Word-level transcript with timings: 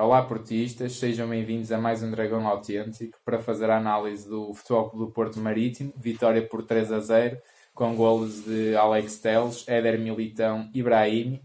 Olá 0.00 0.22
portistas, 0.22 0.92
sejam 0.92 1.28
bem-vindos 1.28 1.72
a 1.72 1.78
mais 1.78 2.04
um 2.04 2.10
Dragão 2.12 2.46
Autêntico 2.46 3.18
para 3.24 3.40
fazer 3.40 3.68
a 3.68 3.78
análise 3.78 4.28
do 4.28 4.54
Futebol 4.54 4.90
do 4.90 5.10
Porto 5.10 5.40
Marítimo, 5.40 5.92
vitória 5.96 6.40
por 6.40 6.62
3 6.62 6.92
a 6.92 7.00
0, 7.00 7.36
com 7.74 7.96
golos 7.96 8.44
de 8.44 8.76
Alex 8.76 9.18
Teles, 9.18 9.66
Éder 9.66 9.98
Militão 9.98 10.70
e 10.72 10.84
Brahim. 10.84 11.42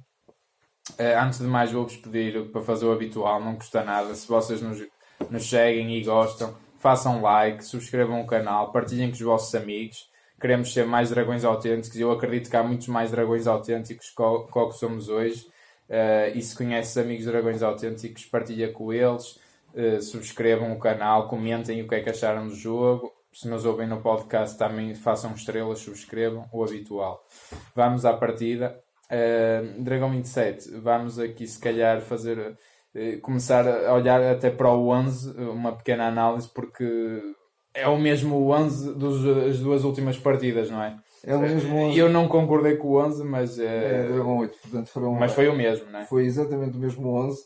Uh, 0.91 1.19
antes 1.19 1.39
de 1.39 1.45
mais 1.45 1.71
vou-vos 1.71 1.97
pedir 1.97 2.51
para 2.51 2.61
fazer 2.61 2.85
o 2.85 2.91
habitual, 2.91 3.43
não 3.43 3.55
custa 3.55 3.83
nada, 3.83 4.13
se 4.13 4.27
vocês 4.27 4.61
nos, 4.61 4.85
nos 5.31 5.49
seguem 5.49 5.97
e 5.97 6.03
gostam, 6.03 6.55
façam 6.77 7.23
like, 7.23 7.65
subscrevam 7.65 8.21
o 8.21 8.27
canal, 8.27 8.71
partilhem 8.71 9.07
com 9.07 9.15
os 9.15 9.21
vossos 9.21 9.55
amigos. 9.55 10.07
Queremos 10.39 10.71
ser 10.71 10.85
mais 10.85 11.09
dragões 11.09 11.43
autênticos 11.43 11.97
e 11.97 12.01
eu 12.01 12.11
acredito 12.11 12.51
que 12.51 12.57
há 12.57 12.61
muitos 12.61 12.87
mais 12.87 13.09
dragões 13.09 13.47
autênticos 13.47 14.11
que 14.11 14.21
o 14.21 14.69
que 14.69 14.77
somos 14.77 15.09
hoje. 15.09 15.51
Uh, 15.93 16.35
e 16.35 16.41
se 16.41 16.55
conheces 16.55 16.97
amigos 16.97 17.25
dragões 17.25 17.61
autênticos, 17.61 18.25
partilha 18.25 18.73
com 18.73 18.91
eles, 18.91 19.39
uh, 19.75 20.01
subscrevam 20.01 20.73
o 20.73 20.79
canal, 20.79 21.27
comentem 21.27 21.83
o 21.83 21.87
que 21.87 21.93
é 21.93 22.01
que 22.01 22.09
acharam 22.09 22.47
do 22.47 22.55
jogo. 22.55 23.13
Se 23.31 23.47
nos 23.47 23.63
ouvem 23.63 23.87
no 23.87 24.01
podcast, 24.01 24.57
também 24.57 24.95
façam 24.95 25.31
estrelas, 25.35 25.79
subscrevam, 25.79 26.49
o 26.51 26.63
habitual. 26.63 27.23
Vamos 27.75 28.05
à 28.05 28.13
partida. 28.13 28.75
Uh, 29.05 29.83
Dragão 29.83 30.09
27, 30.09 30.71
vamos 30.79 31.19
aqui 31.19 31.45
se 31.45 31.59
calhar 31.59 32.01
fazer 32.01 32.57
começar 33.23 33.67
a 33.67 33.91
olhar 33.95 34.21
até 34.21 34.51
para 34.51 34.69
o 34.69 34.89
11, 34.89 35.31
uma 35.39 35.75
pequena 35.75 36.07
análise, 36.07 36.47
porque 36.47 37.19
é 37.73 37.87
o 37.87 37.97
mesmo 37.97 38.51
11 38.51 38.93
das 38.93 39.59
duas 39.59 39.83
últimas 39.83 40.15
partidas, 40.15 40.69
não 40.69 40.81
é? 40.81 40.95
É 41.25 41.35
o 41.35 41.39
mesmo 41.39 41.75
11. 41.75 41.97
Eu 41.97 42.09
não 42.09 42.27
concordei 42.27 42.75
com 42.75 42.89
o 42.89 43.01
11, 43.01 43.23
mas. 43.23 43.57
É, 43.57 44.07
Dragão 44.07 44.37
8, 44.39 44.57
portanto 44.61 44.87
foram. 44.89 45.13
Mas 45.13 45.31
foi 45.31 45.47
o 45.47 45.55
mesmo, 45.55 45.89
não 45.89 45.99
é? 45.99 46.05
Foi 46.05 46.25
exatamente 46.25 46.77
o 46.77 46.79
mesmo 46.79 47.07
11. 47.09 47.41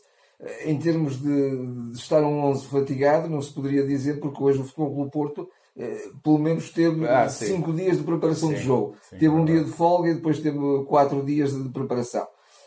Em 0.64 0.78
termos 0.78 1.20
de, 1.20 1.90
de 1.90 1.98
estar 1.98 2.22
um 2.22 2.44
11 2.44 2.66
fatigado, 2.66 3.28
não 3.28 3.42
se 3.42 3.52
poderia 3.52 3.84
dizer, 3.84 4.20
porque 4.20 4.42
hoje 4.42 4.60
o 4.60 4.64
Futebol 4.64 4.94
Clube 4.94 5.10
Porto 5.10 5.48
eh, 5.78 6.10
pelo 6.24 6.38
menos 6.38 6.70
teve 6.70 7.06
5 7.28 7.70
ah, 7.70 7.74
dias 7.74 7.98
de 7.98 8.02
preparação 8.02 8.48
sim, 8.48 8.56
de 8.56 8.62
jogo. 8.62 8.96
Sim, 9.08 9.18
teve 9.18 9.34
um 9.34 9.44
dia 9.44 9.62
de 9.62 9.70
folga 9.70 10.10
e 10.10 10.14
depois 10.14 10.40
teve 10.40 10.58
4 10.86 11.24
dias 11.24 11.52
de 11.52 11.68
preparação. 11.68 12.26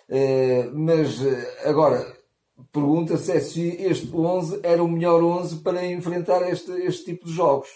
Eh, 0.09 0.69
mas 0.73 1.21
eh, 1.25 1.63
agora, 1.65 2.05
pergunta-se 2.71 3.31
é 3.33 3.39
se 3.41 3.67
este 3.83 4.09
11 4.15 4.61
era 4.63 4.81
o 4.81 4.87
melhor 4.87 5.21
11 5.21 5.57
para 5.57 5.85
enfrentar 5.85 6.49
este, 6.49 6.71
este 6.83 7.03
tipo 7.03 7.25
de 7.25 7.33
jogos. 7.33 7.67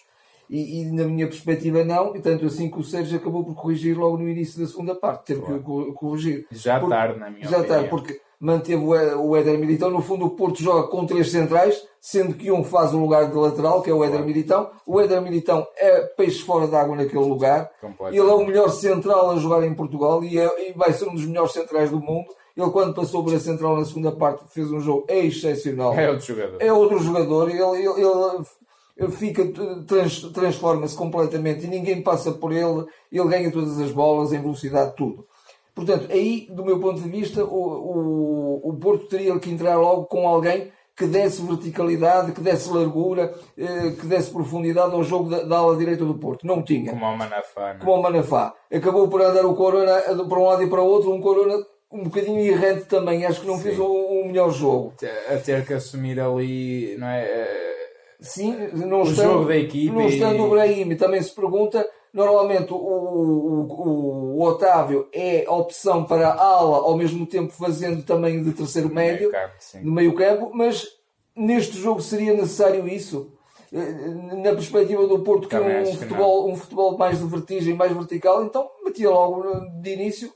E, 0.50 0.82
e, 0.82 0.92
na 0.92 1.06
minha 1.06 1.28
perspectiva 1.28 1.84
não, 1.84 2.16
e 2.16 2.20
tanto 2.20 2.46
assim 2.46 2.70
que 2.70 2.80
o 2.80 2.84
Sérgio 2.84 3.18
acabou 3.18 3.44
por 3.44 3.56
corrigir 3.56 3.98
logo 3.98 4.18
no 4.18 4.30
início 4.30 4.60
da 4.60 4.68
segunda 4.68 4.94
parte, 4.94 5.26
teve 5.26 5.42
claro. 5.42 5.64
que 5.64 5.92
corrigir. 5.94 6.48
Já 6.52 6.80
porque, 6.80 6.96
tarde, 6.96 7.20
na 7.20 7.30
minha 7.30 7.48
Já 7.48 7.58
opinião. 7.58 7.68
tarde, 7.68 7.90
porque 7.90 8.22
manteve 8.40 8.84
o 8.84 9.36
Éder 9.36 9.58
Militão, 9.58 9.90
no 9.90 10.02
fundo 10.02 10.26
o 10.26 10.30
Porto 10.32 10.62
joga 10.62 10.88
com 10.88 11.06
três 11.06 11.32
centrais, 11.32 11.82
sendo 12.00 12.36
que 12.36 12.52
um 12.52 12.64
faz 12.64 12.94
o 12.94 13.00
lugar 13.00 13.28
de 13.28 13.36
lateral, 13.36 13.82
que 13.82 13.90
é 13.90 13.94
o 13.94 14.04
Éder. 14.04 14.23
Militão. 14.23 14.70
O 14.86 15.02
Éder 15.02 15.22
Militão 15.22 15.66
é 15.78 16.02
peixe 16.02 16.44
fora 16.44 16.68
d'água 16.68 16.96
naquele 16.96 17.23
lugar. 17.23 17.72
Ele 18.12 18.20
é 18.20 18.23
o 18.23 18.46
melhor 18.46 18.70
central 18.70 19.32
a 19.32 19.38
jogar 19.38 19.66
em 19.66 19.73
Portugal 19.73 20.23
e, 20.23 20.38
é, 20.38 20.70
e 20.70 20.73
vai 20.73 20.94
ser 20.94 21.08
um 21.08 21.14
dos 21.16 21.26
melhores 21.26 21.54
centrais 21.54 21.90
do 21.90 22.00
mundo 22.00 22.28
ele, 22.56 22.72
quando 22.72 22.94
passou 22.94 23.23
para 23.23 23.36
a 23.36 23.40
central 23.40 23.76
na 23.76 23.84
segunda 23.84 24.14
parte, 24.14 24.46
fez 24.50 24.72
um 24.72 24.80
jogo 24.80 25.06
excepcional. 25.10 25.94
É 25.94 26.10
outro 26.10 26.26
jogador. 26.26 26.62
É 26.62 26.73
outro 26.73 27.00
jogador. 27.00 27.50
Ele, 27.50 27.62
ele, 27.62 28.02
ele 28.02 28.46
fica, 29.12 29.44
trans, 29.86 30.22
transforma-se 30.32 30.96
completamente 30.96 31.66
e 31.66 31.70
ninguém 31.70 32.02
passa 32.02 32.32
por 32.32 32.52
ele. 32.52 32.86
Ele 33.12 33.28
ganha 33.28 33.52
todas 33.52 33.80
as 33.80 33.92
bolas 33.92 34.32
em 34.32 34.42
velocidade, 34.42 34.96
tudo. 34.96 35.28
Portanto, 35.74 36.08
aí, 36.10 36.48
do 36.50 36.64
meu 36.64 36.80
ponto 36.80 37.02
de 37.02 37.10
vista, 37.10 37.44
o, 37.44 38.62
o, 38.64 38.70
o 38.70 38.73
Porto 38.78 39.08
teria 39.08 39.38
que 39.38 39.52
entrar 39.52 39.76
logo 39.76 40.06
com 40.06 40.26
alguém 40.26 40.72
que 40.95 41.05
desse 41.05 41.42
verticalidade, 41.42 42.32
que 42.32 42.39
desse 42.39 42.70
largura, 42.72 43.34
eh, 43.58 43.92
que 44.00 44.08
desse 44.08 44.32
profundidade 44.32 44.94
ao 44.94 45.04
jogo 45.04 45.30
da, 45.30 45.44
da, 45.44 45.58
ala 45.58 45.76
direita 45.76 46.05
do 46.05 46.16
Porto. 46.16 46.48
Não 46.48 46.64
tinha. 46.64 46.92
Como 46.92 47.05
o 47.05 47.17
Manafá. 47.17 47.73
Não? 47.73 47.80
Como 47.82 48.00
o 48.00 48.02
Manafá. 48.02 48.54
Acabou 48.73 49.10
por 49.10 49.22
andar 49.22 49.45
o 49.45 49.54
Corona 49.54 50.02
para 50.02 50.39
um 50.39 50.45
lado 50.45 50.64
e 50.64 50.70
para 50.70 50.82
o 50.82 50.86
outro, 50.86 51.11
um 51.11 51.20
Corona 51.20 51.58
um 51.92 52.04
bocadinho 52.04 52.39
errante 52.39 52.86
também. 52.86 53.26
Acho 53.26 53.42
que 53.42 53.48
não 53.48 53.58
Sim. 53.58 53.64
fez 53.64 53.80
um, 53.80 53.86
um, 53.86 54.28
melhor 54.28 54.50
jogo. 54.52 54.94
A 55.30 55.36
ter 55.38 55.66
que 55.66 55.73
assumir 55.73 56.17
ali, 56.17 56.95
não 56.98 57.08
é? 57.08 57.74
Eh, 58.20 58.23
Sim, 58.23 58.55
não 58.73 59.02
o 59.02 59.03
estando, 59.03 59.31
jogo 59.31 59.45
da 59.45 59.58
equipe. 59.58 59.92
Não 59.92 60.08
estando 60.08 60.43
o 60.43 60.49
Brahim, 60.49 60.95
também 60.95 61.21
se 61.21 61.33
pergunta. 61.33 61.87
Normalmente 62.14 62.71
o, 62.71 62.77
o, 62.77 64.37
o, 64.37 64.42
Otávio 64.42 65.09
é 65.11 65.45
opção 65.49 66.05
para 66.05 66.33
ala, 66.33 66.77
ao 66.77 66.95
mesmo 66.95 67.25
tempo 67.25 67.52
fazendo 67.52 68.04
também 68.04 68.42
de 68.42 68.54
terceiro 68.54 68.89
médio, 68.89 69.30
no 69.81 69.92
meio 69.92 70.14
campo, 70.14 70.49
mas 70.54 70.87
neste 71.36 71.77
jogo 71.77 72.02
seria 72.02 72.33
necessário 72.33 72.87
isso 72.87 73.33
eh, 73.73 74.36
na 74.42 74.54
perspectiva 74.54 75.05
do 75.05 75.20
Porto, 75.20 75.49
que 75.49 75.55
é 75.58 75.81
um 75.81 75.93
futebol, 75.93 76.49
um 76.49 76.55
futebol 76.55 76.98
mais 76.98 77.20
de 77.20 77.25
vertigem, 77.25 77.73
mais 77.73 77.92
vertical, 77.92 78.45
então 78.45 78.70
metia 78.86 79.09
logo 79.09 79.43
de 79.81 79.93
início 79.93 80.31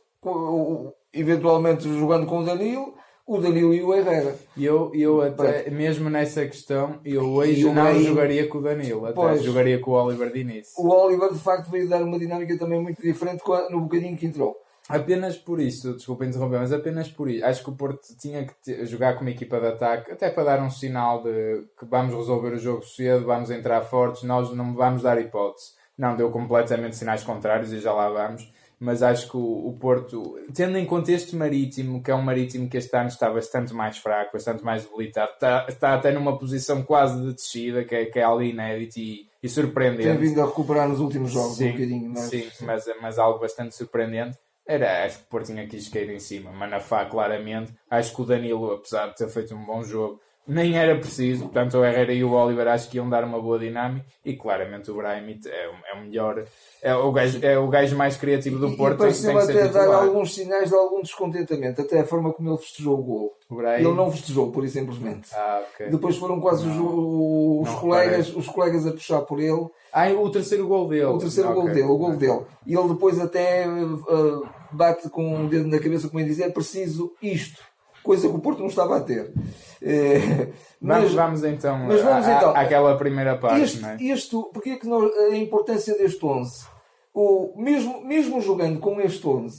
eventualmente 1.13 1.83
jogando 1.97 2.25
com 2.25 2.39
o 2.39 2.45
Danilo, 2.45 2.93
o 3.29 3.37
Danilo 3.37 3.75
e 3.75 3.83
o 3.83 3.93
Herrera. 3.93 4.35
Eu, 4.57 4.91
eu 4.95 5.21
até, 5.21 5.69
mesmo 5.69 6.09
nessa 6.09 6.43
questão, 6.47 6.99
eu 7.05 7.23
hoje 7.25 7.63
não 7.71 7.85
aí, 7.85 8.03
jogaria 8.03 8.47
com 8.47 8.57
o 8.57 8.61
Danilo, 8.61 9.05
até 9.05 9.13
pois, 9.13 9.43
jogaria 9.43 9.79
com 9.79 9.91
o 9.91 9.93
Oliver 9.93 10.33
Diniz. 10.33 10.73
O 10.75 10.89
Oliver, 10.89 11.31
de 11.31 11.37
facto, 11.37 11.69
veio 11.69 11.87
dar 11.87 12.01
uma 12.01 12.17
dinâmica 12.17 12.57
também 12.57 12.81
muito 12.81 12.99
diferente 12.99 13.43
no 13.69 13.81
bocadinho 13.81 14.17
que 14.17 14.25
entrou. 14.25 14.55
Apenas 14.89 15.37
por 15.37 15.61
isso, 15.61 15.93
desculpa 15.93 16.25
interromper, 16.25 16.57
mas 16.57 16.73
apenas 16.73 17.07
por 17.07 17.29
isso. 17.29 17.45
Acho 17.45 17.63
que 17.63 17.69
o 17.69 17.75
Porto 17.75 18.01
tinha 18.19 18.47
que 18.47 18.85
jogar 18.87 19.13
com 19.13 19.21
uma 19.21 19.29
equipa 19.29 19.59
de 19.59 19.67
ataque, 19.67 20.11
até 20.11 20.31
para 20.31 20.45
dar 20.45 20.63
um 20.63 20.71
sinal 20.71 21.21
de 21.21 21.65
que 21.79 21.85
vamos 21.85 22.15
resolver 22.15 22.53
o 22.53 22.57
jogo 22.57 22.83
cedo, 22.83 23.27
vamos 23.27 23.51
entrar 23.51 23.81
fortes, 23.81 24.23
nós 24.23 24.51
não 24.55 24.73
vamos 24.73 25.03
dar 25.03 25.21
hipótese. 25.21 25.73
Não, 25.95 26.15
deu 26.15 26.31
completamente 26.31 26.95
sinais 26.95 27.23
contrários 27.23 27.71
e 27.71 27.79
já 27.79 27.93
lá 27.93 28.09
vamos 28.09 28.51
mas 28.79 29.03
acho 29.03 29.29
que 29.29 29.35
o, 29.35 29.67
o, 29.67 29.77
Porto, 29.77 30.39
tendo 30.53 30.77
em 30.77 30.85
conta 30.85 31.11
este 31.11 31.35
marítimo, 31.35 32.01
que 32.01 32.09
é 32.09 32.15
um 32.15 32.21
marítimo 32.21 32.69
que 32.69 32.77
este 32.77 32.95
ano 32.95 33.09
está 33.09 33.29
bastante 33.29 33.73
mais 33.73 33.97
fraco, 33.97 34.31
bastante 34.33 34.63
mais 34.63 34.85
debilitado, 34.85 35.31
está, 35.33 35.65
está 35.67 35.93
até 35.93 36.11
numa 36.11 36.39
posição 36.39 36.81
quase 36.81 37.21
de 37.21 37.33
descida, 37.33 37.83
que 37.83 37.93
é, 37.93 38.05
que 38.05 38.17
é 38.17 38.23
ali 38.23 38.51
inédito 38.51 38.97
e, 38.97 39.27
e 39.43 39.49
surpreendente. 39.49 40.07
Tem 40.07 40.17
vindo 40.17 40.41
a 40.41 40.45
recuperar 40.45 40.87
nos 40.87 41.01
últimos 41.01 41.31
jogos 41.31 41.57
sim, 41.57 41.69
um 41.69 41.71
bocadinho, 41.73 42.09
mas... 42.09 42.21
Sim, 42.21 42.47
mas, 42.61 42.85
mas 43.01 43.19
algo 43.19 43.39
bastante 43.39 43.75
surpreendente. 43.75 44.37
Era, 44.65 45.03
acho 45.03 45.17
que 45.17 45.23
o 45.23 45.27
Porto 45.27 45.47
tinha 45.47 45.67
quis 45.67 45.89
cair 45.89 46.11
em 46.11 46.19
cima. 46.19 46.51
Manafá, 46.51 47.03
claramente. 47.03 47.73
Acho 47.89 48.15
que 48.15 48.21
o 48.21 48.25
Danilo, 48.25 48.71
apesar 48.71 49.07
de 49.07 49.15
ter 49.15 49.27
feito 49.27 49.55
um 49.55 49.65
bom 49.65 49.83
jogo, 49.83 50.21
nem 50.49 50.75
era 50.75 50.95
preciso, 50.97 51.43
portanto 51.43 51.77
o 51.77 51.85
Herrera 51.85 52.11
e 52.11 52.23
o 52.23 52.31
Oliver 52.31 52.67
acho 52.67 52.89
que 52.89 52.97
iam 52.97 53.07
dar 53.07 53.23
uma 53.23 53.39
boa 53.39 53.59
dinâmica 53.59 54.03
e 54.25 54.35
claramente 54.35 54.89
o 54.89 54.95
Brahim 54.95 55.39
é, 55.45 55.91
é 55.91 55.95
o 55.95 56.01
melhor, 56.01 56.43
é 56.81 56.95
o 56.95 57.11
gajo, 57.11 57.39
é 57.43 57.57
o 57.57 57.67
gajo 57.67 57.95
mais 57.95 58.17
criativo 58.17 58.57
do 58.57 58.75
Porto. 58.75 58.95
E 58.95 58.97
pareceu 58.97 59.37
até 59.37 59.67
dar 59.67 59.93
alguns 59.93 60.33
sinais 60.33 60.69
de 60.69 60.75
algum 60.75 61.01
descontentamento, 61.01 61.81
até 61.81 61.99
a 61.99 62.03
forma 62.03 62.33
como 62.33 62.49
ele 62.49 62.57
festejou 62.57 62.99
o 62.99 63.03
gol. 63.03 63.33
Ele 63.77 63.93
não 63.93 64.11
festejou, 64.11 64.51
por 64.51 64.65
e 64.65 64.69
simplesmente. 64.69 65.29
Ah, 65.33 65.61
okay. 65.73 65.89
Depois 65.89 66.17
foram 66.17 66.39
quase 66.39 66.65
não, 66.65 67.61
os, 67.61 67.69
os 67.69 67.75
colegas, 67.75 68.35
os 68.35 68.47
colegas 68.47 68.87
a 68.87 68.91
puxar 68.91 69.21
por 69.21 69.39
ele. 69.39 69.67
Ah, 69.93 70.09
o 70.09 70.29
terceiro 70.31 70.67
gol 70.67 70.87
dele. 70.87 71.05
O 71.05 71.17
terceiro 71.17 71.49
okay. 71.49 71.61
gol 71.61 71.71
dele, 71.71 71.87
o 71.87 71.97
gol 71.97 72.15
dele. 72.15 72.41
E 72.65 72.75
ele 72.75 72.87
depois 72.89 73.19
até 73.19 73.67
uh, 73.67 74.47
bate 74.71 75.09
com 75.09 75.35
um 75.35 75.47
dedo 75.47 75.67
na 75.67 75.79
cabeça, 75.79 76.07
como 76.07 76.19
ele 76.19 76.29
diz, 76.29 76.39
é 76.39 76.49
preciso 76.49 77.13
isto 77.21 77.68
coisa 78.09 78.27
que 78.27 78.35
o 78.35 78.39
Porto 78.39 78.57
não 78.57 78.69
estava 78.69 78.97
a 78.97 79.01
ter. 79.01 79.31
É, 79.79 80.47
mas, 80.81 81.13
vamos, 81.13 81.43
então, 81.43 81.77
mas 81.77 82.01
vamos 82.01 82.27
então 82.27 82.55
àquela 82.55 82.97
primeira 82.97 83.37
parte. 83.37 83.61
Este, 83.61 83.85
é? 83.85 83.97
este, 84.01 84.35
porque 84.51 84.71
é 84.71 84.75
que 84.77 84.87
nós, 84.87 85.13
a 85.15 85.35
importância 85.35 85.95
deste 85.95 86.25
11? 86.25 86.65
O, 87.13 87.53
mesmo, 87.55 88.03
mesmo 88.03 88.41
jogando 88.41 88.79
com 88.79 88.99
este 88.99 89.27
11 89.27 89.55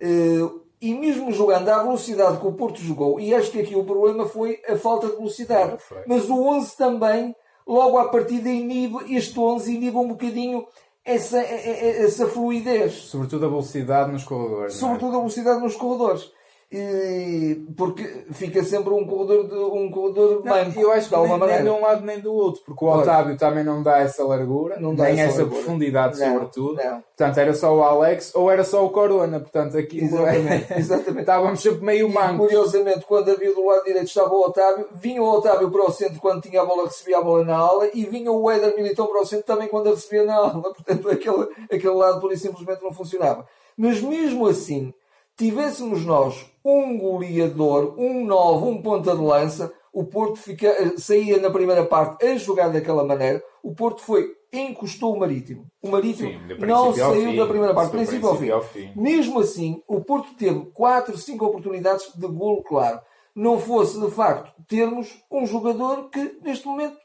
eh, 0.00 0.50
e 0.80 0.94
mesmo 0.94 1.30
jogando 1.32 1.68
à 1.68 1.82
velocidade 1.82 2.38
que 2.38 2.46
o 2.46 2.52
Porto 2.52 2.80
jogou, 2.80 3.20
e 3.20 3.34
acho 3.34 3.50
que 3.50 3.60
aqui 3.60 3.76
o 3.76 3.84
problema 3.84 4.26
foi 4.26 4.58
a 4.66 4.76
falta 4.76 5.08
de 5.08 5.16
velocidade. 5.16 5.76
Mas 6.06 6.30
o 6.30 6.42
11 6.42 6.76
também, 6.78 7.36
logo 7.66 7.98
à 7.98 8.08
partida, 8.08 8.48
inibe, 8.48 9.14
este 9.14 9.38
11 9.38 9.74
inibe 9.74 9.98
um 9.98 10.08
bocadinho 10.08 10.66
essa, 11.04 11.38
essa 11.38 12.26
fluidez. 12.26 12.94
Sobretudo 12.94 13.44
a 13.44 13.48
velocidade 13.50 14.10
nos 14.10 14.24
corredores. 14.24 14.76
É? 14.76 14.78
Sobretudo 14.78 15.16
a 15.16 15.18
velocidade 15.18 15.60
nos 15.60 15.76
corredores. 15.76 16.39
E, 16.72 17.66
porque 17.76 18.04
fica 18.30 18.62
sempre 18.62 18.94
um 18.94 19.04
corredor 19.04 19.48
de 19.48 19.56
um 19.56 19.90
corredor 19.90 20.44
não, 20.44 20.56
Eu 20.80 20.92
acho 20.92 21.08
que 21.08 21.16
nem, 21.16 21.38
nem, 21.38 21.62
de 21.64 21.68
um 21.68 21.80
lado 21.80 22.06
nem 22.06 22.20
do 22.20 22.32
outro, 22.32 22.62
porque 22.64 22.84
o 22.84 22.88
Otávio 22.88 23.36
também 23.36 23.64
não 23.64 23.82
dá 23.82 23.98
essa 23.98 24.22
largura, 24.22 24.78
não 24.78 24.94
dá 24.94 25.04
nem 25.04 25.20
essa, 25.20 25.42
essa 25.42 25.50
profundidade, 25.50 26.20
não, 26.20 26.32
sobretudo. 26.32 26.76
Não. 26.76 27.02
Portanto, 27.02 27.38
era 27.38 27.54
só 27.54 27.76
o 27.76 27.82
Alex 27.82 28.32
ou 28.36 28.48
era 28.48 28.62
só 28.62 28.86
o 28.86 28.90
Corona. 28.90 29.40
Portanto, 29.40 29.76
aqui 29.76 30.04
exatamente, 30.04 30.72
exatamente. 30.78 31.20
estávamos 31.20 31.60
sempre 31.60 31.84
meio 31.84 32.08
manco. 32.08 32.44
Curiosamente, 32.44 33.04
quando 33.04 33.32
havia 33.32 33.52
do 33.52 33.66
lado 33.66 33.82
direito 33.82 34.06
estava 34.06 34.32
o 34.32 34.44
Otávio, 34.44 34.86
vinha 34.92 35.20
o 35.20 35.28
Otávio 35.28 35.72
para 35.72 35.84
o 35.84 35.90
centro 35.90 36.20
quando 36.20 36.40
tinha 36.40 36.62
a 36.62 36.64
bola, 36.64 36.84
recebia 36.84 37.18
a 37.18 37.22
bola 37.22 37.44
na 37.44 37.56
ala, 37.56 37.88
e 37.92 38.04
vinha 38.04 38.30
o 38.30 38.48
Éder 38.48 38.76
Militão 38.76 39.08
para 39.08 39.20
o 39.20 39.26
centro 39.26 39.44
também 39.44 39.66
quando 39.66 39.88
a 39.88 39.90
recebia 39.90 40.22
na 40.22 40.36
ala. 40.36 40.62
Portanto, 40.62 41.10
aquele, 41.10 41.48
aquele 41.64 41.94
lado 41.94 42.20
por 42.20 42.30
simplesmente 42.36 42.80
não 42.80 42.92
funcionava. 42.92 43.44
Mas 43.76 44.00
mesmo 44.00 44.46
assim, 44.46 44.94
tivéssemos 45.36 46.04
nós 46.04 46.46
um 46.64 46.98
goleador, 46.98 47.94
um 47.98 48.24
novo, 48.24 48.68
um 48.68 48.82
ponta 48.82 49.14
de 49.14 49.22
lança, 49.22 49.72
o 49.92 50.04
Porto 50.04 50.36
fica, 50.36 50.94
saía 50.98 51.40
na 51.40 51.50
primeira 51.50 51.84
parte 51.84 52.24
a 52.24 52.36
jogar 52.36 52.68
daquela 52.68 53.04
maneira. 53.04 53.42
O 53.62 53.74
Porto 53.74 54.02
foi, 54.02 54.36
encostou 54.52 55.14
o 55.14 55.18
Marítimo. 55.18 55.66
O 55.82 55.88
Marítimo 55.88 56.30
Sim, 56.30 56.66
não 56.66 56.94
saiu 56.94 57.36
da 57.36 57.46
primeira 57.46 57.74
parte, 57.74 57.90
princípio, 57.90 58.28
ao, 58.28 58.36
fim. 58.36 58.50
ao 58.50 58.62
fim. 58.62 58.92
Mesmo 58.94 59.40
assim, 59.40 59.82
o 59.88 60.00
Porto 60.00 60.34
teve 60.34 60.66
4, 60.72 61.16
5 61.16 61.44
oportunidades 61.44 62.12
de 62.14 62.26
golo 62.26 62.62
claro. 62.62 63.00
Não 63.34 63.58
fosse, 63.58 63.98
de 64.00 64.10
facto, 64.10 64.52
termos 64.68 65.22
um 65.30 65.46
jogador 65.46 66.08
que, 66.10 66.38
neste 66.42 66.66
momento, 66.66 66.96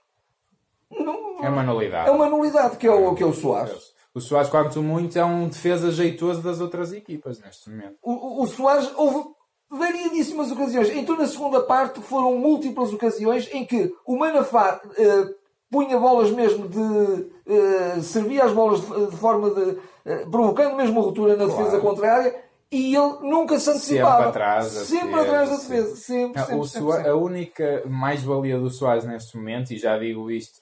não, 0.91 1.43
é 1.43 1.49
uma 1.49 1.63
nulidade. 1.63 2.09
É 2.09 2.11
uma 2.11 2.29
nulidade, 2.29 2.77
que 2.77 2.87
é 2.87 2.91
o, 2.91 3.13
que 3.15 3.23
é 3.23 3.25
o 3.25 3.33
Soares. 3.33 3.94
O 4.15 4.21
Soares, 4.21 4.49
quanto 4.49 4.81
muito, 4.81 5.19
é 5.19 5.25
um 5.25 5.49
defesa 5.49 5.91
jeitoso 5.91 6.41
das 6.41 6.61
outras 6.61 6.93
equipas 6.93 7.37
neste 7.41 7.69
momento. 7.69 7.97
O, 8.01 8.43
o 8.43 8.47
Soares, 8.47 8.89
houve 8.95 9.25
variedíssimas 9.69 10.49
ocasiões. 10.51 10.89
Então, 10.89 11.17
na 11.17 11.27
segunda 11.27 11.61
parte, 11.61 11.99
foram 11.99 12.37
múltiplas 12.37 12.93
ocasiões 12.93 13.49
em 13.51 13.65
que 13.65 13.93
o 14.05 14.17
Manafá 14.17 14.79
uh, 14.85 15.35
punha 15.69 15.99
bolas 15.99 16.31
mesmo 16.31 16.69
de. 16.69 16.79
Uh, 16.79 18.01
servia 18.01 18.45
as 18.45 18.53
bolas 18.53 18.79
de, 18.79 19.07
de 19.07 19.17
forma 19.17 19.49
de. 19.49 19.61
Uh, 19.71 20.31
provocando 20.31 20.77
mesmo 20.77 21.01
ruptura 21.01 21.35
na 21.35 21.45
claro. 21.45 21.57
defesa 21.57 21.81
contrária 21.81 22.45
e 22.71 22.95
ele 22.95 23.17
nunca 23.21 23.59
se 23.59 23.69
antecipava. 23.69 24.15
Sempre 24.15 24.29
atrás, 24.29 24.65
sempre 24.65 25.19
atrás 25.19 25.49
da 25.49 25.55
defesa. 25.57 25.95
Sempre, 25.97 26.41
sempre, 26.41 26.45
sempre, 26.45 26.67
sempre, 26.69 27.09
A 27.09 27.15
única 27.17 27.83
mais-valia 27.85 28.57
do 28.57 28.69
Soares 28.69 29.03
neste 29.03 29.35
momento, 29.35 29.71
e 29.71 29.77
já 29.77 29.97
digo 29.97 30.31
isto 30.31 30.61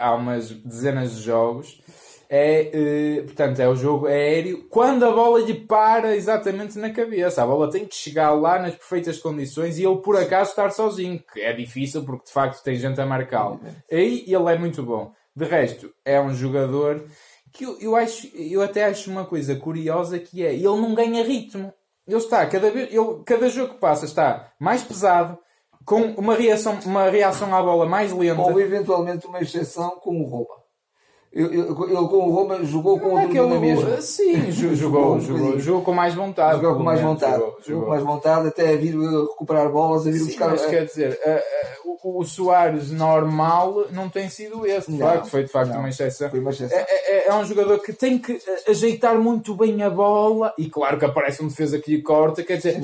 há 0.00 0.14
umas 0.14 0.50
dezenas 0.50 1.16
de 1.16 1.22
jogos, 1.22 1.80
é, 2.32 2.70
uh, 2.72 3.24
portanto, 3.24 3.58
é 3.58 3.68
o 3.68 3.74
jogo 3.74 4.06
aéreo 4.06 4.68
quando 4.68 5.04
a 5.04 5.10
bola 5.10 5.40
lhe 5.40 5.52
para 5.52 6.14
exatamente 6.14 6.78
na 6.78 6.90
cabeça. 6.90 7.42
A 7.42 7.46
bola 7.46 7.68
tem 7.68 7.84
que 7.84 7.94
chegar 7.96 8.30
lá 8.30 8.60
nas 8.60 8.76
perfeitas 8.76 9.18
condições 9.18 9.78
e 9.78 9.84
ele 9.84 9.96
por 9.96 10.16
acaso 10.16 10.50
estar 10.50 10.70
sozinho, 10.70 11.20
que 11.32 11.40
é 11.40 11.52
difícil 11.52 12.04
porque 12.04 12.26
de 12.26 12.32
facto 12.32 12.62
tem 12.62 12.76
gente 12.76 13.00
a 13.00 13.06
marcá-lo. 13.06 13.60
Aí 13.90 14.24
ele 14.28 14.52
é 14.52 14.56
muito 14.56 14.80
bom. 14.84 15.12
De 15.34 15.44
resto, 15.44 15.92
é 16.04 16.20
um 16.20 16.32
jogador 16.32 17.04
que 17.52 17.64
eu, 17.64 17.76
eu, 17.80 17.96
acho, 17.96 18.28
eu 18.36 18.62
até 18.62 18.84
acho 18.84 19.10
uma 19.10 19.24
coisa 19.24 19.56
curiosa 19.56 20.16
que 20.20 20.46
é 20.46 20.54
ele 20.54 20.64
não 20.66 20.94
ganha 20.94 21.24
ritmo. 21.24 21.72
Ele 22.06 22.16
está, 22.16 22.46
cada, 22.46 22.70
vez, 22.70 22.92
ele, 22.92 23.22
cada 23.26 23.48
jogo 23.48 23.74
que 23.74 23.80
passa 23.80 24.04
está 24.04 24.52
mais 24.58 24.84
pesado, 24.84 25.36
com 25.84 26.00
uma 26.12 26.36
reação, 26.36 26.78
uma 26.84 27.10
reação 27.10 27.52
à 27.52 27.60
bola 27.60 27.86
mais 27.86 28.12
lenta. 28.12 28.40
Ou 28.40 28.60
eventualmente 28.60 29.26
uma 29.26 29.40
exceção 29.40 29.98
com 29.98 30.20
o 30.20 30.24
Roma. 30.24 30.60
Ele, 31.32 31.64
com 31.74 31.84
o 31.84 32.32
Roma 32.32 32.64
jogou 32.64 32.98
com 32.98 33.14
o 33.14 33.28
Drummond 33.28 33.60
mesmo. 33.60 34.02
Sim, 34.02 34.50
jogou, 34.50 35.20
jogou, 35.20 35.60
jogou, 35.60 35.82
com 35.82 35.92
mais 35.92 36.12
vontade. 36.12 36.60
Jogou 36.60 36.76
com 36.78 36.82
mais 36.82 37.00
vontade. 37.00 37.44
Jogou, 37.64 37.84
com 37.84 37.90
mais 37.90 38.02
vontade 38.02 38.48
até 38.48 38.72
a 38.72 38.76
vir 38.76 38.98
recuperar 38.98 39.70
bolas, 39.70 40.06
a 40.08 40.10
vir 40.10 40.24
buscar. 40.24 40.50
Mas 40.50 40.66
quer 40.66 40.86
dizer, 40.86 41.16
o, 41.84 42.20
o 42.20 42.24
Soares 42.24 42.90
normal 42.90 43.86
não 43.92 44.08
tem 44.08 44.28
sido 44.28 44.66
esse, 44.66 44.90
de 44.90 44.98
facto. 44.98 45.28
Foi 45.28 45.44
de 45.44 45.52
facto 45.52 45.72
uma 45.72 45.88
exceção. 45.88 46.28
É, 46.28 46.86
é, 46.88 47.28
é, 47.28 47.34
um 47.34 47.44
jogador 47.44 47.78
que 47.78 47.92
tem 47.92 48.18
que 48.18 48.40
ajeitar 48.66 49.16
muito 49.16 49.54
bem 49.54 49.84
a 49.84 49.90
bola 49.90 50.52
e 50.58 50.68
claro 50.68 50.98
que 50.98 51.04
aparece 51.04 51.44
um 51.44 51.48
defesa 51.48 51.78
que 51.78 51.94
lhe 51.94 52.02
corta, 52.02 52.42
quer 52.42 52.56
dizer, 52.56 52.80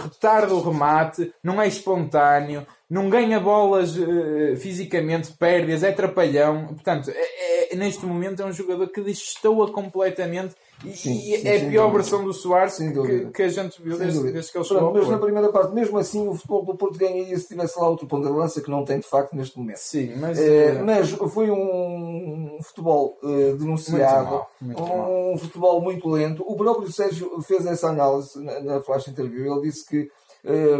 retarda 0.00 0.54
o 0.54 0.62
remate, 0.62 1.32
não 1.42 1.60
é 1.60 1.66
espontâneo 1.66 2.64
não 2.90 3.08
ganha 3.08 3.38
bolas 3.38 3.96
uh, 3.96 4.56
fisicamente, 4.56 5.32
perde 5.34 5.86
é 5.86 5.92
trapalhão. 5.92 6.66
Portanto, 6.66 7.12
é, 7.14 7.72
é, 7.72 7.76
neste 7.76 8.04
momento 8.04 8.42
é 8.42 8.44
um 8.44 8.52
jogador 8.52 8.88
que 8.88 9.00
destoa 9.00 9.70
completamente 9.70 10.56
e, 10.84 10.96
sim, 10.96 11.12
e 11.12 11.38
sim, 11.38 11.46
é 11.46 11.56
a 11.56 11.60
pior 11.60 11.84
dúvida. 11.84 12.02
versão 12.02 12.24
do 12.24 12.32
Soares 12.32 12.78
que, 12.78 13.26
que, 13.32 13.42
a 13.42 13.48
gente 13.48 13.80
viu 13.80 13.96
desde, 13.96 14.32
desde, 14.32 14.50
que 14.50 14.58
ele 14.58 14.64
chegou. 14.64 14.92
Mas 14.92 15.08
na 15.08 15.18
primeira 15.18 15.52
parte, 15.52 15.72
mesmo 15.72 15.98
assim, 15.98 16.26
o 16.26 16.34
futebol 16.34 16.64
do 16.64 16.74
Porto 16.74 16.98
ganharia 16.98 17.38
se 17.38 17.46
tivesse 17.46 17.78
lá 17.78 17.88
outro 17.88 18.08
ponto 18.08 18.26
de 18.26 18.32
lança 18.32 18.60
que 18.60 18.70
não 18.70 18.84
tem 18.84 18.98
de 18.98 19.06
facto 19.06 19.36
neste 19.36 19.56
momento. 19.56 19.76
Sim, 19.76 20.16
mas, 20.16 20.40
é, 20.40 20.82
mas 20.82 21.10
foi 21.32 21.48
um 21.48 22.58
futebol 22.62 23.16
uh, 23.22 23.56
denunciado, 23.56 24.44
muito 24.60 24.80
mal, 24.80 24.88
muito 24.88 24.92
um 24.92 25.30
mal. 25.30 25.38
futebol 25.38 25.80
muito 25.80 26.08
lento. 26.08 26.42
O 26.44 26.56
próprio 26.56 26.90
Sérgio 26.90 27.40
fez 27.42 27.64
essa 27.66 27.88
análise 27.88 28.42
na, 28.42 28.58
na 28.60 28.80
flash 28.80 29.06
interview. 29.06 29.52
Ele 29.52 29.68
disse 29.68 29.86
que 29.86 30.10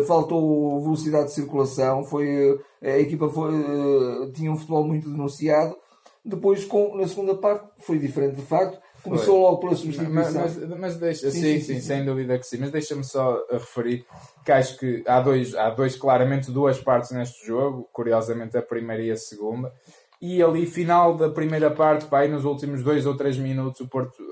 faltou 0.07 0.83
velocidade 0.83 1.27
de 1.27 1.33
circulação, 1.33 2.05
foi, 2.05 2.53
uh, 2.53 2.61
a 2.83 2.99
equipa 2.99 3.29
foi, 3.29 3.53
uh, 3.53 4.33
tinha 4.33 4.51
um 4.51 4.57
futebol 4.57 4.85
muito 4.85 5.11
denunciado. 5.11 5.77
Depois, 6.25 6.65
com, 6.65 6.97
na 6.97 7.09
segunda 7.09 7.35
parte, 7.35 7.67
foi 7.79 7.99
diferente 7.99 8.37
de 8.37 8.43
facto. 8.43 8.79
Começou 9.03 9.35
foi. 9.35 9.43
logo 9.43 9.57
pela 9.59 9.75
substituição. 9.75 10.12
Mas, 10.15 10.35
mas, 10.35 10.79
mas 10.79 10.97
deixa, 10.97 11.31
sim, 11.31 11.41
sim, 11.41 11.61
sim, 11.61 11.75
sim, 11.75 11.81
sem 11.81 12.05
dúvida 12.05 12.39
que 12.39 12.47
sim. 12.47 12.59
Mas 12.59 12.71
deixa-me 12.71 13.03
só 13.03 13.43
referir 13.51 14.05
que 14.45 14.53
acho 14.53 14.79
que 14.79 15.03
há 15.07 15.21
dois, 15.21 15.55
há 15.55 15.71
dois, 15.71 15.97
claramente 15.97 16.51
duas 16.51 16.79
partes 16.79 17.11
neste 17.11 17.47
jogo, 17.47 17.89
curiosamente 17.93 18.59
a 18.59 18.62
primeira 18.62 19.03
e 19.03 19.11
a 19.11 19.17
segunda. 19.17 19.73
E 20.21 20.43
ali, 20.43 20.67
final 20.67 21.17
da 21.17 21.31
primeira 21.31 21.71
parte, 21.71 22.05
pá, 22.05 22.27
nos 22.29 22.45
últimos 22.45 22.83
dois 22.83 23.07
ou 23.07 23.17
três 23.17 23.39
minutos, 23.39 23.81
o 23.81 23.89
Porto 23.89 24.23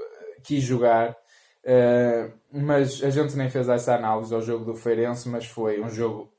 quis 0.44 0.62
jogar 0.62 1.16
Uh, 1.64 2.32
mas 2.52 3.02
a 3.02 3.10
gente 3.10 3.36
nem 3.36 3.50
fez 3.50 3.68
essa 3.68 3.94
análise 3.94 4.34
ao 4.34 4.40
jogo 4.40 4.64
do 4.64 4.74
Feirense, 4.74 5.28
mas 5.28 5.46
foi 5.46 5.80
um 5.80 5.90
jogo 5.90 6.30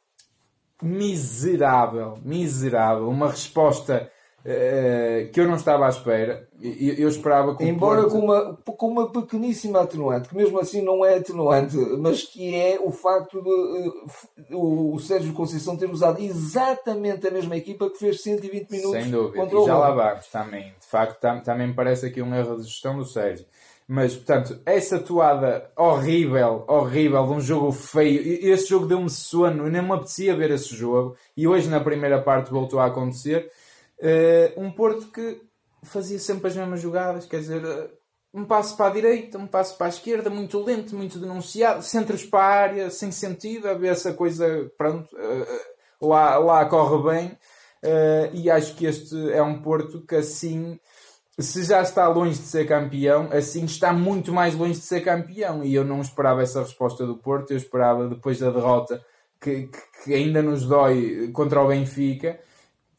miserável, 0.81 2.18
miserável, 2.24 3.10
uma 3.10 3.30
resposta 3.30 4.10
uh, 4.39 5.31
que 5.31 5.39
eu 5.39 5.48
não 5.48 5.56
estava 5.56 5.86
à 5.86 5.89
espera. 5.89 6.48
Eu, 6.62 6.95
eu 6.95 7.10
esperava 7.10 7.56
que 7.56 7.63
Embora 7.63 8.01
Porto... 8.01 8.13
com, 8.13 8.19
uma, 8.19 8.56
com 8.56 8.88
uma 8.88 9.12
pequeníssima 9.12 9.81
atenuante, 9.81 10.30
que 10.30 10.36
mesmo 10.36 10.60
assim 10.60 10.81
não 10.81 11.06
é 11.06 11.16
atenuante, 11.16 11.75
mas 12.00 12.24
que 12.24 12.56
é 12.56 12.80
o 12.81 12.92
facto 12.92 13.42
de 13.42 14.56
uh, 14.56 14.94
o 14.94 15.00
Sérgio 15.00 15.33
Conceição 15.33 15.77
ter 15.77 15.89
usado 15.89 16.22
exatamente 16.22 17.27
a 17.27 17.31
mesma 17.31 17.56
equipa 17.56 17.89
que 17.89 17.98
fez 17.98 18.22
120 18.22 18.69
minutos. 18.69 19.04
Sem 19.04 19.12
dúvida, 19.12 19.45
e 19.45 19.65
já 19.65 19.77
lá 19.77 19.92
vamos 19.92 20.27
também. 20.27 20.74
De 20.80 20.88
facto, 20.88 21.19
tam, 21.19 21.42
também 21.42 21.68
me 21.68 21.74
parece 21.74 22.07
aqui 22.07 22.22
um 22.22 22.33
erro 22.33 22.57
de 22.57 22.63
gestão 22.63 22.98
do 22.98 23.06
Sérgio. 23.06 23.45
Mas, 23.91 24.15
portanto, 24.15 24.62
essa 24.68 25.00
toada 25.00 25.71
horrível, 25.75 26.63
horrível, 26.68 27.25
de 27.25 27.31
um 27.31 27.41
jogo 27.41 27.71
feio. 27.71 28.21
Esse 28.47 28.69
jogo 28.69 28.86
deu-me 28.86 29.09
sono, 29.09 29.65
eu 29.65 29.71
nem 29.71 29.81
me 29.81 29.91
apetecia 29.91 30.36
ver 30.36 30.51
esse 30.51 30.75
jogo. 30.75 31.18
E 31.36 31.47
hoje, 31.47 31.68
na 31.68 31.80
primeira 31.80 32.21
parte, 32.21 32.51
voltou 32.51 32.80
a 32.80 32.86
acontecer. 32.86 33.51
Uh, 33.97 34.62
um 34.62 34.69
Porto 34.69 35.07
que 35.12 35.41
fazia 35.81 36.19
sempre 36.19 36.50
as 36.50 36.56
mesmas 36.56 36.81
jogadas, 36.81 37.25
quer 37.25 37.39
dizer, 37.39 37.65
uh, 37.65 37.89
um 38.31 38.45
passo 38.45 38.77
para 38.77 38.91
a 38.91 38.94
direita, 38.94 39.39
um 39.39 39.48
passo 39.48 39.75
para 39.75 39.88
a 39.88 39.89
esquerda, 39.89 40.29
muito 40.29 40.63
lento, 40.63 40.96
muito 40.96 41.17
denunciado, 41.17 41.81
centros 41.81 42.24
para 42.24 42.43
a 42.43 42.48
área, 42.48 42.89
sem 42.91 43.12
sentido, 43.12 43.67
a 43.67 43.74
ver 43.74 43.88
essa 43.88 44.13
coisa, 44.13 44.72
pronto, 44.77 45.10
uh, 45.15 46.08
lá, 46.08 46.38
lá 46.38 46.63
corre 46.65 47.12
bem. 47.12 47.38
e 48.34 48.51
acho 48.51 48.75
que 48.75 48.86
este 48.86 49.31
é 49.31 49.41
um 49.41 49.63
Porto 49.63 50.05
que 50.05 50.15
assim 50.15 50.79
se 51.39 51.63
já 51.63 51.81
está 51.81 52.08
longe 52.08 52.39
de 52.39 52.46
ser 52.46 52.67
campeão, 52.67 53.29
assim 53.31 53.63
está 53.63 53.93
muito 53.93 54.34
mais 54.34 54.55
longe 54.55 54.79
de 54.79 54.86
ser 54.86 55.01
campeão. 55.01 55.63
E 55.63 55.74
eu 55.74 55.86
não 55.86 56.01
esperava 56.01 56.41
essa 56.41 56.62
resposta 56.62 57.05
do 57.05 57.17
Porto, 57.17 57.51
eu 57.51 57.58
esperava 57.58 58.08
depois 58.08 58.39
da 58.39 58.51
derrota 58.51 59.03
que, 59.39 59.69
que 60.03 60.13
ainda 60.13 60.41
nos 60.41 60.65
dói 60.65 61.29
contra 61.31 61.62
o 61.62 61.67
Benfica. 61.67 62.39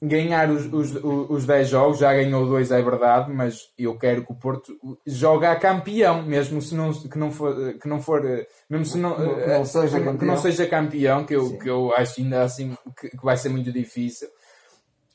Ganhar 0.02 0.48
os, 0.48 0.64
os, 0.72 0.94
os 1.04 1.44
10 1.44 1.68
jogos, 1.68 1.98
já 1.98 2.14
ganhou 2.14 2.46
dois, 2.46 2.70
é 2.70 2.80
verdade, 2.80 3.30
mas 3.30 3.68
eu 3.78 3.98
quero 3.98 4.24
que 4.24 4.32
o 4.32 4.34
Porto 4.34 4.74
jogue 5.06 5.44
a 5.44 5.54
campeão, 5.56 6.22
mesmo 6.22 6.62
se 6.62 6.74
não, 6.74 6.90
que 6.90 7.18
não 7.18 7.30
for, 7.30 7.74
que 7.74 7.86
não 7.86 8.00
for 8.00 8.22
mesmo 8.70 8.86
se 8.86 8.96
não, 8.96 9.14
que 9.14 9.46
não, 9.46 9.64
seja, 9.66 9.98
que, 9.98 10.04
campeão. 10.04 10.18
Que 10.18 10.24
não 10.24 10.36
seja 10.38 10.66
campeão, 10.66 11.24
que 11.26 11.36
eu, 11.36 11.58
que 11.58 11.68
eu 11.68 11.94
acho 11.94 12.18
ainda 12.22 12.42
assim 12.42 12.74
que, 12.98 13.10
que 13.10 13.22
vai 13.22 13.36
ser 13.36 13.50
muito 13.50 13.70
difícil 13.70 14.26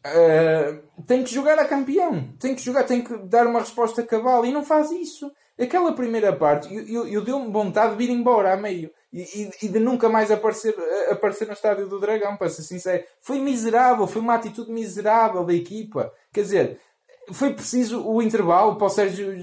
Uh, 0.05 1.03
tem 1.07 1.23
que 1.23 1.33
jogar 1.33 1.57
a 1.57 1.65
campeão, 1.65 2.29
tem 2.39 2.53
que 2.53 2.61
jogar, 2.61 2.83
tem 2.83 3.03
que 3.03 3.17
dar 3.25 3.47
uma 3.47 3.59
resposta 3.59 4.03
cabal 4.03 4.45
e 4.45 4.51
não 4.51 4.63
faz 4.63 4.91
isso. 4.91 5.31
Aquela 5.59 5.93
primeira 5.93 6.35
parte, 6.35 6.73
eu, 6.73 6.85
eu, 6.85 7.07
eu 7.07 7.21
deu-me 7.23 7.51
vontade 7.51 7.95
de 7.95 8.03
ir 8.03 8.11
embora 8.11 8.53
a 8.53 8.57
meio 8.57 8.91
e, 9.11 9.21
e, 9.21 9.51
e, 9.63 9.67
de 9.69 9.79
nunca 9.79 10.07
mais 10.09 10.29
aparecer, 10.29 10.75
aparecer 11.09 11.47
no 11.47 11.53
estádio 11.53 11.87
do 11.87 11.99
Dragão, 11.99 12.37
para 12.37 12.49
ser 12.49 12.61
sincero. 12.61 13.03
Foi 13.21 13.39
miserável, 13.39 14.05
foi 14.05 14.21
uma 14.21 14.35
atitude 14.35 14.71
miserável 14.71 15.43
da 15.43 15.53
equipa. 15.53 16.13
Quer 16.31 16.41
dizer, 16.41 16.79
foi 17.31 17.53
preciso 17.53 18.05
o 18.05 18.21
intervalo 18.21 18.75
para 18.75 18.87
o 18.87 18.89
Sérgio 18.89 19.33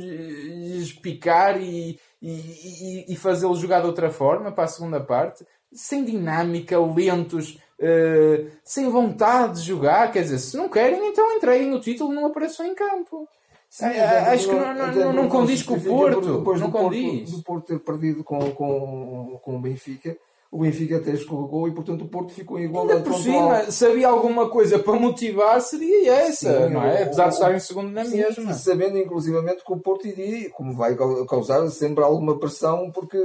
picar 1.02 1.60
e, 1.60 1.98
e, 2.20 3.06
e 3.08 3.16
fazê-lo 3.16 3.56
jogar 3.56 3.80
de 3.80 3.86
outra 3.86 4.10
forma 4.10 4.52
para 4.52 4.64
a 4.64 4.68
segunda 4.68 5.00
parte, 5.00 5.44
sem 5.72 6.04
dinâmica, 6.04 6.78
lentos 6.78 7.58
uh, 7.82 8.50
sem 8.64 8.88
vontade 8.88 9.60
de 9.60 9.66
jogar. 9.66 10.10
Quer 10.12 10.22
dizer, 10.22 10.38
se 10.38 10.56
não 10.56 10.68
querem, 10.68 11.08
então 11.08 11.36
entreguem 11.36 11.68
no 11.68 11.80
título 11.80 12.12
e 12.12 12.14
não 12.14 12.26
apareçam 12.26 12.66
em 12.66 12.74
campo. 12.74 13.28
Sim, 13.68 13.86
acho 13.86 14.48
que 14.48 14.54
não, 14.54 14.74
não, 14.74 15.12
não 15.14 15.28
condiz 15.28 15.62
com 15.62 15.74
o 15.74 15.80
Porto. 15.80 16.38
Depois 16.38 16.60
não 16.60 16.68
do, 16.68 16.78
condiz. 16.78 17.30
Porto, 17.30 17.36
do 17.36 17.42
Porto 17.42 17.66
ter 17.66 17.78
perdido 17.80 18.22
com, 18.22 18.38
com, 18.52 19.40
com 19.42 19.56
o 19.56 19.58
Benfica, 19.58 20.14
o 20.52 20.58
Benfica 20.58 20.98
até 20.98 21.12
escorregou 21.12 21.66
e, 21.66 21.72
portanto, 21.72 22.02
o 22.02 22.08
Porto 22.08 22.30
ficou 22.30 22.60
em 22.60 22.64
igualdade 22.64 22.98
Ainda 22.98 23.10
por 23.10 23.18
cima, 23.18 23.70
se 23.70 23.86
havia 23.86 24.06
alguma 24.06 24.50
coisa 24.50 24.78
para 24.78 25.00
motivar, 25.00 25.58
seria 25.62 26.12
essa, 26.12 26.66
Sim, 26.66 26.74
não 26.74 26.82
é? 26.84 27.04
Apesar 27.04 27.28
de 27.28 27.34
estar 27.34 27.54
em 27.54 27.58
segundo 27.58 27.90
na 27.90 28.04
Sim, 28.04 28.18
mesma. 28.18 28.52
Sabendo, 28.52 28.98
inclusivamente, 28.98 29.64
que 29.64 29.72
o 29.72 29.78
Porto 29.78 30.06
iria, 30.06 30.50
como 30.50 30.74
vai 30.74 30.94
causar 31.26 31.66
sempre 31.68 32.04
alguma 32.04 32.38
pressão, 32.38 32.90
porque 32.90 33.16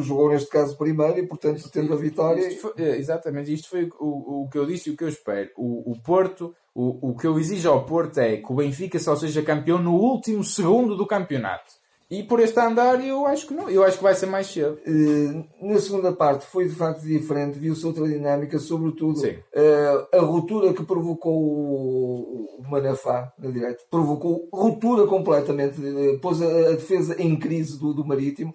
jogou, 0.00 0.28
neste 0.28 0.50
caso, 0.50 0.76
primeiro 0.76 1.18
e, 1.18 1.26
portanto, 1.26 1.70
tendo 1.72 1.94
a 1.94 1.96
vitória. 1.96 2.46
Isto 2.46 2.60
foi, 2.60 2.84
é, 2.84 2.98
exatamente, 2.98 3.50
isto 3.50 3.70
foi 3.70 3.88
o, 3.98 4.42
o 4.42 4.48
que 4.50 4.58
eu 4.58 4.66
disse 4.66 4.90
e 4.90 4.92
o 4.92 4.96
que 4.96 5.04
eu 5.04 5.08
espero. 5.08 5.48
O, 5.56 5.90
o 5.92 6.02
Porto, 6.02 6.54
o, 6.74 7.12
o 7.12 7.16
que 7.16 7.26
eu 7.26 7.38
exijo 7.38 7.70
ao 7.70 7.86
Porto 7.86 8.18
é 8.18 8.36
que 8.36 8.52
o 8.52 8.56
Benfica 8.56 8.98
só 8.98 9.16
seja 9.16 9.42
campeão 9.42 9.78
no 9.78 9.94
último 9.94 10.44
segundo 10.44 10.94
do 10.94 11.06
campeonato. 11.06 11.82
E 12.10 12.22
por 12.22 12.38
este 12.40 12.60
andar 12.60 13.04
eu 13.04 13.26
acho 13.26 13.46
que 13.46 13.54
não, 13.54 13.68
eu 13.70 13.82
acho 13.82 13.96
que 13.96 14.02
vai 14.02 14.14
ser 14.14 14.26
mais 14.26 14.46
cedo. 14.46 14.78
Uh, 14.86 15.44
na 15.66 15.78
segunda 15.80 16.12
parte 16.12 16.44
foi 16.46 16.68
de 16.68 16.74
facto 16.74 17.00
diferente, 17.00 17.58
viu-se 17.58 17.84
outra 17.86 18.06
dinâmica, 18.06 18.58
sobretudo 18.58 19.20
uh, 19.20 20.06
a 20.12 20.20
ruptura 20.20 20.74
que 20.74 20.84
provocou 20.84 21.32
o, 21.32 22.60
o 22.60 22.70
Manafá 22.70 23.32
na 23.38 23.50
direita, 23.50 23.82
provocou 23.90 24.48
ruptura 24.52 25.06
completamente, 25.06 25.80
uh, 25.80 26.18
pôs 26.20 26.42
a, 26.42 26.46
a, 26.46 26.72
defesa 26.72 27.20
em 27.20 27.36
crise 27.36 27.78
do, 27.78 27.94
do 27.94 28.04
Marítimo. 28.04 28.54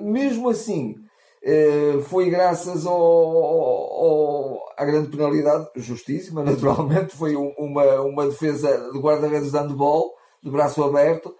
mesmo 0.00 0.48
assim, 0.48 0.94
foi 2.08 2.30
graças 2.30 2.86
ao, 2.86 2.94
ao, 2.94 4.60
à 4.78 4.84
grande 4.84 5.08
penalidade, 5.08 5.68
justíssima 5.76 6.42
naturalmente, 6.44 7.14
foi 7.14 7.36
um, 7.36 7.52
uma, 7.58 8.00
uma 8.00 8.26
defesa 8.26 8.90
de 8.92 8.98
guarda-redes 8.98 9.52
de 9.52 9.58
handball, 9.58 10.14
de 10.42 10.50
braço 10.50 10.82
aberto, 10.82 11.34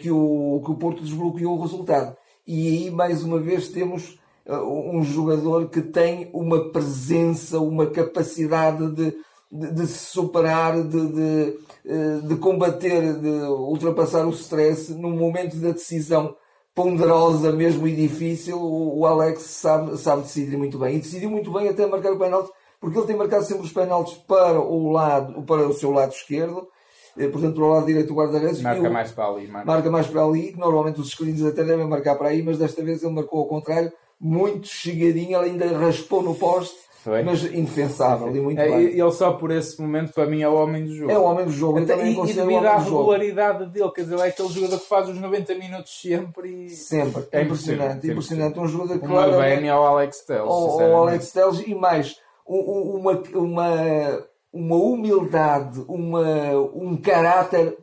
que, 0.00 0.10
o, 0.10 0.62
que 0.64 0.70
o 0.70 0.76
Porto 0.76 1.02
desbloqueou 1.02 1.58
o 1.58 1.62
resultado. 1.62 2.16
E 2.46 2.68
aí, 2.68 2.90
mais 2.90 3.22
uma 3.22 3.38
vez, 3.38 3.68
temos 3.68 4.18
eh, 4.44 4.56
um 4.56 5.02
jogador 5.02 5.68
que 5.68 5.80
tem 5.80 6.28
uma 6.32 6.70
presença, 6.70 7.60
uma 7.60 7.86
capacidade 7.86 8.90
de, 8.90 9.16
de, 9.50 9.70
de 9.72 9.86
se 9.86 10.06
superar, 10.06 10.82
de, 10.82 11.08
de, 11.08 11.58
eh, 11.86 12.20
de, 12.24 12.36
combater, 12.36 13.14
de 13.20 13.28
ultrapassar 13.28 14.26
o 14.26 14.30
stress 14.30 14.92
num 14.92 15.16
momento 15.16 15.56
da 15.56 15.70
decisão 15.70 16.36
ponderosa 16.74 17.52
mesmo 17.52 17.86
e 17.86 17.94
difícil. 17.94 18.58
O, 18.60 19.06
Alex 19.06 19.42
sabe, 19.42 19.96
sabe 19.98 20.22
decidir 20.22 20.56
muito 20.56 20.78
bem. 20.78 20.96
E 20.96 21.00
decidiu 21.00 21.30
muito 21.30 21.52
bem 21.52 21.68
até 21.68 21.86
marcar 21.86 22.12
o 22.12 22.18
penalti, 22.18 22.50
porque 22.80 22.98
ele 22.98 23.06
tem 23.06 23.16
marcado 23.16 23.44
sempre 23.44 23.64
os 23.64 23.72
penaltis 23.72 24.14
para 24.14 24.60
o 24.60 24.90
lado, 24.90 25.42
para 25.42 25.68
o 25.68 25.74
seu 25.74 25.92
lado 25.92 26.12
esquerdo 26.12 26.66
eh, 26.66 26.71
portanto, 27.14 27.54
para 27.54 27.64
o 27.64 27.68
lado 27.68 27.86
direito 27.86 28.12
o 28.12 28.16
guarda-redes. 28.16 28.62
Marca 28.62 28.90
mais 28.90 29.10
para 29.12 29.26
ali. 29.26 29.46
Marca. 29.46 29.66
marca 29.66 29.90
mais 29.90 30.06
para 30.06 30.24
ali. 30.24 30.54
Normalmente 30.56 31.00
os 31.00 31.10
screens 31.10 31.42
até 31.44 31.64
devem 31.64 31.86
marcar 31.86 32.16
para 32.16 32.28
aí, 32.28 32.42
mas 32.42 32.58
desta 32.58 32.82
vez 32.82 33.02
ele 33.02 33.12
marcou 33.12 33.40
ao 33.40 33.46
contrário, 33.46 33.92
muito 34.20 34.68
chegadinho, 34.68 35.38
ele 35.38 35.50
ainda 35.50 35.78
raspou 35.78 36.22
no 36.22 36.34
poste. 36.34 36.82
Foi. 37.02 37.20
Mas 37.24 37.42
indefensável 37.42 38.28
e 38.34 38.40
muito 38.40 38.60
é, 38.60 38.68
bem. 38.68 38.86
Ele 38.96 39.10
só 39.10 39.32
por 39.32 39.50
esse 39.50 39.80
momento, 39.82 40.12
para 40.12 40.24
mim, 40.24 40.40
é 40.42 40.48
o 40.48 40.54
homem 40.54 40.84
do 40.84 40.94
jogo. 40.94 41.10
É 41.10 41.18
o 41.18 41.24
homem 41.24 41.46
do 41.46 41.50
jogo. 41.50 41.80
Então, 41.80 42.00
e, 42.00 42.12
e 42.12 42.32
devido 42.32 42.64
à 42.64 42.78
regularidade 42.78 43.66
dele, 43.66 43.90
quer 43.90 44.02
dizer, 44.02 44.18
é 44.20 44.28
aquele 44.28 44.48
jogador 44.48 44.78
que 44.78 44.88
faz 44.88 45.08
os 45.08 45.18
90 45.18 45.54
minutos 45.56 46.00
sempre 46.00 46.66
e... 46.66 46.68
Sempre. 46.70 47.24
É 47.32 47.42
impressionante. 47.42 48.08
Impressionante. 48.08 48.60
Um 48.60 48.68
jogador 48.68 49.00
que... 49.00 49.04
Uma 49.04 49.28
vénia 49.36 49.72
ao 49.72 49.84
Alex 49.84 50.20
Telles. 50.20 50.42
Ao, 50.42 50.80
ao 50.80 50.96
Alex 51.08 51.32
Telles 51.32 51.66
e 51.66 51.74
mais, 51.74 52.20
uma, 52.46 53.20
uma 53.34 54.24
uma 54.52 54.76
humildade, 54.76 55.82
uma, 55.88 56.52
um 56.74 56.96
caráter 56.96 57.78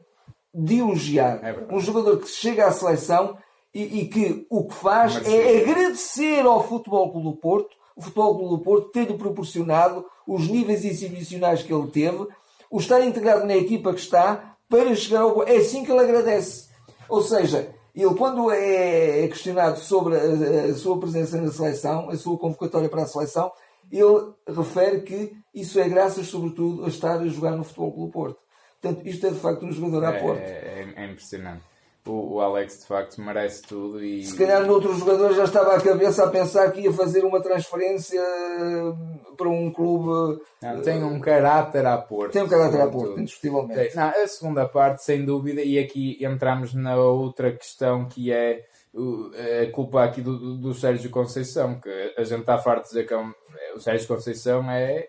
de 0.53 0.79
elogiar. 0.79 1.39
É 1.43 1.73
um 1.73 1.79
jogador 1.79 2.17
que 2.17 2.27
chega 2.27 2.67
à 2.67 2.71
seleção 2.71 3.38
e, 3.73 4.01
e 4.01 4.05
que 4.07 4.45
o 4.49 4.65
que 4.65 4.75
faz 4.75 5.15
é 5.27 5.61
agradecer 5.61 6.45
ao 6.45 6.63
Futebol 6.63 7.11
Clube 7.11 7.29
do 7.29 7.38
Porto, 7.38 7.75
o 7.95 8.01
Futebol 8.01 8.38
Clube 8.38 8.49
do 8.57 8.63
Porto 8.63 8.89
ter-lhe 8.89 9.17
proporcionado 9.17 10.05
os 10.27 10.47
níveis 10.47 10.85
exibicionais 10.85 11.63
que 11.63 11.73
ele 11.73 11.88
teve, 11.88 12.27
o 12.69 12.79
estar 12.79 13.01
integrado 13.01 13.45
na 13.45 13.55
equipa 13.55 13.93
que 13.93 13.99
está, 13.99 14.55
para 14.69 14.93
chegar 14.95 15.21
ao... 15.21 15.43
É 15.43 15.57
assim 15.57 15.83
que 15.83 15.91
ele 15.91 16.01
agradece. 16.01 16.69
Ou 17.07 17.23
seja, 17.23 17.73
ele 17.95 18.13
quando 18.13 18.51
é 18.51 19.27
questionado 19.27 19.79
sobre 19.79 20.15
a, 20.15 20.65
a 20.65 20.75
sua 20.75 20.99
presença 20.99 21.41
na 21.41 21.51
seleção, 21.51 22.09
a 22.09 22.15
sua 22.15 22.38
convocatória 22.38 22.88
para 22.88 23.03
a 23.03 23.07
seleção, 23.07 23.51
ele 23.91 24.34
refere 24.48 25.01
que 25.01 25.34
isso 25.53 25.79
é 25.79 25.88
graças, 25.89 26.27
sobretudo, 26.27 26.86
a 26.86 26.88
estar 26.88 27.19
a 27.19 27.27
jogar 27.27 27.55
no 27.55 27.63
Futebol 27.63 27.93
Clube 27.93 28.13
Porto. 28.13 28.39
Portanto, 28.81 29.08
isto 29.08 29.27
é 29.27 29.31
de 29.31 29.39
facto 29.39 29.65
um 29.65 29.72
jogador 29.72 30.05
à 30.05 30.13
é, 30.13 30.19
porta. 30.19 30.41
É, 30.41 30.93
é, 30.96 31.03
é 31.03 31.12
impressionante. 31.12 31.63
O, 32.06 32.36
o, 32.36 32.41
Alex 32.41 32.79
de 32.79 32.86
facto 32.88 33.22
merece 33.22 33.62
tudo 33.62 34.03
e. 34.03 34.24
Se 34.24 34.36
calhar 34.36 34.65
noutro 34.65 34.96
jogador 34.96 35.34
já 35.34 35.44
estava 35.44 35.75
à 35.75 35.82
cabeça 35.82 36.24
a 36.24 36.29
pensar 36.29 36.72
que 36.72 36.82
ia 36.82 36.94
fazer 36.94 37.24
uma 37.24 37.41
transferência 37.41 38.22
para 39.38 39.50
um 39.50 39.72
clube. 39.72 40.41
Não, 40.62 40.82
tem 40.82 41.03
um 41.03 41.20
caráter 41.20 41.86
à 41.86 41.98
porta. 41.98 42.34
Tem 42.34 42.44
um 42.44 42.48
caráter 42.48 42.82
à 42.82 42.88
porta, 42.88 43.20
indiscutivelmente. 43.20 43.96
Não, 43.96 44.10
a 44.10 44.27
segunda 44.27 44.68
parte, 44.68 45.03
sem 45.03 45.24
dúvida, 45.24 45.62
e 45.62 45.77
aqui 45.77 46.18
entramos 46.22 46.74
na 46.74 46.96
outra 46.96 47.51
questão 47.51 48.06
que 48.06 48.32
é 48.32 48.65
a 49.63 49.72
culpa 49.72 50.03
aqui 50.03 50.22
do, 50.22 50.58
do, 50.58 50.74
Sérgio 50.74 51.10
Conceição, 51.10 51.79
que 51.79 52.13
a 52.18 52.24
gente 52.24 52.41
está 52.41 52.58
farto 52.58 52.84
de 52.84 52.89
dizer 52.89 53.08
que 53.08 53.13
é 53.13 53.18
um, 53.18 53.34
o 53.75 53.79
Sérgio 53.79 54.08
Conceição 54.08 54.70
é 54.70 55.08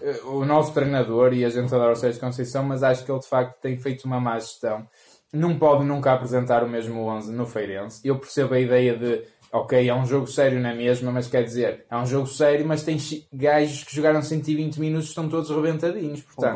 eh, 0.00 0.20
o 0.24 0.44
nosso 0.44 0.72
treinador 0.72 1.32
e 1.32 1.44
a 1.44 1.48
gente 1.48 1.72
adora 1.74 1.92
o 1.92 1.96
Sérgio 1.96 2.20
Conceição, 2.20 2.64
mas 2.64 2.82
acho 2.82 3.04
que 3.04 3.12
ele 3.12 3.20
de 3.20 3.28
facto 3.28 3.60
tem 3.60 3.76
feito 3.76 4.04
uma 4.04 4.20
má 4.20 4.38
gestão. 4.38 4.86
Não 5.32 5.58
pode 5.58 5.84
nunca 5.84 6.12
apresentar 6.12 6.62
o 6.62 6.68
mesmo 6.68 7.06
11 7.06 7.32
no 7.32 7.46
Feirense. 7.46 8.00
Eu 8.04 8.18
percebo 8.18 8.54
a 8.54 8.60
ideia 8.60 8.96
de, 8.96 9.22
ok, 9.52 9.88
é 9.88 9.94
um 9.94 10.04
jogo 10.04 10.26
sério 10.26 10.60
na 10.60 10.74
mesma, 10.74 11.10
mas 11.10 11.26
quer 11.26 11.42
dizer, 11.42 11.84
é 11.90 11.96
um 11.96 12.06
jogo 12.06 12.26
sério, 12.26 12.66
mas 12.66 12.82
tem 12.82 12.98
gajos 13.32 13.84
que 13.84 13.94
jogaram 13.94 14.22
120 14.22 14.78
minutos 14.78 15.08
estão 15.08 15.28
todos 15.28 15.50
rebentadinhos. 15.50 16.20
Portanto, 16.22 16.54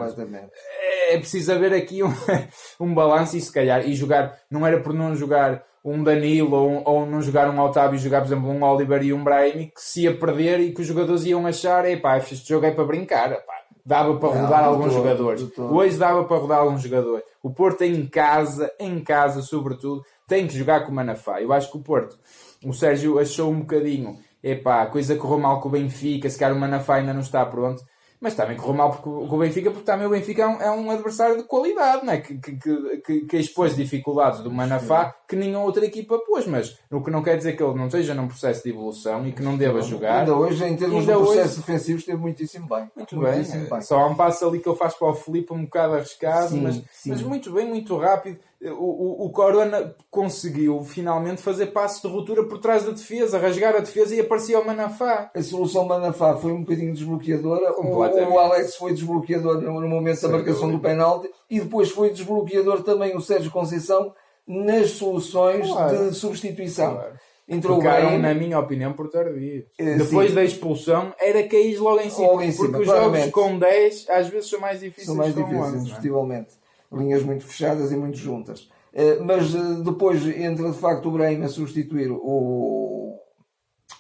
é, 0.81 1.15
é 1.15 1.19
preciso 1.19 1.53
haver 1.53 1.73
aqui 1.73 2.03
um, 2.03 2.13
um 2.81 2.95
balanço 2.95 3.37
e 3.37 3.41
se 3.41 3.53
calhar, 3.53 3.89
e 3.89 3.95
jogar, 3.95 4.39
não 4.51 4.67
era 4.67 4.81
por 4.81 4.93
não 4.93 5.15
jogar 5.15 5.65
um 5.85 6.03
Danilo 6.03 6.57
ou, 6.57 6.83
ou 6.85 7.07
não 7.07 7.23
jogar 7.23 7.49
um 7.49 7.61
Otávio 7.61 7.97
e 7.97 8.03
jogar, 8.03 8.21
por 8.21 8.27
exemplo, 8.27 8.51
um 8.51 8.63
Oliver 8.65 9.03
e 9.05 9.13
um 9.13 9.23
Brahim 9.23 9.71
que 9.73 9.81
se 9.81 10.03
ia 10.03 10.19
perder 10.19 10.59
e 10.61 10.73
que 10.73 10.81
os 10.81 10.87
jogadores 10.87 11.25
iam 11.25 11.47
achar, 11.47 11.89
epá, 11.89 12.19
este 12.19 12.49
jogo 12.49 12.67
é 12.67 12.73
para 12.73 12.85
brincar, 12.85 13.31
epá, 13.31 13.56
dava 13.87 14.17
para 14.17 14.29
rodar 14.29 14.63
não, 14.63 14.71
alguns 14.71 14.93
todo, 14.93 14.97
jogadores. 14.97 15.49
Hoje 15.57 15.97
dava 15.97 16.25
para 16.25 16.37
rodar 16.37 16.59
alguns 16.59 16.83
jogadores. 16.83 17.25
O 17.41 17.51
Porto 17.51 17.83
em 17.83 18.05
casa, 18.07 18.71
em 18.81 18.99
casa 18.99 19.41
sobretudo, 19.41 20.03
tem 20.27 20.49
que 20.49 20.59
jogar 20.59 20.85
com 20.85 20.91
o 20.91 20.95
Manafá. 20.95 21.41
Eu 21.41 21.53
acho 21.53 21.71
que 21.71 21.79
o 21.79 21.83
Porto, 21.83 22.19
o 22.65 22.73
Sérgio 22.73 23.21
achou 23.21 23.51
um 23.51 23.61
bocadinho, 23.61 24.19
epá, 24.43 24.83
a 24.83 24.87
coisa 24.87 25.15
correu 25.15 25.39
mal 25.39 25.61
com 25.61 25.69
o 25.69 25.73
Benfica, 25.73 26.29
se 26.29 26.37
calhar 26.37 26.57
o 26.57 26.61
Manafá 26.61 26.97
ainda 26.97 27.15
não 27.15 27.21
está 27.21 27.47
pronto 27.47 27.85
mas 28.21 28.35
também 28.35 28.57
correu 28.57 28.75
mal 28.75 28.91
porque, 28.91 29.29
com 29.29 29.37
o 29.37 29.39
Benfica, 29.39 29.71
porque 29.71 29.85
também 29.85 30.07
o 30.07 30.11
Benfica 30.11 30.43
é 30.43 30.47
um, 30.47 30.61
é 30.61 30.71
um 30.71 30.91
adversário 30.91 31.37
de 31.37 31.45
qualidade, 31.45 32.05
não 32.05 32.13
é? 32.13 32.19
que, 32.19 32.39
que, 32.39 32.53
que, 33.05 33.21
que 33.21 33.37
expôs 33.37 33.77
dificuldades 33.77 34.41
do 34.41 34.51
Manafá 34.51 35.15
que 35.29 35.37
nenhuma 35.37 35.65
outra 35.65 35.85
equipa 35.85 36.19
pôs, 36.19 36.47
mas 36.47 36.79
o 36.91 37.03
que 37.03 37.11
não 37.11 37.23
quer 37.23 37.37
dizer 37.37 37.57
que 37.57 37.63
ele 37.63 37.75
não 37.75 37.87
esteja 37.87 38.15
num 38.15 38.29
processo 38.29 38.63
de 38.63 38.71
evolução 38.71 39.27
e 39.27 39.33
que 39.33 39.43
não 39.43 39.57
deva 39.57 39.83
jogar. 39.83 40.21
Ainda 40.21 40.35
hoje, 40.35 40.65
em 40.65 40.77
termos 40.77 41.05
de 41.05 41.13
processo 41.13 41.41
hoje... 41.41 41.57
defensivo, 41.57 41.99
esteve 41.99 42.19
muitíssimo 42.19 42.69
bem. 42.69 42.91
Muito 42.95 43.17
muitíssimo 43.17 43.63
bem. 43.63 43.71
bem. 43.71 43.81
Só 43.83 43.99
há 43.99 44.07
um 44.07 44.15
passo 44.15 44.47
ali 44.47 44.61
que 44.61 44.69
ele 44.69 44.79
faz 44.79 44.95
para 44.95 45.09
o 45.09 45.15
Felipe 45.15 45.53
um 45.53 45.65
bocado 45.65 45.95
arriscado, 45.95 46.51
sim, 46.51 46.61
mas, 46.61 46.83
sim. 46.93 47.11
mas 47.11 47.23
muito 47.23 47.53
bem, 47.53 47.67
muito 47.67 47.97
rápido 47.97 48.39
o, 48.71 49.23
o, 49.23 49.27
o 49.27 49.31
Corona 49.31 49.95
conseguiu 50.11 50.83
finalmente 50.83 51.43
fazer 51.43 51.67
passos 51.67 52.03
de 52.03 52.09
ruptura 52.09 52.45
por 52.45 52.59
trás 52.59 52.85
da 52.85 52.93
defesa, 52.93 53.39
rasgar 53.39 53.75
a 53.75 53.81
defesa 53.81 54.15
e 54.15 54.21
aparecia 54.21 54.59
o 54.59 54.67
Manafá. 54.67 55.31
A 55.35 55.43
solução 55.43 55.85
Manafá 55.85 56.35
foi 56.37 56.53
um 56.53 56.61
bocadinho 56.61 56.93
desbloqueadora. 56.93 57.73
O, 57.79 57.99
o 57.99 58.39
Alex 58.39 58.77
foi 58.77 58.93
desbloqueador 58.93 59.61
no, 59.61 59.89
momento 59.89 60.23
da 60.23 60.29
marcação 60.29 60.71
do 60.71 60.79
penalti 60.79 61.29
e 61.51 61.61
depois 61.61 61.91
foi 61.91 62.11
desbloqueador 62.11 62.83
também 62.83 63.17
o 63.17 63.21
Sérgio 63.21 63.51
Conceição 63.51 64.13
nas 64.47 64.91
soluções 64.91 65.69
claro. 65.69 66.11
de 66.11 66.15
substituição. 66.15 66.95
Claro. 66.95 67.17
Entrou 67.49 67.79
Ficaram, 67.79 68.19
na 68.19 68.35
minha 68.35 68.59
opinião, 68.59 68.93
por 68.93 69.09
tardio. 69.09 69.65
Uh, 69.81 69.99
Depois 69.99 70.31
sim. 70.31 70.35
da 70.35 70.43
expulsão, 70.43 71.15
era 71.17 71.47
cair 71.47 71.79
logo 71.79 72.01
em 72.01 72.11
cima. 72.11 72.27
Logo 72.27 72.43
em 72.43 72.51
cima 72.51 72.69
porque 72.71 72.83
os 72.83 72.87
jogos 72.89 73.31
com 73.31 73.57
10 73.57 74.07
às 74.09 74.29
vezes 74.29 74.51
são 74.51 74.59
mais 74.59 74.81
difíceis. 74.81 75.07
São 75.07 75.15
mais 75.15 75.33
difíceis, 75.33 75.61
11, 75.61 75.77
é? 75.77 75.79
indiscutivelmente 75.79 76.66
linhas 76.93 77.23
muito 77.23 77.45
fechadas 77.45 77.93
e 77.93 77.97
muito 77.97 78.17
juntas. 78.17 78.69
Eh, 78.93 79.19
mas 79.21 79.55
eh, 79.55 79.83
depois 79.85 80.27
entra 80.27 80.71
de 80.71 80.79
facto 80.79 81.09
o 81.09 81.13
Brahim 81.13 81.43
a 81.43 81.49
substituir 81.49 82.11
o, 82.11 83.21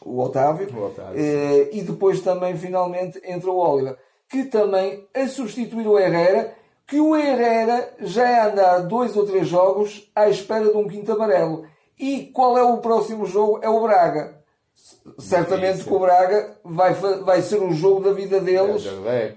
o 0.05 0.21
Otávio, 0.21 0.69
o 0.75 0.87
Otávio 0.87 1.21
eh, 1.21 1.69
e 1.73 1.83
depois 1.83 2.21
também 2.21 2.57
finalmente 2.57 3.21
entra 3.25 3.51
o 3.51 3.59
Oliver, 3.59 3.99
que 4.29 4.45
também 4.45 5.07
a 5.15 5.29
substituir 5.29 5.87
o 5.87 5.99
Herrera, 5.99 6.55
que 6.87 6.99
o 6.99 7.17
Herrera 7.17 7.95
já 8.01 8.49
anda 8.49 8.73
há 8.73 8.79
dois 8.79 9.17
ou 9.17 9.27
três 9.27 9.47
jogos 9.49 10.11
à 10.15 10.29
espera 10.29 10.71
de 10.71 10.77
um 10.77 10.89
quinto 10.89 11.13
amarelo. 11.13 11.67
E 11.99 12.31
qual 12.33 12.57
é 12.57 12.63
o 12.63 12.79
próximo 12.79 13.27
jogo? 13.27 13.61
É 13.63 13.69
o 13.69 13.83
Braga 13.83 14.36
certamente 15.19 15.85
que 15.85 15.93
o 15.93 15.99
Braga 15.99 16.59
vai, 16.65 16.95
vai 16.95 17.43
ser 17.43 17.63
o 17.63 17.73
jogo 17.73 18.01
da 18.01 18.13
vida 18.13 18.41
deles. 18.41 18.85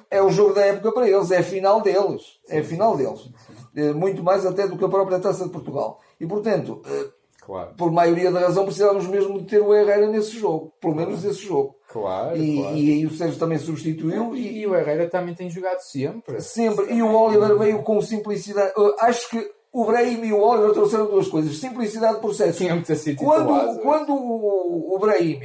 É 0.10 0.22
o 0.22 0.30
jogo 0.30 0.54
da 0.54 0.66
época 0.66 0.92
para 0.92 1.10
eles, 1.10 1.32
é 1.32 1.38
a 1.38 1.44
final 1.44 1.82
deles. 1.82 2.40
É 2.48 2.60
a 2.60 2.64
final 2.64 2.98
deles. 2.98 3.30
Eh, 3.76 3.94
muito 3.94 4.24
mais 4.24 4.46
até 4.46 4.68
do 4.68 4.78
que 4.78 4.86
a 4.86 4.90
própria 4.90 5.20
Taça 5.20 5.46
de 5.46 5.52
Portugal. 5.52 6.00
E 6.20 6.26
portanto, 6.26 6.82
eh, 6.86 7.10
Claro. 7.50 7.74
Por 7.76 7.92
maioria 7.92 8.32
da 8.32 8.42
razão 8.42 8.64
precisávamos 8.64 9.08
mesmo 9.08 9.40
de 9.40 9.46
ter 9.46 9.60
o 9.60 9.74
Herrera 9.74 10.08
nesse 10.08 10.38
jogo. 10.38 10.72
Pelo 10.80 10.94
menos 10.94 11.24
nesse 11.24 11.42
jogo. 11.48 11.76
Claro 11.88 12.38
e, 12.38 12.58
claro. 12.58 12.78
e 12.78 12.92
aí 12.92 13.06
o 13.08 13.10
Sérgio 13.10 13.40
também 13.40 13.58
substituiu. 13.58 14.36
E, 14.36 14.60
e, 14.60 14.68
o 14.68 14.76
Herrera 14.76 15.10
também 15.10 15.34
tem 15.34 15.50
jogado 15.50 15.80
sempre. 15.80 16.40
Sempre. 16.42 16.94
E 16.94 17.02
o 17.02 17.12
Oliver 17.12 17.58
veio 17.58 17.82
com 17.82 18.00
simplicidade. 18.04 18.72
Acho 19.00 19.32
que 19.32 19.52
o 19.72 19.86
Brahim 19.86 20.26
e 20.26 20.34
o 20.34 20.42
Oliver 20.42 20.74
trouxeram 20.74 21.06
duas 21.06 21.28
coisas. 21.28 21.58
Simplicidade 21.58 22.16
de 22.16 22.22
processo. 22.22 22.58
Sido 22.58 23.24
quando, 23.24 23.80
quando 23.82 24.14
o, 24.14 24.96
o 24.96 25.00
Brahim 25.00 25.40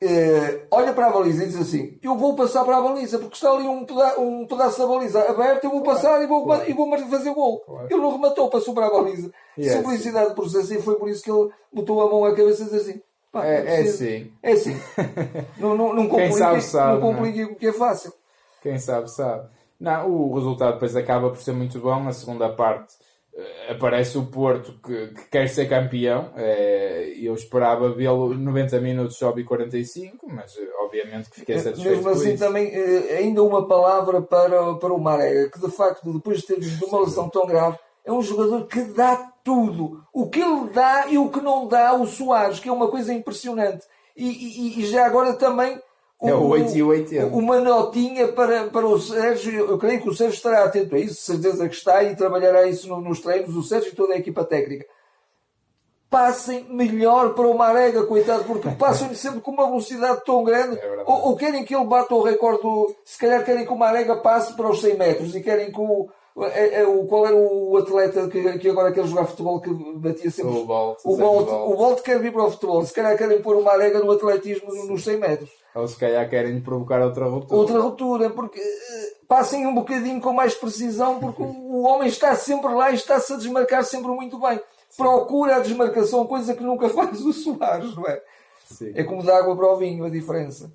eh, 0.00 0.66
olha 0.70 0.92
para 0.92 1.06
a 1.06 1.10
baliza 1.10 1.44
e 1.44 1.46
diz 1.46 1.56
assim: 1.56 1.98
Eu 2.02 2.16
vou 2.16 2.34
passar 2.34 2.64
para 2.64 2.76
a 2.76 2.82
baliza 2.82 3.18
porque 3.18 3.34
está 3.34 3.50
ali 3.50 3.66
um, 3.66 3.84
peda 3.84 4.20
um 4.20 4.46
pedaço 4.46 4.78
da 4.78 4.86
baliza 4.86 5.22
aberto, 5.28 5.64
eu 5.64 5.70
vou 5.70 5.82
passar 5.82 6.22
e 6.22 6.26
vou, 6.26 6.44
claro. 6.44 6.68
e 6.68 6.72
vou 6.72 6.90
fazer 7.08 7.32
gol. 7.32 7.60
Claro. 7.60 7.88
Ele 7.90 8.00
não 8.00 8.12
rematou, 8.12 8.50
passou 8.50 8.74
para 8.74 8.86
a 8.86 8.90
baliza. 8.90 9.30
Yeah, 9.56 9.80
Simplicidade 9.80 10.28
de 10.30 10.34
processo 10.34 10.74
e 10.74 10.82
foi 10.82 10.96
por 10.96 11.08
isso 11.08 11.22
que 11.22 11.30
ele 11.30 11.48
botou 11.72 12.00
a 12.02 12.10
mão 12.10 12.24
à 12.24 12.34
cabeça 12.34 12.62
e 12.62 12.64
disse 12.66 12.76
assim: 12.76 13.00
Pá, 13.32 13.46
é, 13.46 13.78
é, 13.78 13.80
assim. 13.80 14.32
É 14.42 14.52
assim. 14.52 14.76
não, 15.58 15.76
não, 15.76 15.94
não 15.94 16.08
complique, 16.08 16.34
sabe, 16.34 16.60
sabe, 16.62 17.00
não 17.00 17.12
complique 17.14 17.44
o 17.44 17.56
que 17.56 17.68
é 17.68 17.72
fácil. 17.72 18.12
Quem 18.62 18.78
sabe, 18.78 19.10
sabe. 19.10 19.48
Não, 19.80 20.10
o 20.10 20.34
resultado 20.34 20.74
depois 20.74 20.94
acaba 20.94 21.30
por 21.30 21.40
ser 21.40 21.52
muito 21.52 21.78
bom. 21.80 22.06
A 22.06 22.12
segunda 22.12 22.48
parte 22.48 22.94
aparece 23.68 24.16
o 24.16 24.26
Porto 24.26 24.78
que, 24.84 25.08
que 25.08 25.28
quer 25.30 25.48
ser 25.48 25.68
campeão. 25.68 26.30
É, 26.36 27.14
eu 27.20 27.34
esperava 27.34 27.92
vê-lo 27.92 28.34
90 28.34 28.80
minutos 28.80 29.16
só 29.16 29.34
e 29.36 29.44
45, 29.44 30.28
mas 30.28 30.56
eh, 30.56 30.68
obviamente 30.84 31.30
que 31.30 31.40
fiquei 31.40 31.58
satisfeito. 31.58 31.96
Mesmo 31.96 32.10
assim, 32.10 32.36
também, 32.36 32.72
ainda 33.16 33.42
uma 33.42 33.66
palavra 33.66 34.22
para, 34.22 34.74
para 34.74 34.94
o 34.94 35.00
Marega, 35.00 35.50
que 35.50 35.60
de 35.60 35.70
facto, 35.70 36.12
depois 36.12 36.40
de 36.40 36.46
ter 36.46 36.60
visto 36.60 36.86
uma 36.86 37.00
lesão 37.00 37.28
tão 37.28 37.46
grave, 37.46 37.78
é 38.04 38.12
um 38.12 38.22
jogador 38.22 38.66
que 38.66 38.82
dá 38.82 39.32
tudo. 39.42 40.04
O 40.12 40.28
que 40.28 40.40
ele 40.40 40.68
dá 40.70 41.06
e 41.08 41.18
o 41.18 41.28
que 41.28 41.40
não 41.40 41.66
dá 41.66 41.94
o 41.94 42.06
Soares, 42.06 42.60
que 42.60 42.68
é 42.68 42.72
uma 42.72 42.88
coisa 42.88 43.12
impressionante. 43.12 43.84
E, 44.16 44.28
e, 44.28 44.80
e 44.80 44.86
já 44.86 45.06
agora 45.06 45.32
também 45.34 45.80
é 46.24 46.34
o 46.34 46.46
8 46.48 46.76
e 46.76 46.82
80. 46.82 47.26
Uma 47.26 47.60
notinha 47.60 48.28
para, 48.28 48.64
para 48.64 48.86
o 48.86 48.98
Sérgio. 48.98 49.66
Eu 49.66 49.78
creio 49.78 50.02
que 50.02 50.08
o 50.08 50.14
Sérgio 50.14 50.36
estará 50.36 50.64
atento 50.64 50.94
a 50.94 50.98
isso, 50.98 51.20
certeza 51.20 51.68
que 51.68 51.74
está, 51.74 52.02
e 52.02 52.16
trabalhará 52.16 52.66
isso 52.66 52.88
nos 53.00 53.20
treinos, 53.20 53.56
o 53.56 53.62
Sérgio 53.62 53.92
e 53.92 53.96
toda 53.96 54.14
a 54.14 54.18
equipa 54.18 54.44
técnica. 54.44 54.86
Passem 56.08 56.64
melhor 56.70 57.34
para 57.34 57.46
o 57.46 57.56
Marega, 57.56 58.04
coitado, 58.04 58.44
porque 58.44 58.70
passam-lhe 58.78 59.16
sempre 59.16 59.40
com 59.40 59.50
uma 59.50 59.66
velocidade 59.66 60.22
tão 60.24 60.44
grande. 60.44 60.78
É 60.78 61.04
ou, 61.06 61.28
ou, 61.28 61.36
querem 61.36 61.64
que 61.64 61.74
ele 61.74 61.84
bata 61.84 62.14
o 62.14 62.22
recorde, 62.22 62.94
se 63.04 63.18
calhar 63.18 63.44
querem 63.44 63.66
que 63.66 63.72
o 63.72 63.78
Marega 63.78 64.16
passe 64.16 64.54
para 64.54 64.70
os 64.70 64.80
100 64.80 64.96
metros 64.96 65.34
e 65.34 65.42
querem 65.42 65.70
que 65.72 65.80
o, 65.80 66.08
é, 66.36 66.80
é, 66.80 66.86
o, 66.86 67.04
qual 67.06 67.26
era 67.26 67.36
o 67.36 67.76
atleta 67.76 68.28
que, 68.28 68.58
que 68.58 68.68
agora 68.68 68.90
quer 68.92 69.06
jogar 69.06 69.24
futebol 69.26 69.60
que 69.60 69.72
batia 69.72 70.30
sempre? 70.30 70.50
O 70.50 70.64
Bolt. 70.64 70.98
O 71.04 71.16
Bolt, 71.16 71.48
o 71.48 71.76
Bolt 71.76 72.02
quer 72.02 72.18
vir 72.18 72.32
para 72.32 72.44
o 72.44 72.50
futebol. 72.50 72.84
Se 72.84 72.92
calhar 72.92 73.16
querem 73.16 73.40
pôr 73.40 73.56
uma 73.56 73.70
arega 73.70 74.00
no 74.00 74.10
atletismo 74.10 74.72
Sim. 74.72 74.88
nos 74.88 75.04
100 75.04 75.16
metros. 75.18 75.50
Ou 75.76 75.86
se 75.86 75.96
calhar 75.96 76.28
querem 76.28 76.60
provocar 76.60 77.00
outra 77.02 77.26
ruptura. 77.26 77.60
Outra 77.60 77.80
ruptura, 77.80 78.30
porque 78.30 78.58
uh, 78.58 79.26
passem 79.28 79.64
um 79.64 79.74
bocadinho 79.74 80.20
com 80.20 80.32
mais 80.32 80.54
precisão, 80.54 81.20
porque 81.20 81.42
o 81.42 81.82
homem 81.82 82.08
está 82.08 82.34
sempre 82.34 82.72
lá 82.72 82.90
e 82.90 82.96
está-se 82.96 83.32
a 83.32 83.36
desmarcar 83.36 83.84
sempre 83.84 84.10
muito 84.10 84.38
bem. 84.40 84.56
Sim. 84.90 85.02
Procura 85.02 85.56
a 85.56 85.60
desmarcação, 85.60 86.26
coisa 86.26 86.52
que 86.54 86.64
nunca 86.64 86.88
faz 86.94 87.20
o 87.20 87.32
Soares, 87.32 87.94
não 87.94 88.06
é? 88.08 88.20
Sim. 88.64 88.92
É 88.96 89.04
como 89.04 89.22
dar 89.22 89.38
água 89.38 89.56
para 89.56 89.72
o 89.72 89.76
vinho, 89.76 90.04
a 90.04 90.10
diferença. 90.10 90.72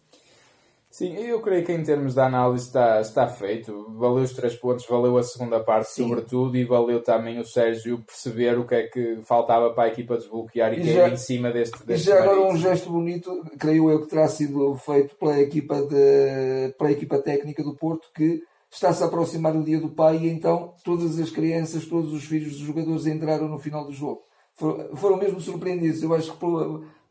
Sim, 1.00 1.14
eu 1.16 1.40
creio 1.40 1.66
que 1.66 1.72
em 1.72 1.82
termos 1.82 2.14
de 2.14 2.20
análise 2.20 2.66
está, 2.66 3.00
está 3.00 3.26
feito. 3.26 3.90
Valeu 3.98 4.22
os 4.22 4.34
três 4.34 4.54
pontos, 4.54 4.86
valeu 4.86 5.18
a 5.18 5.24
segunda 5.24 5.58
parte, 5.62 5.92
Sim. 5.92 6.04
sobretudo, 6.04 6.58
e 6.58 6.66
valeu 6.66 7.02
também 7.02 7.40
o 7.40 7.46
Sérgio 7.46 8.04
perceber 8.06 8.60
o 8.60 8.68
que 8.68 8.76
é 8.76 8.84
que 8.84 9.22
faltava 9.24 9.74
para 9.74 9.84
a 9.86 9.88
equipa 9.88 10.18
desbloquear 10.18 10.74
e, 10.74 10.82
e 10.82 10.94
cair 10.94 11.14
em 11.14 11.16
cima 11.16 11.52
deste. 11.52 11.86
deste 11.86 12.04
e 12.04 12.12
já 12.12 12.22
agora 12.22 12.42
um 12.42 12.58
gesto 12.58 12.92
bonito, 12.92 13.32
creio 13.58 13.90
eu, 13.90 14.02
que 14.02 14.10
terá 14.10 14.28
sido 14.28 14.76
feito 14.76 15.16
pela 15.16 15.40
equipa, 15.40 15.82
de, 15.84 16.76
pela 16.78 16.92
equipa 16.92 17.18
técnica 17.20 17.64
do 17.64 17.78
Porto, 17.78 18.10
que 18.14 18.44
está-se 18.70 19.02
a 19.02 19.06
aproximar 19.06 19.56
o 19.56 19.64
dia 19.64 19.80
do 19.80 19.92
pai 19.92 20.18
e 20.18 20.28
então 20.28 20.74
todas 20.84 21.18
as 21.18 21.30
crianças, 21.30 21.86
todos 21.86 22.12
os 22.12 22.26
filhos 22.26 22.58
dos 22.58 22.68
jogadores 22.68 23.08
entraram 23.08 23.48
no 23.48 23.58
final 23.58 23.86
do 23.86 23.94
jogo. 23.94 24.20
Foram, 24.54 24.94
foram 24.98 25.16
mesmo 25.16 25.40
surpreendidos. 25.40 26.04
Eu 26.04 26.14
acho 26.14 26.34
que 26.34 26.38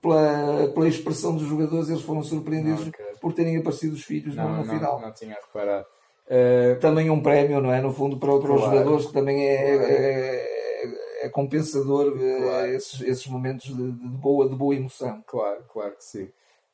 pela, 0.00 0.69
pela 0.69 0.88
expressão 0.88 1.34
dos 1.34 1.47
jogadores, 1.47 1.89
eles 1.89 2.02
foram 2.02 2.23
surpreendidos 2.23 2.89
okay. 2.89 3.06
por 3.21 3.32
terem 3.32 3.56
aparecido 3.56 3.95
os 3.95 4.04
filhos 4.04 4.34
não, 4.34 4.49
no, 4.49 4.56
no 4.58 4.65
não, 4.65 4.75
final. 4.75 5.00
Não 5.00 5.13
tinha 5.13 5.34
reparado. 5.34 5.87
Uh... 6.26 6.78
Também 6.80 7.11
um 7.11 7.23
prémio, 7.23 7.61
não 7.61 7.73
é? 7.73 7.80
No 7.80 7.93
fundo, 7.93 8.19
para, 8.19 8.30
para 8.39 8.41
claro. 8.41 8.54
os 8.54 8.65
jogadores, 8.65 9.06
que 9.06 9.13
também 9.13 9.47
é, 9.47 9.76
é, 9.76 11.26
é 11.26 11.28
compensador 11.28 12.17
eh, 12.21 12.41
claro. 12.41 12.67
esses, 12.67 13.00
esses 13.00 13.26
momentos 13.26 13.67
de, 13.67 13.93
de, 13.93 14.08
boa, 14.08 14.49
de 14.49 14.54
boa 14.54 14.75
emoção. 14.75 15.23
Claro, 15.26 15.65
claro 15.69 15.97
que 15.97 16.04
sim. 16.04 16.30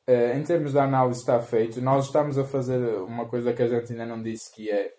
Uh, 0.06 0.36
em 0.36 0.42
termos 0.42 0.72
de 0.72 0.78
análise 0.78 1.20
está 1.20 1.40
feito. 1.40 1.80
Nós 1.80 2.06
estamos 2.06 2.38
a 2.38 2.44
fazer 2.44 2.78
uma 2.98 3.26
coisa 3.26 3.52
que 3.54 3.62
a 3.62 3.68
gente 3.68 3.92
ainda 3.92 4.04
não 4.04 4.22
disse 4.22 4.52
que 4.52 4.70
é 4.70 4.92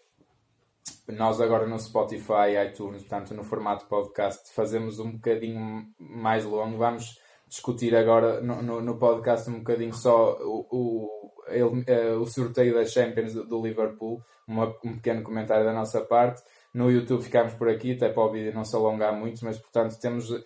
nós 1.07 1.39
agora 1.39 1.67
no 1.67 1.79
Spotify, 1.79 2.57
iTunes, 2.67 3.01
portanto 3.03 3.33
no 3.33 3.43
formato 3.43 3.85
podcast, 3.85 4.51
fazemos 4.53 4.99
um 4.99 5.11
bocadinho 5.11 5.85
mais 5.99 6.43
longo. 6.43 6.77
Vamos 6.77 7.19
discutir 7.55 7.95
agora 7.95 8.41
no, 8.41 8.61
no, 8.61 8.81
no, 8.81 8.97
podcast 8.97 9.49
um 9.49 9.59
bocadinho 9.59 9.93
só 9.93 10.37
o, 10.41 10.67
o, 10.69 11.31
uh, 11.47 12.19
o 12.19 12.25
sorteio 12.25 12.73
das 12.73 12.91
Champions 12.91 13.33
do, 13.33 13.45
do 13.45 13.61
Liverpool, 13.61 14.21
uma, 14.45 14.75
um 14.83 14.95
pequeno 14.95 15.23
comentário 15.23 15.63
da 15.63 15.73
nossa 15.73 16.01
parte. 16.01 16.43
No 16.73 16.91
YouTube 16.91 17.23
ficamos 17.23 17.53
por 17.53 17.69
aqui, 17.69 17.93
até 17.93 18.09
para 18.09 18.23
o 18.23 18.31
vídeo 18.31 18.53
não 18.53 18.65
se 18.65 18.75
alongar 18.75 19.17
muito, 19.17 19.43
mas 19.45 19.57
portanto 19.57 19.97
temos 19.97 20.29
uh, 20.29 20.43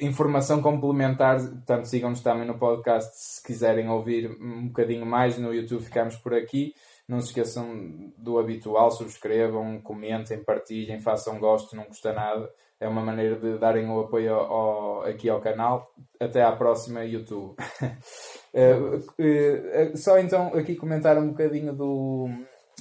informação 0.00 0.60
complementar, 0.60 1.40
portanto 1.40 1.86
sigam-nos 1.86 2.20
também 2.20 2.46
no 2.46 2.58
podcast 2.58 3.10
se 3.16 3.42
quiserem 3.42 3.88
ouvir 3.88 4.30
um 4.38 4.68
bocadinho 4.68 5.06
mais. 5.06 5.38
No 5.38 5.54
YouTube 5.54 5.82
ficamos 5.82 6.16
por 6.16 6.34
aqui. 6.34 6.74
Não 7.08 7.22
se 7.22 7.28
esqueçam 7.28 8.12
do 8.18 8.38
habitual, 8.38 8.90
subscrevam, 8.90 9.80
comentem, 9.80 10.44
partilhem, 10.44 11.00
façam 11.00 11.38
gosto, 11.38 11.74
não 11.74 11.84
custa 11.84 12.12
nada 12.12 12.50
é 12.80 12.88
uma 12.88 13.02
maneira 13.02 13.36
de 13.36 13.58
darem 13.58 13.88
o 13.88 14.00
apoio 14.00 14.34
ao, 14.34 14.52
ao, 14.52 15.02
aqui 15.02 15.28
ao 15.28 15.40
canal. 15.40 15.90
Até 16.20 16.42
à 16.42 16.52
próxima, 16.52 17.04
YouTube. 17.04 17.56
uh, 17.82 18.96
uh, 19.92 19.96
só 19.96 20.18
então 20.18 20.48
aqui 20.54 20.76
comentar 20.76 21.18
um 21.18 21.28
bocadinho 21.28 21.72
do, 21.72 22.28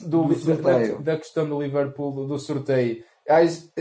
do, 0.02 0.24
do 0.26 0.62
da, 0.62 1.14
da, 1.14 1.18
questão 1.18 1.48
do 1.48 1.62
Liverpool, 1.62 2.28
do, 2.28 2.38
sorteio. 2.38 3.04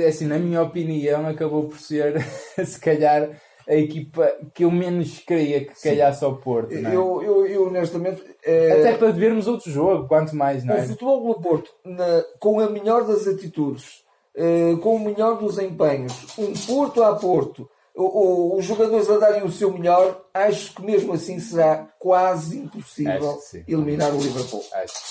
Assim, 0.09 0.27
na 0.27 0.39
minha 0.39 0.63
opinião, 0.63 1.27
acabou 1.27 1.69
por 1.69 1.79
ser, 1.79 2.21
se 2.65 2.81
calhar, 2.81 3.31
a 3.69 3.75
equipa 3.75 4.33
que 4.55 4.65
eu 4.65 4.71
menos 4.71 5.19
queria 5.19 5.65
que 5.65 5.81
calhasse 5.83 6.25
ao 6.25 6.37
Porto. 6.37 6.73
É? 6.73 6.95
Eu, 6.95 7.23
eu, 7.23 7.47
eu, 7.47 7.67
honestamente. 7.67 8.23
É... 8.45 8.73
Até 8.73 8.97
para 8.97 9.11
vermos 9.11 9.47
outro 9.47 9.71
jogo, 9.71 10.09
quanto 10.09 10.35
mais, 10.35 10.65
não 10.65 10.75
é? 10.75 10.83
O 10.83 10.89
futebol 10.89 11.35
do 11.35 11.41
Porto, 11.41 11.71
na, 11.85 12.25
com 12.39 12.61
a 12.61 12.71
melhor 12.71 13.05
das 13.05 13.27
atitudes, 13.27 14.06
eh, 14.37 14.77
com 14.83 14.97
o 14.97 15.01
melhor 15.01 15.39
dos 15.39 15.59
empenhos, 15.59 16.13
um 16.39 16.53
Porto 16.53 17.03
a 17.03 17.15
Porto, 17.17 17.69
os 17.99 18.63
jogadores 18.63 19.09
a 19.09 19.17
darem 19.17 19.43
o 19.43 19.51
seu 19.51 19.73
melhor, 19.73 20.23
acho 20.35 20.75
que 20.75 20.83
mesmo 20.83 21.15
assim 21.15 21.41
será 21.41 21.89
quase 21.99 22.59
impossível 22.59 23.39
eliminar 23.67 24.15
o 24.15 24.19
Liverpool. 24.19 24.63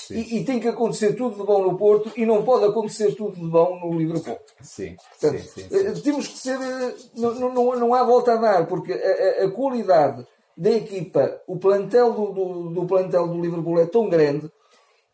E, 0.08 0.38
e, 0.38 0.44
tem 0.44 0.60
que 0.60 0.68
acontecer 0.68 1.14
tudo 1.14 1.36
de 1.36 1.42
bom 1.42 1.62
no 1.62 1.76
Porto 1.76 2.12
e 2.16 2.24
não 2.24 2.44
pode 2.44 2.64
acontecer 2.64 3.16
tudo 3.16 3.34
de 3.34 3.46
bom 3.48 3.80
no 3.80 3.98
Liverpool. 3.98 4.38
Sim, 4.62 4.94
Portanto, 5.18 5.42
sim, 5.42 5.62
sim, 5.62 5.68
sim. 5.68 5.76
Eh, 5.76 5.92
temos 6.00 6.28
que 6.28 6.38
ser. 6.38 6.60
Eh, 6.60 6.94
não, 7.16 7.52
não, 7.52 7.76
não 7.76 7.94
há 7.94 8.04
volta 8.04 8.34
a 8.34 8.36
dar, 8.36 8.66
porque 8.68 8.92
a, 8.92 9.42
a, 9.42 9.46
a 9.46 9.50
qualidade 9.50 10.24
da 10.56 10.70
equipa, 10.70 11.40
o 11.46 11.56
plantel 11.56 12.12
do, 12.12 12.32
do, 12.32 12.70
do 12.70 12.86
plantel 12.86 13.26
do 13.26 13.40
Liverpool 13.40 13.80
é 13.80 13.86
tão 13.86 14.08
grande 14.08 14.48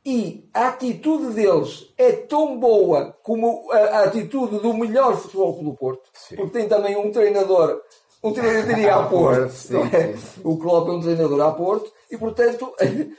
e 0.05 0.49
a 0.53 0.69
atitude 0.69 1.33
deles 1.33 1.93
é 1.97 2.12
tão 2.12 2.59
boa 2.59 3.17
como 3.23 3.71
a, 3.71 3.77
a 3.77 4.05
atitude 4.05 4.59
do 4.59 4.75
melhor 4.75 5.17
futebol 5.17 5.62
do 5.62 5.75
Porto, 5.75 6.11
sim. 6.12 6.35
porque 6.37 6.59
tem 6.59 6.69
também 6.69 6.97
um 6.97 7.11
treinador, 7.12 7.81
um 8.23 8.33
treinador 8.33 8.75
diria 8.75 8.97
a 8.97 9.07
Porto, 9.09 9.51
sim, 9.51 9.81
é? 9.93 10.17
sim, 10.17 10.41
o 10.43 10.57
Klopp 10.57 10.88
é 10.88 10.93
um 10.93 11.01
treinador 11.01 11.41
a 11.41 11.53
Porto, 11.53 11.93
e 12.11 12.17
portanto... 12.17 12.75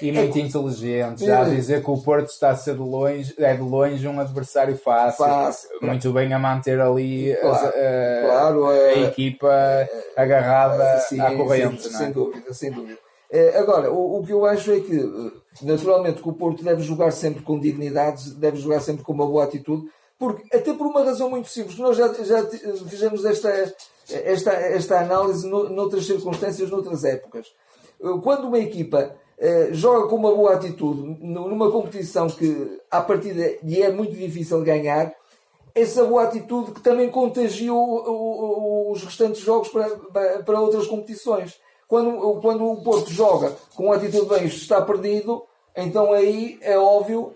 E 0.00 0.10
muito 0.10 0.36
é, 0.36 0.40
inteligente, 0.40 1.24
já 1.24 1.42
a 1.42 1.48
dizer 1.48 1.84
que 1.84 1.88
o 1.88 1.96
Porto 1.96 2.28
está 2.28 2.50
a 2.50 2.56
ser 2.56 2.74
de 2.74 2.80
longe, 2.80 3.32
é 3.38 3.54
de 3.54 3.62
longe 3.62 4.08
um 4.08 4.18
adversário 4.18 4.76
fácil, 4.76 5.24
fácil 5.24 5.70
muito 5.80 6.12
bem 6.12 6.32
a 6.32 6.38
manter 6.40 6.80
ali 6.80 7.36
claro, 7.40 7.68
a, 7.68 8.26
claro, 8.26 8.66
a, 8.66 8.72
a 8.72 8.76
é, 8.76 9.02
equipa 9.04 9.88
agarrada 10.16 10.96
à 10.96 11.36
corrente. 11.36 11.88
Sem, 11.88 12.08
é? 12.08 12.10
dúvida, 12.10 12.52
sem 12.52 12.72
dúvida. 12.72 12.98
É, 13.34 13.58
agora, 13.58 13.90
o, 13.90 14.18
o, 14.18 14.26
que 14.26 14.30
eu 14.30 14.44
acho 14.44 14.70
é 14.70 14.80
que, 14.80 15.32
naturalmente, 15.62 16.20
que 16.20 16.28
o 16.28 16.34
Porto 16.34 16.62
deve 16.62 16.82
jogar 16.82 17.10
sempre 17.12 17.42
com 17.42 17.58
dignidade, 17.58 18.30
deve 18.34 18.58
jogar 18.58 18.80
sempre 18.80 19.02
com 19.02 19.12
uma 19.12 19.26
boa 19.26 19.44
atitude, 19.44 19.88
porque, 20.18 20.54
até 20.54 20.74
por 20.74 20.86
uma 20.86 21.02
razão 21.02 21.30
muito 21.30 21.48
simples, 21.48 21.78
nós 21.78 21.96
já, 21.96 22.12
já 22.12 22.46
fizemos 22.86 23.24
esta, 23.24 23.74
esta, 24.10 24.52
esta 24.52 25.00
análise 25.00 25.48
noutras 25.48 26.04
circunstâncias, 26.04 26.68
noutras 26.70 27.04
épocas. 27.04 27.54
Quando 28.22 28.48
uma 28.48 28.58
equipa 28.58 29.16
eh, 29.38 29.70
joga 29.72 30.08
com 30.08 30.16
uma 30.16 30.34
boa 30.34 30.52
atitude 30.52 31.16
numa 31.24 31.70
competição 31.70 32.28
que, 32.28 32.80
à 32.90 33.00
partida, 33.00 33.56
lhe 33.62 33.80
é 33.80 33.90
muito 33.90 34.14
difícil 34.14 34.60
ganhar, 34.60 35.10
essa 35.74 36.04
boa 36.04 36.24
atitude 36.24 36.72
que 36.72 36.82
também 36.82 37.10
contagiou 37.10 38.92
os 38.92 39.02
restantes 39.02 39.40
jogos 39.40 39.68
para, 39.68 40.42
para 40.42 40.60
outras 40.60 40.86
competições. 40.86 41.58
Quando, 41.92 42.40
quando 42.40 42.64
o 42.64 42.82
Porto 42.82 43.10
joga 43.10 43.54
com 43.76 43.92
a 43.92 43.96
atitude 43.96 44.26
bem, 44.26 44.46
está 44.46 44.80
perdido, 44.80 45.42
então 45.76 46.10
aí 46.10 46.58
é 46.62 46.78
óbvio 46.78 47.34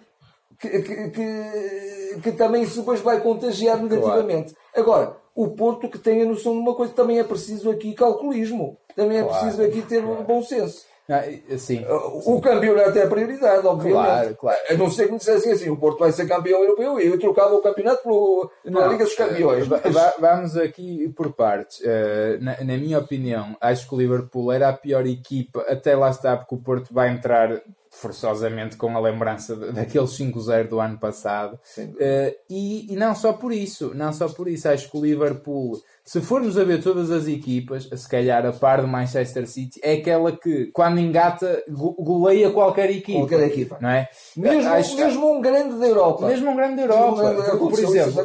que, 0.58 0.80
que, 0.80 1.10
que, 1.10 2.20
que 2.22 2.32
também 2.32 2.62
isso 2.62 2.78
depois 2.78 3.02
vai 3.02 3.20
contagiar 3.20 3.82
negativamente. 3.82 4.54
Claro. 4.54 4.72
Agora, 4.74 5.16
o 5.34 5.48
Porto 5.48 5.90
que 5.90 5.98
tem 5.98 6.22
a 6.22 6.24
noção 6.24 6.54
de 6.54 6.60
uma 6.60 6.74
coisa, 6.74 6.94
também 6.94 7.18
é 7.18 7.22
preciso 7.22 7.70
aqui 7.70 7.92
calculismo, 7.92 8.78
também 8.96 9.18
é 9.18 9.24
claro, 9.24 9.40
preciso 9.40 9.62
aqui 9.62 9.82
ter 9.82 10.02
claro. 10.02 10.24
bom 10.24 10.42
senso. 10.42 10.86
Ah, 11.08 11.22
sim, 11.56 11.84
o 11.88 12.40
campeonato 12.40 12.98
é 12.98 13.04
a 13.04 13.06
prioridade, 13.06 13.64
obviamente. 13.64 14.06
Claro, 14.06 14.36
claro. 14.36 14.58
A 14.68 14.74
não 14.74 14.90
ser 14.90 15.06
que 15.06 15.12
me 15.12 15.18
dissessem 15.18 15.52
assim: 15.52 15.70
o 15.70 15.76
Porto 15.76 16.00
vai 16.00 16.10
ser 16.10 16.26
campeão 16.26 16.60
europeu 16.60 17.00
e 17.00 17.06
eu 17.06 17.18
trocava 17.18 17.54
o 17.54 17.62
campeonato 17.62 18.02
pelo, 18.02 18.50
na 18.64 18.88
Liga 18.88 19.04
dos 19.04 19.14
Campeões. 19.14 19.66
Uh, 19.66 19.70
mas... 19.70 20.14
Vamos 20.18 20.56
aqui 20.56 21.08
por 21.16 21.32
partes. 21.32 21.78
Uh, 21.78 22.42
na, 22.42 22.56
na, 22.58 22.76
minha 22.76 22.98
opinião, 22.98 23.56
acho 23.60 23.88
que 23.88 23.94
o 23.94 23.98
Liverpool 23.98 24.50
era 24.50 24.68
a 24.68 24.72
pior 24.72 25.06
equipa, 25.06 25.64
até 25.68 25.94
lá 25.94 26.10
está, 26.10 26.36
porque 26.36 26.56
o 26.56 26.58
Porto 26.58 26.92
vai 26.92 27.08
entrar 27.10 27.62
forçosamente 28.00 28.76
com 28.76 28.96
a 28.96 29.00
lembrança 29.00 29.56
daquele 29.56 30.04
5-0 30.04 30.68
do 30.68 30.80
ano 30.80 30.98
passado. 30.98 31.58
Uh, 31.78 32.34
e, 32.48 32.92
e, 32.92 32.96
não 32.96 33.14
só 33.14 33.32
por 33.32 33.52
isso, 33.52 33.92
não 33.94 34.12
só 34.12 34.28
por 34.28 34.48
isso, 34.48 34.68
acho 34.68 34.90
que 34.90 34.96
o 34.96 35.04
Liverpool, 35.04 35.80
se 36.04 36.20
formos 36.20 36.58
a 36.58 36.64
ver 36.64 36.82
todas 36.82 37.10
as 37.10 37.26
equipas, 37.26 37.88
se 37.90 38.08
calhar 38.08 38.44
a 38.44 38.52
par 38.52 38.82
do 38.82 38.88
Manchester 38.88 39.46
City, 39.48 39.80
é 39.82 39.94
aquela 39.94 40.30
que, 40.32 40.66
quando 40.72 41.00
engata, 41.00 41.62
goleia 41.68 42.50
qualquer 42.50 42.90
equipa. 42.90 43.20
Qualquer 43.20 43.46
equipa. 43.46 43.78
Não 43.80 43.88
é? 43.88 44.08
Mesmo, 44.36 44.70
acho, 44.70 44.96
mesmo 44.96 45.32
um 45.32 45.40
grande 45.40 45.78
da 45.78 45.86
Europa. 45.86 46.26
Mesmo 46.26 46.50
um 46.50 46.56
grande 46.56 46.76
da 46.76 46.82
Europa. 46.82 47.32
Grande 47.32 47.58
Por 47.58 47.78
exemplo, 47.78 48.20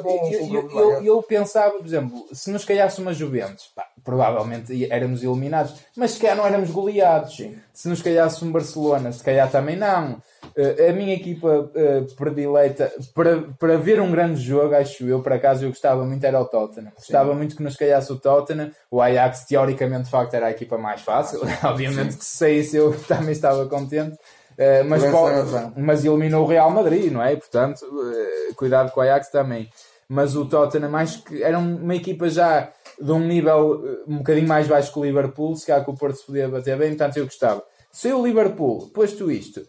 eu, 0.51 0.69
eu, 0.71 1.03
eu, 1.03 1.23
pensava, 1.23 1.77
por 1.77 1.85
exemplo, 1.85 2.25
se 2.33 2.51
nos 2.51 2.65
calhasse 2.65 3.01
uma 3.01 3.13
Juventus, 3.13 3.71
pá, 3.73 3.85
provavelmente 4.03 4.91
éramos 4.91 5.23
eliminados, 5.23 5.75
mas 5.95 6.11
se 6.11 6.19
calhar 6.19 6.37
não 6.37 6.45
éramos 6.45 6.71
goleados. 6.71 7.35
Sim. 7.35 7.55
Se 7.73 7.87
nos 7.87 8.01
calhasse 8.01 8.43
um 8.43 8.51
Barcelona, 8.51 9.11
se 9.11 9.23
calhar 9.23 9.49
também 9.49 9.75
não. 9.75 10.21
Uh, 10.57 10.89
a 10.89 10.93
minha 10.93 11.13
equipa 11.13 11.47
uh, 11.47 12.15
predileita 12.15 12.91
para, 13.13 13.41
para 13.59 13.77
ver 13.77 14.01
um 14.01 14.11
grande 14.11 14.41
jogo, 14.41 14.75
acho 14.75 15.05
eu, 15.07 15.21
por 15.21 15.33
acaso, 15.33 15.63
eu 15.63 15.69
gostava 15.69 16.03
muito 16.03 16.23
era 16.23 16.39
o 16.39 16.45
Tottenham. 16.45 16.91
Gostava 16.95 17.33
muito 17.33 17.55
que 17.55 17.63
nos 17.63 17.75
calhasse 17.75 18.11
o 18.11 18.17
Tottenham. 18.17 18.71
O 18.89 19.01
Ajax, 19.01 19.45
teoricamente, 19.45 20.05
de 20.05 20.09
facto, 20.09 20.33
era 20.33 20.47
a 20.47 20.51
equipa 20.51 20.77
mais 20.77 21.01
fácil. 21.01 21.39
Obviamente 21.63 22.13
Sim. 22.13 22.19
que 22.19 22.25
se 22.25 22.37
saísse 22.37 22.77
eu 22.77 22.93
também 23.07 23.31
estava 23.31 23.65
contente. 23.67 24.17
Uh, 24.51 24.83
mas, 24.85 25.03
mas 25.77 26.05
eliminou 26.05 26.43
o 26.43 26.47
Real 26.47 26.69
Madrid, 26.69 27.11
não 27.11 27.23
é? 27.23 27.35
Portanto, 27.35 27.85
cuidado 28.55 28.91
com 28.91 28.99
o 28.99 29.03
Ajax 29.03 29.29
também. 29.29 29.69
Mas 30.09 30.35
o 30.35 30.45
Tottenham, 30.45 30.93
acho 30.97 31.23
que 31.23 31.41
era 31.41 31.57
uma 31.57 31.95
equipa 31.95 32.27
já 32.27 32.69
de 33.01 33.11
um 33.11 33.19
nível 33.19 33.83
eh, 33.85 34.03
um 34.07 34.17
bocadinho 34.17 34.47
mais 34.47 34.67
baixo 34.67 34.91
que 34.91 34.99
o 34.99 35.03
Liverpool, 35.03 35.55
se 35.55 35.65
calhar 35.65 35.83
que 35.83 35.91
o 35.91 35.95
Porto 35.95 36.17
se 36.17 36.25
podia 36.25 36.47
bater 36.47 36.77
bem, 36.77 36.89
portanto 36.89 37.17
eu 37.17 37.25
gostava. 37.25 37.63
Se 37.91 38.11
o 38.13 38.25
Liverpool, 38.25 38.89
posto 38.89 39.31
isto, 39.31 39.65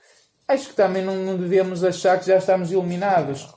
acho 0.46 0.68
que 0.68 0.74
também 0.74 1.04
não, 1.04 1.16
não 1.16 1.36
devemos 1.36 1.82
achar 1.82 2.18
que 2.18 2.26
já 2.26 2.36
estamos 2.36 2.70
eliminados. 2.70 3.48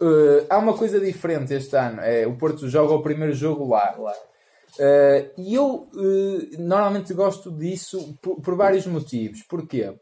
Uh, 0.00 0.46
há 0.48 0.58
uma 0.58 0.74
coisa 0.76 0.98
diferente 0.98 1.52
este 1.52 1.76
ano, 1.76 2.00
é 2.00 2.26
o 2.26 2.36
Porto 2.36 2.68
joga 2.68 2.94
o 2.94 3.02
primeiro 3.02 3.34
jogo 3.34 3.68
lá. 3.68 3.94
Uh, 3.98 5.30
e 5.36 5.54
eu 5.54 5.88
uh, 5.92 6.48
normalmente 6.58 7.12
gosto 7.12 7.50
disso 7.50 8.18
por, 8.22 8.40
por 8.40 8.56
vários 8.56 8.86
motivos. 8.86 9.42
Porquê? 9.42 9.94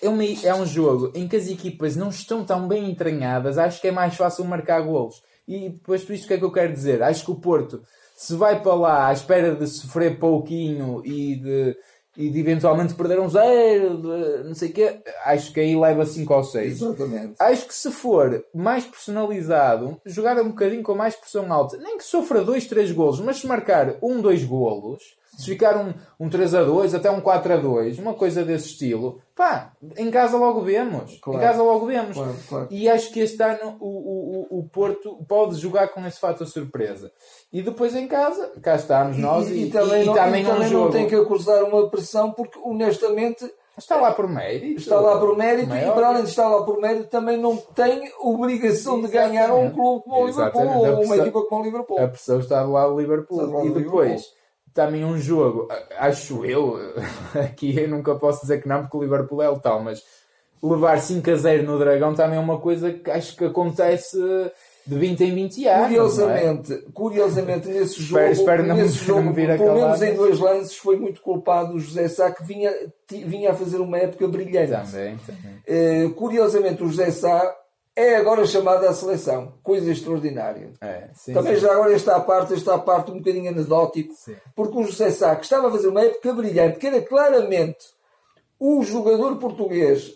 é, 0.00 0.08
uma, 0.08 0.24
é 0.24 0.54
um 0.54 0.66
jogo 0.66 1.12
em 1.14 1.28
que 1.28 1.36
as 1.36 1.46
equipas 1.46 1.96
não 1.96 2.08
estão 2.08 2.44
tão 2.44 2.66
bem 2.66 2.90
entranhadas, 2.90 3.58
acho 3.58 3.80
que 3.80 3.88
é 3.88 3.92
mais 3.92 4.14
fácil 4.16 4.44
marcar 4.44 4.80
golos. 4.80 5.22
E 5.46 5.70
depois 5.70 6.08
isto 6.08 6.24
o 6.24 6.28
que 6.28 6.34
é 6.34 6.38
que 6.38 6.44
eu 6.44 6.52
quero 6.52 6.72
dizer? 6.72 7.02
Acho 7.02 7.24
que 7.24 7.30
o 7.30 7.40
Porto, 7.40 7.82
se 8.16 8.34
vai 8.34 8.60
para 8.62 8.74
lá 8.74 9.08
à 9.08 9.12
espera 9.12 9.54
de 9.54 9.66
sofrer 9.66 10.18
pouquinho 10.18 11.02
e 11.04 11.36
de, 11.36 11.76
e 12.16 12.30
de 12.30 12.40
eventualmente 12.40 12.94
perder 12.94 13.18
um 13.18 13.28
zero, 13.28 13.98
de, 13.98 14.44
não 14.44 14.54
sei 14.54 14.70
o 14.70 14.72
quê, 14.72 15.00
acho 15.24 15.52
que 15.52 15.60
aí 15.60 15.76
leva 15.76 16.06
5 16.06 16.32
ou 16.32 16.44
6. 16.44 16.82
Exatamente. 16.82 17.34
Acho 17.38 17.66
que 17.66 17.74
se 17.74 17.90
for 17.90 18.44
mais 18.54 18.84
personalizado, 18.84 20.00
jogar 20.06 20.40
um 20.40 20.48
bocadinho 20.48 20.82
com 20.82 20.94
mais 20.94 21.16
pressão 21.16 21.52
alta, 21.52 21.76
nem 21.78 21.98
que 21.98 22.04
sofra 22.04 22.44
2, 22.44 22.66
3 22.66 22.92
golos, 22.92 23.20
mas 23.20 23.38
se 23.38 23.46
marcar 23.46 23.96
1, 24.00 24.10
um, 24.10 24.20
2 24.20 24.44
golos 24.44 25.20
se 25.36 25.46
ficar 25.46 25.76
um, 25.76 25.94
um 26.20 26.28
3 26.28 26.54
a 26.54 26.62
2, 26.62 26.94
até 26.94 27.10
um 27.10 27.20
4 27.20 27.54
a 27.54 27.56
2, 27.56 27.98
uma 27.98 28.14
coisa 28.14 28.44
desse 28.44 28.68
estilo, 28.68 29.20
pá, 29.34 29.72
em 29.96 30.10
casa 30.10 30.36
logo 30.36 30.60
vemos. 30.60 31.18
Claro. 31.22 31.38
Em 31.38 31.42
casa 31.42 31.62
logo 31.62 31.86
vemos. 31.86 32.16
Claro, 32.16 32.36
claro. 32.48 32.68
E 32.70 32.88
acho 32.88 33.10
que 33.10 33.20
este 33.20 33.42
ano 33.42 33.76
o, 33.80 34.48
o, 34.50 34.58
o 34.58 34.68
Porto 34.68 35.24
pode 35.26 35.56
jogar 35.56 35.88
com 35.88 36.06
esse 36.06 36.20
fato 36.20 36.44
surpresa. 36.46 37.10
E 37.52 37.62
depois 37.62 37.96
em 37.96 38.06
casa, 38.06 38.52
cá 38.62 38.76
estamos 38.76 39.16
nós 39.16 39.48
e, 39.48 39.54
e, 39.54 39.66
e 39.66 39.70
também, 39.70 40.02
e, 40.02 40.06
não, 40.06 40.14
também, 40.14 40.44
também 40.44 40.70
não 40.70 40.90
tem 40.90 41.06
que 41.06 41.14
acusar 41.14 41.64
uma 41.64 41.88
pressão 41.88 42.32
porque 42.32 42.58
honestamente 42.62 43.50
Está 43.76 43.96
lá 43.96 44.12
por 44.12 44.28
mérito. 44.28 44.80
Está 44.80 45.00
lá 45.00 45.18
por 45.18 45.34
mérito 45.34 45.70
Maior. 45.70 45.92
e 45.92 45.94
para 45.94 46.08
além 46.08 46.24
de 46.24 46.28
estar 46.28 46.46
lá 46.46 46.62
por 46.62 46.78
mérito 46.78 47.08
também 47.08 47.38
não 47.38 47.56
tem 47.56 48.12
obrigação 48.20 49.00
de 49.00 49.08
ganhar 49.08 49.50
um 49.50 49.70
clube 49.70 50.04
como 50.04 50.22
o 50.22 50.26
Liverpool 50.26 50.68
ou 50.68 51.04
uma 51.04 51.16
equipa 51.16 51.42
como 51.46 51.62
o 51.62 51.64
Liverpool. 51.64 51.98
A 51.98 52.08
pressão 52.08 52.38
está 52.38 52.62
lá 52.62 52.86
o 52.86 53.00
Liverpool. 53.00 53.66
E 53.66 53.70
depois 53.70 54.30
também 54.74 55.04
um 55.04 55.18
jogo, 55.18 55.68
acho 55.98 56.44
eu, 56.44 56.78
aqui 57.34 57.78
eu 57.78 57.88
nunca 57.88 58.14
posso 58.14 58.42
dizer 58.42 58.62
que 58.62 58.68
não, 58.68 58.82
porque 58.82 58.96
o 58.96 59.02
Liverpool 59.02 59.42
é 59.42 59.48
o 59.48 59.58
tal, 59.58 59.82
mas 59.82 60.02
levar 60.62 61.00
5 61.00 61.30
a 61.30 61.34
0 61.34 61.62
no 61.64 61.78
Dragão 61.78 62.14
também 62.14 62.38
é 62.38 62.40
uma 62.40 62.58
coisa 62.58 62.92
que 62.92 63.10
acho 63.10 63.36
que 63.36 63.44
acontece 63.44 64.16
de 64.86 64.98
20 64.98 65.20
em 65.24 65.34
20 65.34 65.68
anos. 65.68 65.86
Curiosamente, 65.86 66.72
é? 66.72 66.78
curiosamente 66.92 67.68
nesse 67.68 68.02
jogo, 68.02 68.24
espero, 68.30 68.32
espero 68.32 68.66
não, 68.66 68.76
nesse 68.76 68.98
jogo 69.04 69.22
não 69.22 69.34
pelo 69.34 69.74
menos 69.74 70.02
em 70.02 70.14
dois 70.14 70.38
lances, 70.38 70.76
foi 70.76 70.96
muito 70.96 71.20
culpado 71.20 71.74
o 71.74 71.80
José 71.80 72.08
Sá, 72.08 72.30
que 72.30 72.44
vinha, 72.44 72.72
vinha 73.10 73.50
a 73.50 73.54
fazer 73.54 73.78
uma 73.78 73.98
época 73.98 74.26
brilhante. 74.28 74.72
Também, 74.72 75.18
também. 75.18 76.06
Uh, 76.06 76.10
curiosamente, 76.14 76.82
o 76.82 76.88
José 76.88 77.10
Sá 77.10 77.56
é 77.94 78.16
agora 78.16 78.46
chamada 78.46 78.88
à 78.88 78.94
seleção. 78.94 79.54
Coisa 79.62 79.90
extraordinária. 79.90 80.72
É, 80.80 81.08
sim, 81.14 81.34
Também 81.34 81.54
sim. 81.54 81.60
já 81.60 81.72
agora 81.72 81.92
esta 81.92 82.18
parte, 82.20 82.54
esta 82.54 82.78
parte 82.78 83.10
um 83.10 83.18
bocadinho 83.18 83.50
anedótico, 83.50 84.14
sim. 84.14 84.36
porque 84.54 84.76
o 84.76 84.84
José 84.84 85.10
Sá, 85.10 85.36
que 85.36 85.44
estava 85.44 85.68
a 85.68 85.70
fazer 85.70 85.88
uma 85.88 86.02
época 86.02 86.32
brilhante, 86.32 86.78
que 86.78 86.86
era 86.86 87.00
claramente 87.02 87.84
o 88.58 88.82
jogador 88.82 89.36
português, 89.36 90.12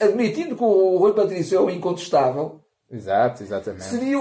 admitindo 0.00 0.56
que 0.56 0.62
o 0.62 0.96
Rui 0.96 1.12
Patrício 1.12 1.56
é 1.56 1.60
o 1.60 1.70
incontestável. 1.70 2.60
Exato, 2.90 3.42
exatamente. 3.42 3.84
Seria, 3.84 4.18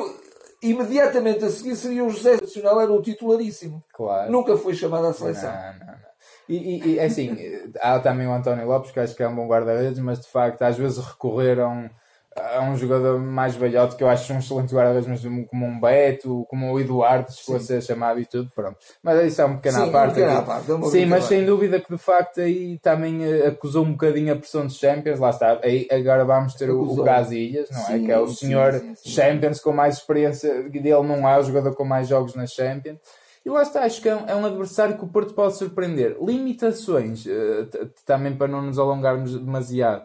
imediatamente 0.62 1.46
a 1.46 1.50
seguir 1.50 1.76
seria 1.76 2.04
o 2.04 2.10
José 2.10 2.38
Nacional, 2.40 2.82
era 2.82 2.92
o 2.92 3.02
titularíssimo. 3.02 3.84
Claro. 3.94 4.32
Nunca 4.32 4.58
foi 4.58 4.74
chamado 4.74 5.08
à 5.08 5.14
seleção. 5.14 5.52
Não, 5.52 5.80
não, 5.80 5.86
não. 5.88 6.08
E, 6.50 6.56
e, 6.56 6.88
e 6.88 7.00
é 7.00 7.06
assim, 7.06 7.36
há 7.82 8.00
também 8.00 8.28
o 8.28 8.34
António 8.34 8.68
Lopes, 8.68 8.92
que 8.92 9.00
acho 9.00 9.16
que 9.16 9.24
é 9.24 9.28
um 9.28 9.36
bom 9.36 9.48
guarda-redes, 9.48 10.00
mas 10.00 10.20
de 10.20 10.28
facto 10.28 10.62
às 10.62 10.78
vezes 10.78 10.98
recorreram 10.98 11.90
é 12.38 12.60
um 12.62 12.76
jogador 12.76 13.20
mais 13.20 13.56
velhote 13.56 13.96
que 13.96 14.04
eu 14.04 14.10
acho 14.10 14.32
um 14.34 14.40
excelente 14.40 14.74
guarda-redes, 14.74 15.08
mas 15.08 15.48
como 15.48 15.66
um 15.66 15.80
Beto, 15.80 16.46
como 16.50 16.72
o 16.72 16.80
Eduardo, 16.80 17.32
se 17.32 17.44
fosse 17.44 17.68
ser 17.68 17.84
chamado 17.84 18.20
e 18.20 18.26
tudo, 18.26 18.52
pronto. 18.54 18.78
Mas 19.02 19.26
isso 19.26 19.42
é 19.42 19.46
uma 19.46 19.58
pequena 19.58 19.86
Sim, 19.86 19.92
parte. 19.92 20.16
Pequena 20.16 20.42
parte 20.42 20.72
é 20.72 20.82
Sim, 20.90 21.06
mas 21.06 21.24
sem 21.26 21.46
dúvida 21.46 21.80
que 21.80 21.92
de 21.92 21.98
facto 21.98 22.42
aí 22.42 22.78
também 22.80 23.24
eh, 23.24 23.48
acusou 23.48 23.84
um 23.84 23.92
bocadinho 23.92 24.34
a 24.34 24.36
pressão 24.36 24.66
dos 24.66 24.78
Champions, 24.78 25.20
lá 25.20 25.30
está. 25.30 25.60
Aí 25.64 25.88
agora 25.92 26.24
vamos 26.26 26.54
ter 26.54 26.70
acusou. 26.70 27.02
o, 27.02 27.06
Casillas, 27.06 27.70
não 27.70 27.96
é? 27.96 28.00
que 28.00 28.12
é 28.12 28.20
o 28.20 28.28
senhor 28.28 28.74
sim, 28.74 28.96
sim, 28.96 29.10
Champions 29.10 29.60
com 29.60 29.72
mais 29.72 29.96
experiência, 29.96 30.64
dele 30.70 31.04
não 31.04 31.28
é 31.28 31.40
o 31.40 31.44
jogador 31.44 31.76
com 31.76 31.86
mais 31.86 32.08
jogos 32.08 32.36
na 32.36 32.46
Champions. 32.46 33.00
E 33.46 33.50
lá 33.50 33.62
está, 33.62 33.84
acho 33.84 34.02
que 34.02 34.10
é 34.10 34.16
um, 34.16 34.28
é 34.28 34.36
um 34.36 34.46
adversário 34.46 34.98
que 34.98 35.06
o 35.06 35.08
Porto 35.08 35.34
pode 35.34 35.56
surpreender. 35.56 36.18
Limitações, 36.22 37.26
uh, 37.26 37.90
também 38.06 38.36
para 38.36 38.50
não 38.50 38.62
nos 38.62 38.78
alongarmos 38.78 39.40
demasiado. 39.40 40.04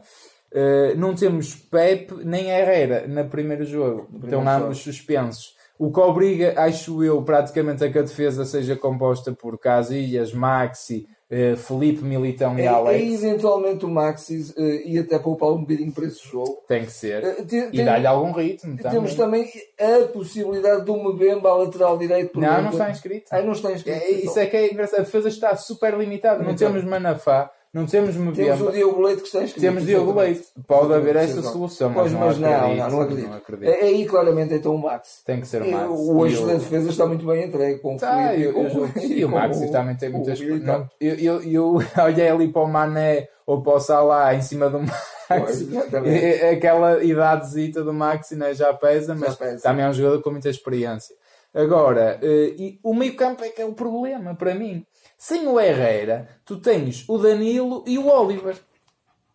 Uh, 0.55 0.99
não 0.99 1.15
temos 1.15 1.55
Pep 1.55 2.13
nem 2.25 2.51
Herrera 2.51 3.07
no 3.09 3.25
primeiro 3.29 3.65
jogo. 3.65 4.07
No 4.13 4.25
Estão 4.25 4.47
ambos 4.47 4.79
suspensos. 4.79 5.55
O 5.79 5.91
que 5.91 5.99
obriga, 5.99 6.55
acho 6.59 7.03
eu, 7.03 7.23
praticamente 7.23 7.83
a 7.83 7.91
que 7.91 7.99
a 7.99 8.03
defesa 8.03 8.45
seja 8.45 8.77
composta 8.77 9.33
por 9.33 9.59
Casillas, 9.59 10.33
Maxi, 10.33 11.09
uh, 11.29 11.57
Felipe 11.57 12.05
Militão 12.05 12.57
e 12.59 12.63
é, 12.63 12.67
Alex. 12.69 13.03
É 13.03 13.15
eventualmente 13.15 13.85
o 13.85 13.89
Maxi 13.89 14.53
uh, 14.57 14.63
e 14.85 14.99
até 14.99 15.19
poupar 15.19 15.51
um 15.51 15.63
bocadinho 15.63 15.91
para 15.91 16.05
esse 16.05 16.25
jogo. 16.29 16.63
Tem 16.69 16.85
que 16.85 16.93
ser. 16.93 17.25
Uh, 17.25 17.47
e 17.73 17.83
dá-lhe 17.83 18.07
algum 18.07 18.31
ritmo 18.31 18.77
também. 18.77 18.93
Temos 18.93 19.15
também 19.15 19.51
a 19.81 20.07
possibilidade 20.09 20.85
de 20.85 20.91
um 20.91 21.13
Mbemba 21.13 21.49
à 21.49 21.55
lateral 21.55 21.97
direito. 21.99 22.39
Não, 22.39 22.63
não 22.63 22.71
está 22.71 22.91
inscrito. 22.91 23.27
Ah, 23.33 23.43
não 23.43 23.53
está 23.53 23.73
inscrito. 23.73 23.99
É, 23.99 24.11
isso 24.11 24.39
é 24.39 24.47
que 24.47 24.57
é 24.57 24.71
engraçado. 24.71 25.01
A 25.01 25.05
defesa 25.05 25.29
está 25.29 25.57
super 25.57 25.99
limitada. 25.99 26.45
Não 26.45 26.55
temos 26.55 26.85
Manafá. 26.85 27.51
Não 27.73 27.87
temos 27.87 28.15
Mbemba. 28.17 28.37
Temos 28.37 28.61
o 28.61 28.73
Diogo 28.73 29.01
Leite 29.01 29.21
que 29.23 29.27
está 29.29 29.43
inscrito. 29.43 29.61
Temos 29.61 29.87
Diogo 29.87 30.13
Leite. 30.13 30.45
Pode 30.67 30.93
haver 30.93 31.17
essa 31.17 31.41
solução, 31.41 31.89
mas, 31.89 32.13
mas 32.13 32.39
não, 32.39 32.55
acredito, 32.55 32.79
não, 32.79 32.91
não, 32.91 33.01
acredito. 33.01 33.29
não 33.29 33.37
acredito. 33.37 33.69
É, 33.71 33.81
aí 33.81 34.05
claramente 34.05 34.55
então 34.55 34.75
o 34.75 34.79
Max. 34.79 35.23
Tem 35.25 35.41
que 35.41 35.49
ser 35.49 35.63
o 35.63 35.71
Max. 35.71 35.91
O 35.91 36.27
eixo 36.27 36.47
da 36.47 36.53
defesa 36.53 36.91
está 36.91 37.07
muito 37.07 37.27
bem 37.27 37.47
entregue 37.47 37.81
com 37.81 37.97
tá, 37.97 38.15
o 38.15 38.29
Felipe. 38.29 38.43
Eu, 38.43 38.63
eu, 38.63 38.91
eu, 38.95 39.03
e 39.03 39.25
o 39.25 39.29
Max 39.31 39.59
também 39.71 39.97
tem 39.97 40.11
muitas... 40.11 40.39
Eu, 41.01 41.15
eu, 41.17 41.43
eu 41.43 41.79
olhei 42.05 42.29
ali 42.29 42.49
para 42.49 42.63
o 42.63 42.69
Mané 42.69 43.29
ou 43.47 43.63
para 43.63 43.75
o 43.75 43.81
Salah 43.81 44.35
em 44.35 44.43
cima 44.43 44.69
do 44.69 44.81
Maxi. 44.81 45.69
Pois, 45.71 46.43
aquela 46.53 47.03
idadezita 47.03 47.83
do 47.83 47.93
Maxi 47.93 48.37
né, 48.37 48.55
já 48.55 48.73
pesa, 48.75 49.15
mas 49.15 49.31
já 49.31 49.37
pesa. 49.37 49.63
também 49.63 49.85
é 49.85 49.89
um 49.89 49.93
jogador 49.93 50.23
com 50.23 50.31
muita 50.31 50.49
experiência. 50.49 51.15
Agora, 51.55 52.19
uh, 52.23 52.27
e 52.27 52.79
o 52.83 52.95
meio 52.95 53.15
campo 53.15 53.45
é 53.45 53.49
que 53.49 53.61
é 53.61 53.65
o 53.65 53.75
problema 53.75 54.35
para 54.35 54.55
mim. 54.55 54.87
Sem 55.23 55.47
o 55.47 55.61
Herrera, 55.61 56.27
tu 56.45 56.59
tens 56.59 57.09
o 57.09 57.17
Danilo 57.17 57.85
e 57.87 57.97
o 57.97 58.09
Oliver. 58.09 58.57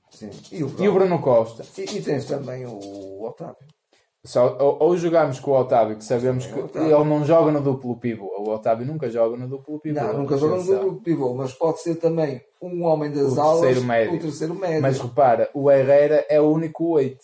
Sim. 0.09 0.29
E 0.51 0.61
o, 0.61 0.75
e 0.79 0.89
o 0.89 0.93
Bruno 0.93 1.21
Costa. 1.21 1.63
E, 1.77 1.81
e, 1.83 2.01
tens 2.01 2.25
também 2.25 2.65
o 2.65 3.23
Otávio. 3.23 3.55
Só, 4.21 4.57
ou, 4.59 4.77
ou 4.81 4.97
jogamos 4.97 5.39
com 5.39 5.51
o 5.51 5.57
Otávio, 5.57 5.95
que 5.95 6.03
sabemos 6.03 6.43
Sim, 6.43 6.67
que 6.67 6.77
ele 6.77 7.03
não 7.05 7.23
joga 7.23 7.53
no 7.53 7.61
duplo 7.61 7.95
pivô. 7.95 8.25
O 8.37 8.49
Otávio 8.49 8.85
nunca 8.85 9.09
joga 9.09 9.37
no 9.37 9.47
duplo 9.47 9.79
pivô. 9.79 10.01
Não, 10.01 10.17
nunca 10.17 10.35
joga 10.35 10.57
no 10.57 10.63
duplo 10.65 10.95
pivô, 11.01 11.33
mas 11.33 11.53
pode 11.53 11.81
ser 11.81 11.95
também 11.95 12.41
um 12.61 12.83
homem 12.83 13.09
das 13.09 13.37
o 13.37 13.39
aulas, 13.39 13.61
terceiro 13.61 13.87
médio. 13.87 14.15
o 14.15 14.19
terceiro 14.19 14.55
médio. 14.55 14.81
Mas 14.81 14.99
repara, 14.99 15.49
o 15.53 15.71
Herrera 15.71 16.25
é 16.27 16.41
o 16.41 16.51
único 16.51 16.85
8. 16.95 17.17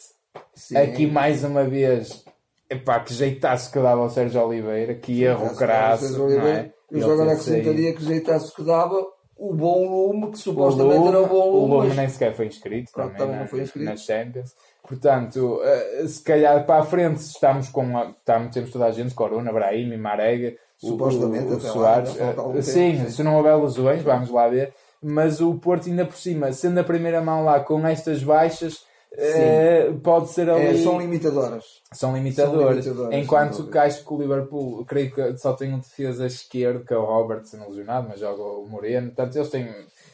Aqui 0.81 1.05
mais 1.05 1.43
uma 1.43 1.65
vez, 1.65 2.23
epá, 2.69 3.01
que 3.01 3.13
jeitasse 3.13 3.69
que 3.69 3.77
dava 3.77 3.99
ao 3.99 4.09
Sérgio 4.09 4.41
Oliveira, 4.41 4.95
que 4.95 5.21
erro 5.21 5.53
crasso. 5.53 6.25
É? 6.31 6.71
Eu 6.99 7.11
agora 7.11 7.31
acrescentaria 7.33 7.93
que 7.93 8.03
jeitasse 8.03 8.53
que 8.53 8.63
dava 8.63 9.05
o 9.35 9.53
bom 9.53 9.89
Lume, 9.89 10.31
que 10.31 10.37
supostamente 10.37 10.95
o 10.95 10.99
Lume, 10.99 11.09
era 11.09 11.21
o 11.21 11.27
bom 11.27 11.51
Lume. 11.51 11.57
O 11.57 11.75
Lume 11.75 11.87
mas... 11.87 11.97
nem 11.97 12.09
sequer 12.09 12.33
foi 12.33 12.47
inscrito 12.47 12.91
Pronto, 12.91 13.17
também, 13.17 13.39
não 13.39 13.47
foi 13.47 13.61
inscrito. 13.61 13.85
na 13.85 13.97
Champions. 13.97 14.53
Portanto, 14.87 15.59
uh, 15.59 16.07
se 16.07 16.21
calhar 16.23 16.65
para 16.65 16.81
a 16.81 16.85
frente 16.85 17.17
estamos 17.17 17.69
com 17.69 17.97
a, 17.97 18.09
estamos, 18.09 18.53
temos 18.53 18.71
toda 18.71 18.85
a 18.85 18.91
gente, 18.91 19.13
Corona, 19.13 19.51
Brahim, 19.51 19.97
Marega, 19.97 20.55
supostamente 20.77 21.45
o, 21.45 21.53
o, 21.53 21.57
o 21.57 21.61
Soares. 21.61 22.15
Lá, 22.17 22.61
sim, 22.61 22.97
tempo, 22.97 23.09
se 23.09 23.23
não 23.23 23.35
houver 23.37 23.55
lesões, 23.55 24.03
vamos 24.03 24.29
lá 24.29 24.47
ver. 24.47 24.73
Mas 25.01 25.41
o 25.41 25.55
Porto 25.55 25.89
ainda 25.89 26.05
por 26.05 26.15
cima, 26.15 26.51
sendo 26.53 26.79
a 26.79 26.83
primeira 26.83 27.21
mão 27.21 27.43
lá 27.43 27.59
com 27.59 27.85
estas 27.85 28.23
baixas, 28.23 28.85
uh, 29.13 29.99
pode 29.99 30.29
ser 30.29 30.49
ali... 30.49 30.65
É, 30.65 30.83
são 30.83 30.99
limitadoras. 30.99 31.65
São 31.91 32.15
limitadoras. 32.15 32.83
São 32.83 32.93
limitadoras 32.93 33.23
Enquanto 33.23 33.67
que 33.67 33.77
acho 33.77 34.05
que 34.05 34.13
o 34.13 34.21
Liverpool, 34.21 34.85
creio 34.85 35.11
que 35.11 35.37
só 35.37 35.53
tem 35.53 35.73
um 35.73 35.79
defesa 35.79 36.25
esquerdo, 36.25 36.85
que 36.85 36.93
é 36.93 36.97
o 36.97 37.05
Robertson 37.05 37.65
lesionado, 37.67 38.07
mas 38.09 38.19
joga 38.19 38.41
o 38.41 38.67
Moreno. 38.67 39.07
Portanto, 39.07 39.35
eles 39.35 39.49
têm... 39.49 39.69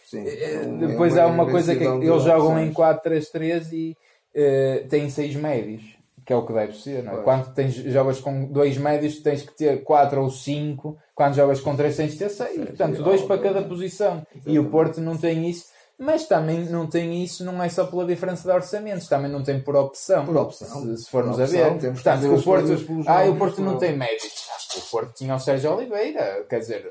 Sim, 0.05 0.27
eh, 0.27 0.65
Depois 0.87 1.17
há 1.17 1.27
uma 1.27 1.45
coisa 1.45 1.75
que 1.75 1.83
eles 1.83 2.23
jogam 2.23 2.59
em 2.59 2.73
4-3-3 2.73 3.71
e 3.71 3.95
uh, 4.35 4.87
tem 4.87 5.09
seis 5.09 5.35
médios, 5.35 5.83
que 6.25 6.33
é 6.33 6.35
o 6.35 6.45
que 6.45 6.53
deve 6.53 6.73
ser, 6.73 7.03
não 7.03 7.19
é? 7.19 7.23
Quando 7.23 7.53
tens, 7.53 7.75
jogas 7.75 8.19
com 8.19 8.45
dois 8.45 8.77
médios, 8.77 9.19
tens 9.19 9.43
que 9.43 9.55
ter 9.55 9.83
quatro 9.83 10.21
ou 10.21 10.29
cinco, 10.29 10.97
quando 11.15 11.35
jogas 11.35 11.59
com 11.59 11.75
três, 11.75 11.95
tens 11.95 12.13
que 12.13 12.19
ter 12.19 12.29
seis. 12.29 12.55
Portanto, 12.55 13.03
dois 13.03 13.21
para 13.21 13.41
cada 13.41 13.61
posição. 13.61 14.25
E 14.45 14.57
o 14.59 14.69
Porto 14.69 14.99
não 14.99 15.17
tem 15.17 15.49
isso. 15.49 15.65
Mas 15.99 16.25
também 16.25 16.63
não 16.63 16.87
tem 16.87 17.21
isso, 17.21 17.43
não 17.43 17.61
é 17.61 17.67
só 17.67 17.85
pela 17.85 18.05
diferença 18.05 18.47
de 18.47 18.55
orçamentos, 18.55 19.09
também 19.09 19.29
não 19.29 19.43
tem 19.43 19.59
por 19.59 19.75
opção. 19.75 20.25
Por 20.25 20.37
opção. 20.37 20.81
Se, 20.81 21.03
se 21.03 21.09
formos 21.09 21.37
opção, 21.37 21.65
a 21.65 21.69
ver. 21.69 21.77
Temos 21.77 22.01
Portanto, 22.01 22.33
o 22.33 22.41
Porto, 22.41 22.71
ah, 23.05 23.25
o 23.25 23.35
Porto 23.35 23.61
não 23.61 23.77
tem 23.77 23.97
médios. 23.97 24.47
O 24.77 24.89
Porto 24.89 25.13
tinha 25.13 25.35
o 25.35 25.39
Sérgio 25.39 25.75
Oliveira, 25.75 26.45
quer 26.49 26.59
dizer, 26.59 26.89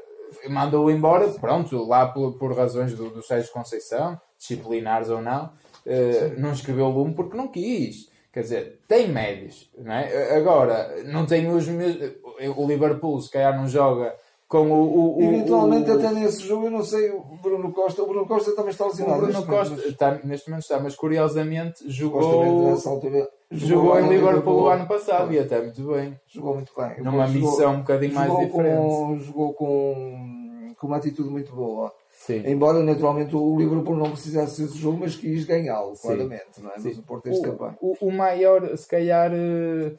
mandou-o 0.50 0.90
embora, 0.90 1.26
pronto, 1.28 1.86
lá 1.86 2.06
por, 2.06 2.34
por 2.34 2.54
razões 2.54 2.92
do, 2.92 3.08
do 3.08 3.22
Sérgio 3.22 3.50
Conceição, 3.50 4.20
disciplinares 4.36 5.08
ou 5.08 5.22
não, 5.22 5.46
uh, 5.46 6.38
não 6.40 6.52
escreveu 6.52 6.84
o 6.84 6.90
Lume 6.90 7.14
porque 7.14 7.36
não 7.36 7.48
quis. 7.48 8.10
Quer 8.30 8.42
dizer, 8.42 8.80
tem 8.86 9.08
médios. 9.08 9.70
Não 9.78 9.90
é? 9.90 10.36
Agora, 10.36 11.02
não 11.06 11.24
tem 11.24 11.48
os 11.50 11.66
mesmos. 11.66 12.12
O 12.56 12.66
Liverpool, 12.66 13.20
se 13.22 13.30
calhar, 13.30 13.56
não 13.56 13.66
joga 13.66 14.14
com 14.48 14.70
o. 14.70 15.18
o 15.18 15.22
Eventualmente, 15.22 15.90
o, 15.90 15.94
até 15.94 16.10
nesse 16.10 16.46
jogo, 16.46 16.66
eu 16.66 16.70
não 16.70 16.82
sei, 16.82 17.10
o 17.10 17.20
Bruno 17.42 17.70
Costa. 17.70 18.02
O 18.02 18.06
Bruno 18.06 18.26
Costa 18.26 18.56
também 18.56 18.70
está 18.70 18.86
lesionado. 18.86 19.18
O 19.18 19.26
Bruno 19.26 19.46
Costa 19.46 19.74
momento, 19.74 19.88
está, 19.88 20.20
neste 20.24 20.48
momento 20.48 20.62
está, 20.62 20.80
mas 20.80 20.96
curiosamente 20.96 21.90
jogou. 21.90 22.68
Altura, 22.68 23.28
jogou, 23.50 23.96
jogou 23.96 24.00
em 24.00 24.08
Liverpool 24.08 24.62
o 24.62 24.68
ano 24.68 24.86
passado 24.88 25.32
e 25.32 25.38
até 25.38 25.60
muito 25.60 25.82
bem. 25.92 26.18
Jogou 26.26 26.54
muito 26.54 26.72
bem. 26.74 27.04
Numa 27.04 27.26
jogou, 27.26 27.50
missão 27.50 27.74
um 27.74 27.78
bocadinho 27.80 28.14
mais 28.14 28.38
diferente. 28.38 28.80
Com, 28.80 29.18
jogou 29.18 29.52
com, 29.52 30.74
com 30.78 30.86
uma 30.86 30.96
atitude 30.96 31.28
muito 31.28 31.54
boa. 31.54 31.92
Sim. 32.10 32.42
Embora 32.46 32.82
naturalmente 32.82 33.36
o 33.36 33.56
Liverpool 33.56 33.96
não 33.96 34.10
precisasse 34.10 34.62
desse 34.62 34.76
jogo, 34.78 34.98
mas 35.00 35.14
quis 35.14 35.44
ganhá-lo, 35.44 35.92
claramente, 35.92 36.60
não 36.60 36.70
é? 36.70 36.74
Mas 36.82 36.98
o 36.98 37.02
Porto 37.02 37.28
este 37.28 37.46
o, 37.46 37.76
o, 37.80 37.96
o 38.00 38.12
maior, 38.12 38.76
se 38.76 38.88
calhar, 38.88 39.30
uh, 39.30 39.98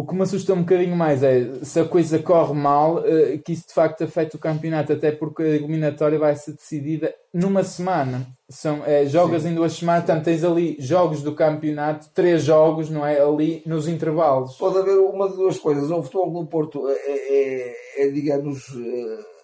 o 0.00 0.06
que 0.06 0.14
me 0.14 0.22
assusta 0.22 0.54
um 0.54 0.60
bocadinho 0.60 0.94
mais 0.94 1.22
é 1.22 1.54
se 1.62 1.80
a 1.80 1.84
coisa 1.84 2.18
corre 2.18 2.54
mal, 2.54 2.98
uh, 2.98 3.38
que 3.44 3.52
isso 3.52 3.68
de 3.68 3.74
facto 3.74 4.04
afeta 4.04 4.36
o 4.36 4.40
campeonato, 4.40 4.92
até 4.92 5.10
porque 5.10 5.42
a 5.42 5.48
eliminatória 5.48 6.18
vai 6.18 6.36
ser 6.36 6.52
decidida 6.52 7.14
numa 7.32 7.64
semana. 7.64 8.26
São, 8.48 8.82
é, 8.84 9.06
jogas 9.06 9.42
Sim. 9.42 9.50
em 9.50 9.54
duas 9.54 9.72
semanas, 9.72 10.04
portanto 10.04 10.24
tens 10.24 10.44
ali 10.44 10.76
jogos 10.78 11.22
do 11.22 11.34
campeonato, 11.34 12.08
três 12.14 12.42
jogos, 12.42 12.88
não 12.90 13.04
é? 13.04 13.20
Ali 13.20 13.62
nos 13.66 13.88
intervalos. 13.88 14.56
Pode 14.56 14.78
haver 14.78 14.98
uma 14.98 15.28
de 15.28 15.36
duas 15.36 15.58
coisas. 15.58 15.90
O 15.90 16.02
futebol 16.02 16.32
do 16.32 16.46
Porto 16.46 16.88
é, 16.88 16.94
é, 16.94 18.06
é 18.06 18.08
digamos. 18.10 18.68
Uh 18.68 19.38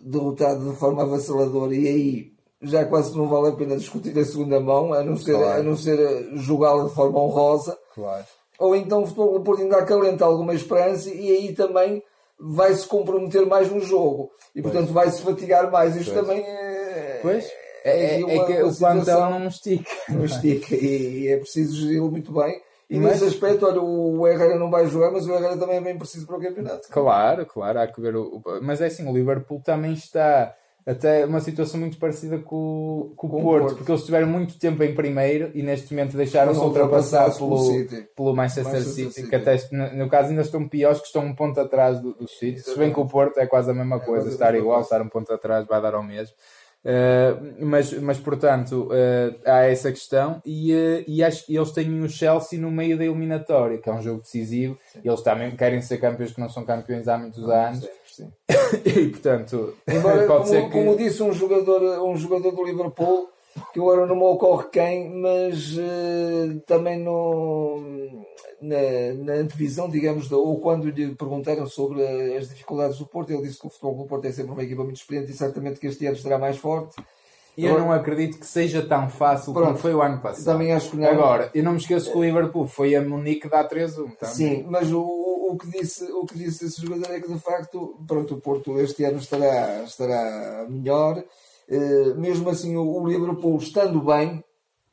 derrotado 0.00 0.70
de 0.70 0.76
forma 0.76 1.02
avassaladora 1.02 1.74
e 1.74 1.88
aí 1.88 2.32
já 2.62 2.84
quase 2.84 3.16
não 3.16 3.28
vale 3.28 3.48
a 3.48 3.52
pena 3.56 3.76
discutir 3.76 4.18
a 4.18 4.24
segunda 4.24 4.58
mão, 4.58 4.92
a 4.92 5.04
não 5.04 5.16
ser, 5.16 5.34
claro. 5.34 5.60
a 5.60 5.62
não 5.62 5.76
ser 5.76 5.98
eh, 5.98 6.36
jogá-la 6.36 6.88
de 6.88 6.94
forma 6.94 7.20
honrosa. 7.20 7.78
Claro. 7.94 8.24
Ou 8.58 8.74
então 8.74 9.02
o 9.02 9.06
futebol 9.06 9.34
do 9.34 9.44
Porto 9.44 9.62
ainda 9.62 9.78
acalenta 9.78 10.24
alguma 10.24 10.54
esperança 10.54 11.10
e 11.10 11.30
aí 11.30 11.54
também 11.54 12.02
vai-se 12.38 12.86
comprometer 12.86 13.46
mais 13.46 13.70
no 13.70 13.80
jogo. 13.80 14.30
E 14.54 14.60
pois. 14.60 14.72
portanto 14.72 14.92
vai-se 14.92 15.22
fatigar 15.22 15.70
mais. 15.70 15.96
Isto 15.96 16.12
pois. 16.12 16.26
também 16.26 16.44
é. 16.44 17.18
Pois. 17.22 17.46
É, 17.84 18.16
é, 18.16 18.20
é 18.20 18.44
que 18.44 18.62
o 18.62 18.76
plantel 18.76 19.30
não 19.30 19.46
estica. 19.46 19.90
Não 20.08 20.24
estica 20.24 20.74
e, 20.74 21.20
e 21.20 21.28
é 21.28 21.36
preciso 21.36 21.76
geri-lo 21.76 22.10
muito 22.10 22.32
bem. 22.32 22.60
E 22.90 22.98
mas... 22.98 23.12
nesse 23.12 23.26
aspecto, 23.26 23.66
olha, 23.66 23.82
o 23.82 24.26
Herrera 24.26 24.58
não 24.58 24.70
vai 24.70 24.86
jogar, 24.86 25.10
mas 25.10 25.26
o 25.26 25.32
Herrera 25.32 25.56
também 25.56 25.76
é 25.76 25.80
bem 25.80 25.98
preciso 25.98 26.26
para 26.26 26.36
o 26.36 26.40
campeonato. 26.40 26.88
Claro, 26.88 27.44
claro, 27.44 27.80
há 27.80 27.86
que 27.86 28.00
ver 28.00 28.16
o. 28.16 28.42
Mas 28.62 28.80
é 28.80 28.86
assim, 28.86 29.06
o 29.06 29.12
Liverpool 29.12 29.60
também 29.62 29.92
está 29.92 30.54
até 30.88 31.26
uma 31.26 31.40
situação 31.40 31.78
muito 31.78 31.98
parecida 31.98 32.38
com, 32.38 33.12
com, 33.14 33.28
com 33.28 33.40
o 33.40 33.42
Porto, 33.42 33.62
Porto, 33.62 33.76
porque 33.76 33.92
eles 33.92 34.00
estiveram 34.00 34.26
muito 34.26 34.58
tempo 34.58 34.82
em 34.82 34.94
primeiro 34.94 35.50
e 35.54 35.62
neste 35.62 35.92
momento 35.92 36.16
deixaram-se 36.16 36.60
ultrapassar 36.60 37.30
pelo, 37.36 37.58
pelo 38.16 38.34
Manchester, 38.34 38.64
Manchester 38.64 38.94
City, 38.94 39.12
City, 39.12 39.28
que 39.28 39.36
até 39.36 39.58
no 39.70 40.08
caso 40.08 40.30
ainda 40.30 40.40
estão 40.40 40.66
piores, 40.66 40.98
que 41.00 41.06
estão 41.06 41.26
um 41.26 41.34
ponto 41.34 41.60
atrás 41.60 42.00
do, 42.00 42.14
do 42.14 42.26
City. 42.26 42.60
Se 42.60 42.78
bem 42.78 42.90
que 42.90 42.98
o 42.98 43.06
Porto 43.06 43.36
é 43.38 43.46
quase 43.46 43.70
a 43.70 43.74
mesma 43.74 43.96
é 43.96 44.00
coisa, 44.00 44.30
estar 44.30 44.54
igual, 44.54 44.80
estar 44.80 45.02
um 45.02 45.10
ponto 45.10 45.30
atrás 45.30 45.66
vai 45.66 45.82
dar 45.82 45.94
ao 45.94 46.02
mesmo. 46.02 46.34
Uh, 46.84 47.66
mas, 47.66 47.92
mas, 47.92 48.18
portanto, 48.18 48.88
uh, 48.88 49.40
há 49.44 49.64
essa 49.64 49.90
questão 49.90 50.40
e, 50.46 50.72
uh, 50.72 51.04
e 51.06 51.24
acho 51.24 51.44
eles 51.48 51.72
têm 51.72 52.02
o 52.02 52.08
Chelsea 52.08 52.58
no 52.58 52.70
meio 52.70 52.96
da 52.96 53.04
eliminatória, 53.04 53.78
que 53.78 53.90
é 53.90 53.92
um 53.92 54.00
jogo 54.00 54.22
decisivo. 54.22 54.78
Sim. 54.92 55.00
Eles 55.04 55.20
também 55.20 55.50
querem 55.54 55.82
ser 55.82 55.98
campeões 55.98 56.32
que 56.32 56.40
não 56.40 56.48
são 56.48 56.64
campeões 56.64 57.08
há 57.08 57.18
muitos 57.18 57.46
ah, 57.50 57.68
anos. 57.68 57.80
Sim, 57.80 57.90
sim. 58.18 58.32
e 58.84 59.08
portanto, 59.08 59.74
Embora, 59.86 60.26
pode 60.26 60.26
como, 60.26 60.46
ser 60.46 60.64
que... 60.64 60.70
como 60.70 60.96
disse 60.96 61.22
um 61.22 61.32
jogador, 61.32 62.02
um 62.02 62.16
jogador 62.16 62.52
do 62.52 62.64
Liverpool, 62.64 63.28
que 63.72 63.80
agora 63.80 64.06
não 64.06 64.16
me 64.16 64.24
ocorre 64.24 64.66
quem, 64.70 65.10
mas 65.10 65.76
também 66.66 66.98
no 66.98 67.80
na, 68.60 69.14
na 69.24 69.32
antevisão, 69.34 69.88
digamos, 69.88 70.30
ou 70.32 70.58
quando 70.60 70.90
lhe 70.90 71.14
perguntaram 71.14 71.66
sobre 71.66 72.02
as 72.36 72.48
dificuldades 72.48 72.98
do 72.98 73.06
Porto, 73.06 73.32
ele 73.32 73.42
disse 73.42 73.58
que 73.58 73.66
o 73.66 73.70
futebol 73.70 73.94
do 73.94 74.04
Porto 74.04 74.24
é 74.26 74.32
sempre 74.32 74.52
uma 74.52 74.62
equipa 74.62 74.82
muito 74.82 74.96
experiente 74.96 75.30
e 75.30 75.34
certamente 75.34 75.78
que 75.78 75.86
este 75.86 76.06
ano 76.06 76.16
estará 76.16 76.38
mais 76.38 76.56
forte. 76.56 76.96
E 77.56 77.64
eu 77.64 77.76
não 77.76 77.90
acredito 77.90 78.38
que 78.38 78.46
seja 78.46 78.80
tão 78.82 79.10
fácil 79.10 79.52
Pronto, 79.52 79.66
como 79.66 79.78
foi 79.78 79.92
o 79.92 80.00
ano 80.00 80.20
passado. 80.20 80.44
Também 80.44 80.72
acho 80.72 80.90
que 80.90 80.96
não. 80.96 81.08
Agora, 81.08 81.50
eu 81.52 81.64
não 81.64 81.72
me 81.72 81.78
esqueço 81.78 82.12
que 82.12 82.16
o 82.16 82.22
Liverpool 82.22 82.68
foi 82.68 82.94
a 82.94 83.02
Munique 83.02 83.48
da 83.48 83.68
3-1. 83.68 84.12
Sim, 84.22 84.64
mas 84.68 84.92
o, 84.92 85.00
o, 85.52 85.58
que 85.58 85.68
disse, 85.68 86.04
o 86.12 86.24
que 86.24 86.36
disse 86.36 86.66
esse 86.66 86.80
jogador 86.80 87.12
é 87.14 87.20
que 87.20 87.32
de 87.32 87.38
facto 87.38 87.98
pronto, 88.06 88.34
o 88.34 88.40
Porto 88.40 88.78
este 88.78 89.04
ano 89.04 89.18
estará, 89.18 89.82
estará 89.84 90.66
melhor. 90.68 91.22
Uh, 91.68 92.14
mesmo 92.16 92.48
assim, 92.48 92.76
o, 92.76 93.02
o 93.02 93.06
Liverpool 93.06 93.58
estando 93.58 94.00
bem, 94.00 94.42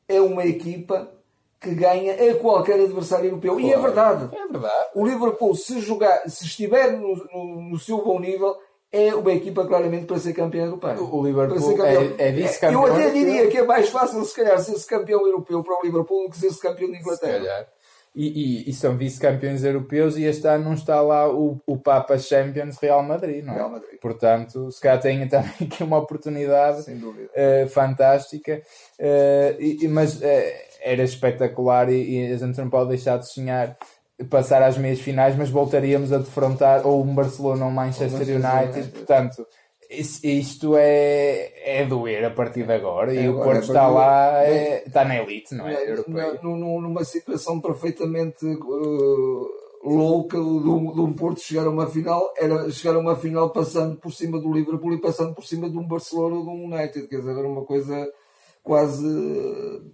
é 0.08 0.20
uma 0.22 0.46
equipa 0.46 1.12
que 1.60 1.74
ganha 1.74 2.14
a 2.14 2.36
qualquer 2.36 2.80
adversário 2.80 3.26
europeu. 3.26 3.54
Claro. 3.54 3.68
E 3.68 3.74
é 3.74 3.80
verdade. 3.80 4.36
É 4.36 4.48
verdade. 4.48 4.90
O 4.94 5.06
Liverpool, 5.06 5.56
se, 5.56 5.80
jogar, 5.80 6.30
se 6.30 6.46
estiver 6.46 6.92
no, 6.92 7.16
no, 7.16 7.62
no 7.70 7.80
seu 7.80 8.04
bom 8.04 8.20
nível, 8.20 8.56
é 8.92 9.14
uma 9.14 9.34
equipa 9.34 9.66
claramente 9.66 10.06
para 10.06 10.20
ser 10.20 10.34
campeão 10.34 10.66
europeu. 10.66 11.10
O 11.12 11.26
Liverpool 11.26 11.84
é, 11.84 12.28
é 12.28 12.32
vice-campeão. 12.32 12.88
Eu 12.88 12.94
até 12.94 13.10
diria 13.10 13.48
que 13.48 13.58
é 13.58 13.64
mais 13.64 13.90
fácil, 13.90 14.24
se 14.24 14.36
calhar, 14.36 14.60
ser-se 14.60 14.86
campeão 14.86 15.26
europeu 15.26 15.64
para 15.64 15.78
o 15.78 15.84
Liverpool 15.84 16.26
do 16.26 16.30
que 16.30 16.38
ser-se 16.38 16.60
campeão 16.60 16.90
de 16.92 16.98
Inglaterra. 16.98 17.40
Se 17.40 17.46
calhar. 17.46 17.68
E, 18.16 18.64
e, 18.66 18.70
e, 18.70 18.74
são 18.74 18.96
vice-campeões 18.96 19.66
europeus 19.66 20.16
e 20.16 20.24
este 20.24 20.48
ano 20.48 20.64
não 20.64 20.74
está 20.74 21.02
lá 21.02 21.30
o, 21.30 21.60
o 21.68 21.78
Papa 21.78 22.18
Champions 22.18 22.78
Real 22.78 23.04
Madrid, 23.04 23.44
não 23.44 23.52
é? 23.52 23.58
Real 23.58 23.70
Madrid. 23.70 24.00
Portanto, 24.00 24.72
se 24.72 24.80
calhar 24.80 25.02
tem 25.02 25.28
também 25.28 25.52
aqui 25.62 25.84
uma 25.84 25.98
oportunidade 25.98 26.90
uh, 26.90 27.68
fantástica. 27.68 28.62
Uh, 28.98 29.62
e, 29.62 29.88
mas 29.90 30.16
uh, 30.16 30.24
era 30.82 31.04
espetacular 31.04 31.90
e, 31.90 32.30
e 32.30 32.34
a 32.34 32.38
gente 32.38 32.58
não 32.58 32.70
pode 32.70 32.90
deixar 32.90 33.18
de 33.18 33.30
sonhar 33.30 33.76
passar 34.30 34.64
às 34.64 34.78
meias 34.78 35.02
finais, 35.02 35.36
mas 35.36 35.50
voltaríamos 35.50 36.14
a 36.14 36.18
defrontar 36.18 36.88
ou 36.88 37.04
um 37.04 37.14
Barcelona 37.14 37.66
ou 37.66 37.72
um 37.72 37.74
Manchester 37.74 38.22
United. 38.22 38.92
Portanto, 38.92 39.46
isto 39.90 40.76
é, 40.78 41.80
é 41.82 41.86
doer 41.86 42.26
a 42.26 42.32
partir 42.32 42.66
de 42.66 42.74
agora 42.74 43.14
e 43.14 43.26
é, 43.26 43.30
o 43.30 43.36
Porto 43.36 43.58
é 43.58 43.60
está 43.60 43.88
lá, 43.88 44.44
é, 44.44 44.84
está 44.86 45.06
na 45.06 45.18
elite, 45.18 45.54
não 45.56 45.68
é? 45.68 45.94
numa 46.42 47.04
situação 47.04 47.60
perfeitamente 47.60 48.46
uh, 48.46 49.50
louca 49.84 50.38
de 50.38 50.44
um, 50.44 50.94
de 50.94 51.02
um 51.02 51.14
Porto 51.14 51.42
chegar 51.42 51.68
a 51.68 51.70
uma 51.70 51.88
final, 51.88 52.34
era 52.38 52.70
chegar 52.72 52.96
a 52.96 53.00
uma 53.00 53.16
final 53.16 53.50
passando 53.52 53.98
por 53.98 54.12
cima 54.12 54.40
do 54.40 54.52
Liverpool 54.52 54.94
e 54.94 55.02
passando 55.02 55.34
por 55.34 55.46
cima 55.46 55.70
de 55.70 55.78
um 55.78 55.88
Barcelona 55.88 56.36
ou 56.36 56.44
de 56.44 56.50
um 56.50 56.66
United, 56.66 57.08
quer 57.08 57.18
dizer, 57.18 57.38
era 57.38 57.48
uma 57.48 57.64
coisa 57.64 58.08
quase 58.64 59.06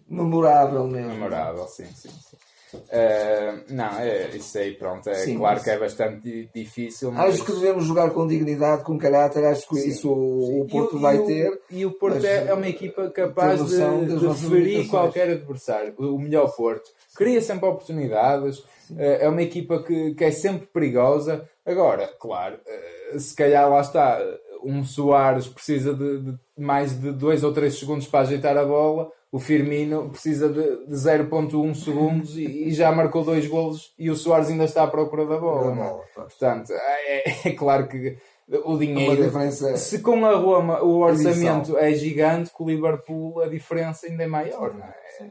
memorável 0.08 0.88
mesmo. 0.88 1.12
Memorável, 1.12 1.68
sim, 1.68 1.86
sim. 1.88 2.10
sim. 2.10 2.38
Uh, 2.74 3.64
não, 3.70 4.00
é, 4.00 4.30
isso 4.30 4.58
aí, 4.58 4.74
pronto, 4.74 5.10
é 5.10 5.14
Sim, 5.16 5.38
claro 5.38 5.56
mas... 5.56 5.64
que 5.64 5.70
é 5.70 5.80
bastante 5.80 6.50
difícil. 6.54 7.12
Mas... 7.12 7.36
Acho 7.36 7.46
que 7.46 7.52
devemos 7.52 7.86
jogar 7.86 8.12
com 8.12 8.26
dignidade, 8.26 8.84
com 8.84 8.98
caráter, 8.98 9.44
acho 9.46 9.68
que 9.68 9.76
Sim. 9.76 9.90
isso 9.90 10.10
o, 10.10 10.62
o 10.62 10.68
Porto 10.68 11.00
vai 11.00 11.18
e 11.18 11.26
ter. 11.26 11.62
E 11.70 11.86
o 11.86 11.92
Porto 11.92 12.26
é, 12.26 12.48
é 12.48 12.54
uma 12.54 12.68
equipa 12.68 13.10
capaz 13.10 13.64
de, 13.66 13.78
de 13.78 14.34
ferir 14.50 14.88
qualquer 14.88 15.30
adversário, 15.30 15.94
o 15.98 16.18
melhor 16.18 16.54
Porto. 16.56 16.90
Cria 17.16 17.42
sempre 17.42 17.68
oportunidades, 17.68 18.64
eh, 18.98 19.26
é 19.26 19.30
uma 19.30 19.42
equipa 19.42 19.84
que, 19.84 20.14
que 20.14 20.24
é 20.24 20.32
sempre 20.32 20.68
perigosa. 20.68 21.48
Agora, 21.66 22.08
claro, 22.20 22.60
eh, 22.66 23.20
se 23.20 23.36
calhar 23.36 23.70
lá 23.70 23.82
está, 23.82 24.20
um 24.64 24.84
Soares 24.84 25.48
precisa 25.48 25.94
de, 25.94 26.20
de 26.20 26.40
mais 26.58 27.00
de 27.00 27.12
2 27.12 27.44
ou 27.44 27.52
3 27.52 27.78
segundos 27.78 28.08
para 28.08 28.22
ajeitar 28.22 28.58
a 28.58 28.66
bola 28.66 29.12
o 29.32 29.40
Firmino 29.40 30.10
precisa 30.10 30.50
de, 30.50 30.86
de 30.86 30.94
0.1 30.94 31.74
segundos 31.74 32.38
e, 32.38 32.44
e, 32.44 32.74
já 32.74 32.92
marcou 32.92 33.24
dois 33.24 33.48
golos 33.48 33.94
e 33.98 34.10
o 34.10 34.16
Soares 34.16 34.50
ainda 34.50 34.66
está 34.66 34.84
à 34.84 34.88
procura 34.88 35.26
da 35.26 35.38
bola. 35.38 35.74
bola 35.74 36.04
Portanto, 36.14 36.74
é, 36.74 37.48
é, 37.48 37.52
claro 37.54 37.88
que 37.88 38.18
o 38.66 38.78
dinheiro. 38.78 39.24
Diferença... 39.24 39.78
Se 39.78 40.00
com 40.00 40.26
a 40.26 40.36
Roma 40.36 40.84
o 40.84 41.00
orçamento 41.00 41.78
é 41.78 41.94
gigante, 41.94 42.52
com 42.52 42.66
o 42.66 42.70
Liverpool 42.70 43.42
a 43.42 43.48
diferença 43.48 44.06
ainda 44.06 44.24
é 44.24 44.28
maior. 44.28 44.76
É? 45.20 45.30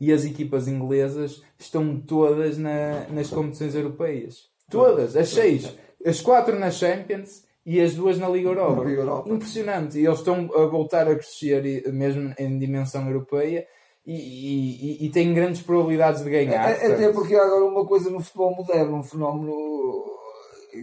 E 0.00 0.12
as 0.12 0.24
equipas 0.24 0.66
inglesas 0.66 1.42
estão 1.58 2.00
todas 2.00 2.56
na, 2.56 3.06
nas 3.10 3.28
competições 3.28 3.74
europeias. 3.74 4.48
Todas, 4.70 5.14
as 5.14 5.28
seis. 5.28 5.74
As 6.04 6.20
quatro 6.20 6.58
nas 6.58 6.76
Champions 6.76 7.45
e 7.66 7.80
as 7.80 7.94
duas 7.94 8.16
na 8.16 8.28
Liga 8.28 8.48
Europa. 8.48 8.76
Na 8.76 8.88
Liga 8.88 9.02
Europa. 9.02 9.28
Impressionante. 9.28 9.98
E 9.98 10.06
eles 10.06 10.20
estão 10.20 10.48
a 10.54 10.66
voltar 10.66 11.08
a 11.08 11.14
crescer 11.16 11.82
mesmo 11.92 12.32
em 12.38 12.58
dimensão 12.60 13.04
europeia 13.08 13.66
e, 14.06 15.02
e, 15.02 15.06
e 15.06 15.10
têm 15.10 15.34
grandes 15.34 15.62
probabilidades 15.62 16.22
de 16.22 16.30
ganhar. 16.30 16.70
É, 16.70 16.86
até 16.86 17.12
porque 17.12 17.34
há 17.34 17.42
agora 17.42 17.64
uma 17.64 17.84
coisa 17.84 18.08
no 18.08 18.20
futebol 18.20 18.54
moderno, 18.54 18.98
um 18.98 19.02
fenómeno 19.02 19.52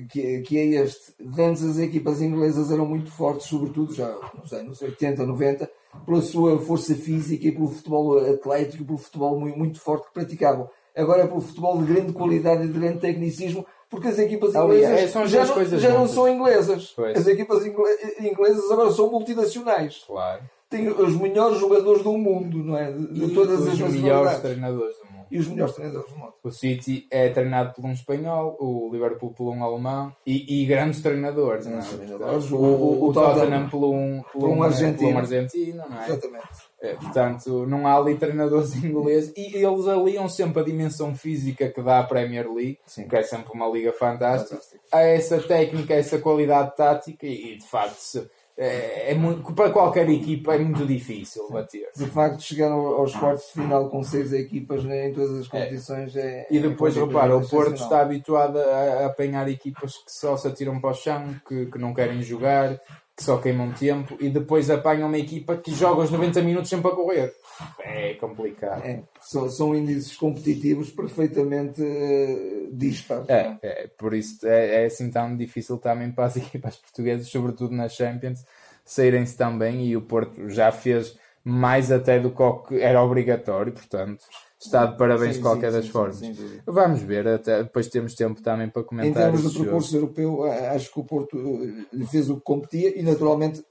que, 0.10 0.42
que 0.42 0.58
é 0.58 0.66
este. 0.84 1.14
Antes 1.40 1.64
as 1.64 1.80
equipas 1.80 2.22
inglesas 2.22 2.70
eram 2.70 2.86
muito 2.86 3.10
fortes, 3.12 3.48
sobretudo 3.48 3.94
já 3.94 4.14
nos 4.38 4.52
anos 4.52 4.82
80, 4.82 5.26
90, 5.26 5.72
pela 6.06 6.22
sua 6.22 6.60
força 6.60 6.94
física 6.96 7.48
e 7.48 7.52
pelo 7.54 7.70
futebol 7.70 8.18
atlético, 8.18 8.84
pelo 8.84 8.98
futebol 8.98 9.40
muito, 9.40 9.58
muito 9.58 9.80
forte 9.80 10.08
que 10.08 10.14
praticavam. 10.14 10.70
Agora 10.94 11.24
é 11.24 11.28
pelo 11.28 11.42
futebol 11.42 11.78
de 11.78 11.92
grande 11.92 12.12
qualidade 12.12 12.66
e 12.66 12.68
de 12.68 12.78
grande 12.78 13.00
tecnicismo 13.00 13.66
porque 13.94 14.08
as 14.08 14.18
equipas 14.18 14.56
inglesas 14.56 15.16
é, 15.16 15.28
já, 15.28 15.46
não, 15.46 15.80
já 15.80 15.90
não, 15.94 16.08
são 16.08 16.28
inglesas. 16.28 16.94
Pois. 16.96 17.16
As 17.16 17.28
equipas 17.28 17.64
inglesas 17.64 18.72
agora 18.72 18.92
são 18.92 19.12
multinacionais. 19.12 20.04
Claro. 20.08 20.42
Têm 20.68 20.88
os 20.88 21.16
melhores 21.16 21.60
jogadores 21.60 22.02
do 22.02 22.18
mundo, 22.18 22.58
não 22.64 22.76
é? 22.76 22.92
De, 22.92 23.08
de 23.08 23.34
todas 23.36 23.60
as 23.60 23.66
nacionalidades. 23.68 23.96
Os 23.96 24.02
melhores 24.02 24.40
treinadores 24.40 24.98
do 24.98 25.06
mundo. 25.06 25.28
E 25.30 25.38
os 25.38 25.48
melhores 25.48 25.76
treinadores 25.76 26.12
do 26.12 26.18
mundo. 26.18 26.34
O 26.44 26.50
City 26.50 27.08
é 27.12 27.30
treinado 27.30 27.74
por 27.76 27.86
um 27.86 27.92
espanhol, 27.92 28.58
o 28.60 28.90
Liverpool 28.92 29.32
por 29.32 29.52
um 29.52 29.64
alemão 29.64 30.12
e, 30.26 30.64
e 30.64 30.66
grandes 30.66 31.00
treinadores. 31.04 31.68
Não 31.68 31.78
é? 31.78 31.82
treinadores. 31.84 32.52
O, 32.52 32.56
o, 32.58 33.04
o, 33.04 33.10
o 33.10 33.14
Tottenham 33.14 33.70
por 33.70 33.86
um, 33.86 34.24
por 34.34 34.50
um, 34.50 34.58
um 34.58 34.64
argentino. 34.64 35.10
Por 35.10 35.16
um 35.16 35.20
argentino, 35.20 35.84
não 35.88 36.02
é? 36.02 36.06
Exatamente. 36.08 36.73
É, 36.84 36.96
portanto, 36.96 37.66
não 37.66 37.88
há 37.88 37.96
ali 37.96 38.18
treinadores 38.18 38.76
ingleses 38.84 39.32
e 39.38 39.56
eles 39.56 39.88
aliam 39.88 40.28
sempre 40.28 40.62
a 40.62 40.66
dimensão 40.66 41.16
física 41.16 41.70
que 41.70 41.82
dá 41.82 42.00
a 42.00 42.04
Premier 42.04 42.52
League, 42.52 42.80
Sim. 42.86 43.08
que 43.08 43.16
é 43.16 43.24
sempre 43.24 43.54
uma 43.54 43.70
liga 43.70 43.94
fantástica, 43.94 44.60
a 44.92 45.00
essa 45.00 45.42
técnica, 45.42 45.94
a 45.94 45.98
essa 45.98 46.20
qualidade 46.20 46.76
tática 46.76 47.26
e, 47.26 47.58
de 47.58 47.66
facto 47.66 48.28
é, 48.56 49.12
é 49.12 49.16
muito, 49.16 49.52
para 49.54 49.72
qualquer 49.72 50.08
equipa 50.10 50.54
é 50.54 50.60
muito 50.60 50.86
difícil 50.86 51.50
bater. 51.50 51.88
De 51.96 52.06
facto, 52.06 52.42
chegar 52.42 52.72
aos 52.72 53.16
quartos 53.16 53.48
de 53.48 53.54
final 53.54 53.90
com 53.90 54.04
seis 54.04 54.32
equipas 54.32 54.84
né, 54.84 55.10
em 55.10 55.14
todas 55.14 55.40
as 55.40 55.48
competições 55.48 56.16
é. 56.16 56.42
é 56.42 56.48
e 56.52 56.60
depois, 56.60 56.96
é 56.96 57.00
repara, 57.00 57.36
o 57.36 57.48
Porto 57.48 57.82
está 57.82 58.02
habituado 58.02 58.60
a, 58.60 58.62
a, 58.62 59.06
apanhar 59.08 59.50
equipas 59.50 59.98
que 59.98 60.12
só 60.12 60.38
se 60.38 60.48
atiram 60.48 60.80
para 60.80 60.92
o 60.92 60.94
chão, 60.94 61.34
que, 61.48 61.66
que 61.66 61.80
não 61.80 61.94
querem 61.94 62.22
jogar, 62.22 62.80
que 63.16 63.24
só 63.24 63.38
queimam 63.38 63.72
tempo 63.74 64.18
e 64.20 64.30
depois 64.30 64.70
apanham 64.70 65.08
uma 65.08 65.18
equipa 65.18 65.56
que 65.56 65.74
joga 65.74 66.02
os 66.02 66.10
90 66.10 66.42
minutos 66.42 66.70
sempre 66.70 66.92
a 66.92 66.96
correr. 66.96 67.34
É 67.80 68.16
complicado. 68.16 68.84
É, 68.84 69.04
são, 69.22 69.48
são 69.50 69.76
índices 69.76 70.16
competitivos 70.18 70.90
perfeitamente 70.90 71.82
uh, 71.82 72.70
dispares. 72.72 73.30
É, 73.30 73.58
é, 73.62 73.88
por 73.98 74.14
isso 74.16 74.48
é, 74.48 74.84
é 74.84 74.86
assim 74.86 75.12
tão 75.12 75.38
difícil 75.38 75.78
também 75.78 76.12
para 76.12 76.26
as 76.26 76.36
equipas 76.38 76.76
portuguesas, 76.78 77.28
sobretudo 77.28 77.76
nas 77.76 77.94
Champions, 77.94 78.44
saírem-se 78.84 79.38
também 79.38 79.86
e 79.86 79.96
o 79.96 80.02
Porto 80.02 80.50
já 80.50 80.72
fez 80.72 81.16
mais 81.44 81.92
até 81.92 82.20
do 82.20 82.32
que 82.32 82.80
era 82.80 83.04
obrigatório, 83.04 83.74
portanto 83.74 84.24
está 84.60 84.86
de 84.86 84.98
parabéns 84.98 85.36
sim, 85.36 85.38
de 85.38 85.44
qualquer 85.44 85.72
sim, 85.72 85.78
das 85.78 85.86
sim, 85.86 85.92
formas. 85.92 86.22
Vamos 86.66 87.02
ver, 87.02 87.28
até, 87.28 87.64
depois 87.64 87.88
temos 87.88 88.16
tempo 88.16 88.42
também 88.42 88.70
para 88.70 88.84
comentar. 88.84 89.10
Em 89.10 89.14
termos 89.14 89.52
de 89.52 89.60
percurso 89.60 89.96
europeu, 89.96 90.44
acho 90.44 90.92
que 90.92 91.00
o 91.00 91.04
Porto 91.04 91.38
eh, 91.38 92.06
fez 92.06 92.30
o 92.30 92.38
que 92.38 92.44
competia 92.44 92.98
e 92.98 93.04
naturalmente 93.04 93.64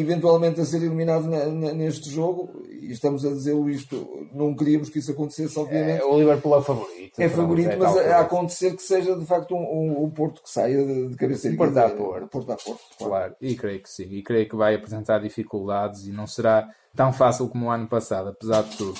eventualmente 0.00 0.60
a 0.60 0.64
ser 0.64 0.78
eliminado 0.78 1.26
neste 1.26 2.10
jogo, 2.10 2.62
e 2.68 2.92
estamos 2.92 3.24
a 3.24 3.30
dizê-lo 3.30 3.68
isto, 3.68 4.28
não 4.32 4.54
queríamos 4.54 4.88
que 4.88 4.98
isso 4.98 5.10
acontecesse, 5.12 5.58
obviamente. 5.58 6.00
É, 6.00 6.04
o 6.04 6.18
Liverpool 6.18 6.58
é 6.58 6.62
favorito. 6.62 7.20
É 7.20 7.28
favorito, 7.28 7.70
é 7.70 7.76
mas 7.76 7.96
a, 7.96 8.16
a, 8.16 8.20
acontecer 8.20 8.76
que 8.76 8.82
seja 8.82 9.16
de 9.16 9.26
facto 9.26 9.54
um, 9.54 9.58
um, 9.58 10.04
um 10.04 10.10
Porto 10.10 10.42
que 10.42 10.50
saia 10.50 10.84
de, 10.84 11.08
de 11.08 11.16
cabeça 11.16 11.50
Porto 11.56 11.76
a 11.76 11.88
Porto. 11.90 12.28
Porto 12.28 12.52
a 12.52 12.56
Porto. 12.56 12.80
Claro. 12.96 13.12
claro. 13.12 13.36
E 13.40 13.54
creio 13.54 13.82
que 13.82 13.90
sim. 13.90 14.08
E 14.10 14.22
creio 14.22 14.48
que 14.48 14.56
vai 14.56 14.74
apresentar 14.74 15.18
dificuldades 15.18 16.06
e 16.06 16.12
não 16.12 16.26
será 16.26 16.68
tão 16.94 17.12
fácil 17.12 17.48
como 17.48 17.66
o 17.66 17.70
ano 17.70 17.86
passado, 17.86 18.28
apesar 18.28 18.62
de 18.62 18.76
tudo. 18.76 18.98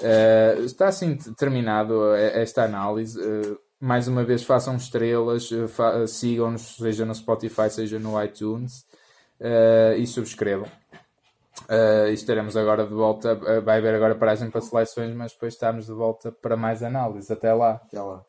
Uh, 0.00 0.64
está 0.64 0.88
assim 0.88 1.16
terminado 1.36 2.14
esta 2.14 2.64
análise. 2.64 3.18
Uh, 3.18 3.58
mais 3.80 4.08
uma 4.08 4.24
vez, 4.24 4.42
façam 4.42 4.76
estrelas, 4.76 5.48
fa 5.68 6.06
sigam-nos, 6.06 6.76
seja 6.76 7.04
no 7.04 7.14
Spotify, 7.14 7.70
seja 7.70 7.98
no 7.98 8.22
iTunes, 8.22 8.84
e 9.96 10.06
subscrevam. 10.06 10.68
Uh, 11.68 12.08
estaremos 12.12 12.56
agora 12.56 12.86
de 12.86 12.94
volta. 12.94 13.34
vai 13.62 13.78
haver 13.78 13.94
agora 13.94 14.14
paragem 14.14 14.50
para 14.50 14.60
seleções, 14.60 15.14
mas 15.14 15.32
depois 15.32 15.54
estamos 15.54 15.86
de 15.86 15.92
volta 15.92 16.32
para 16.32 16.56
mais 16.56 16.82
análise. 16.82 17.32
Até 17.32 17.52
lá. 17.52 17.72
Até 17.72 18.00
lá. 18.00 18.24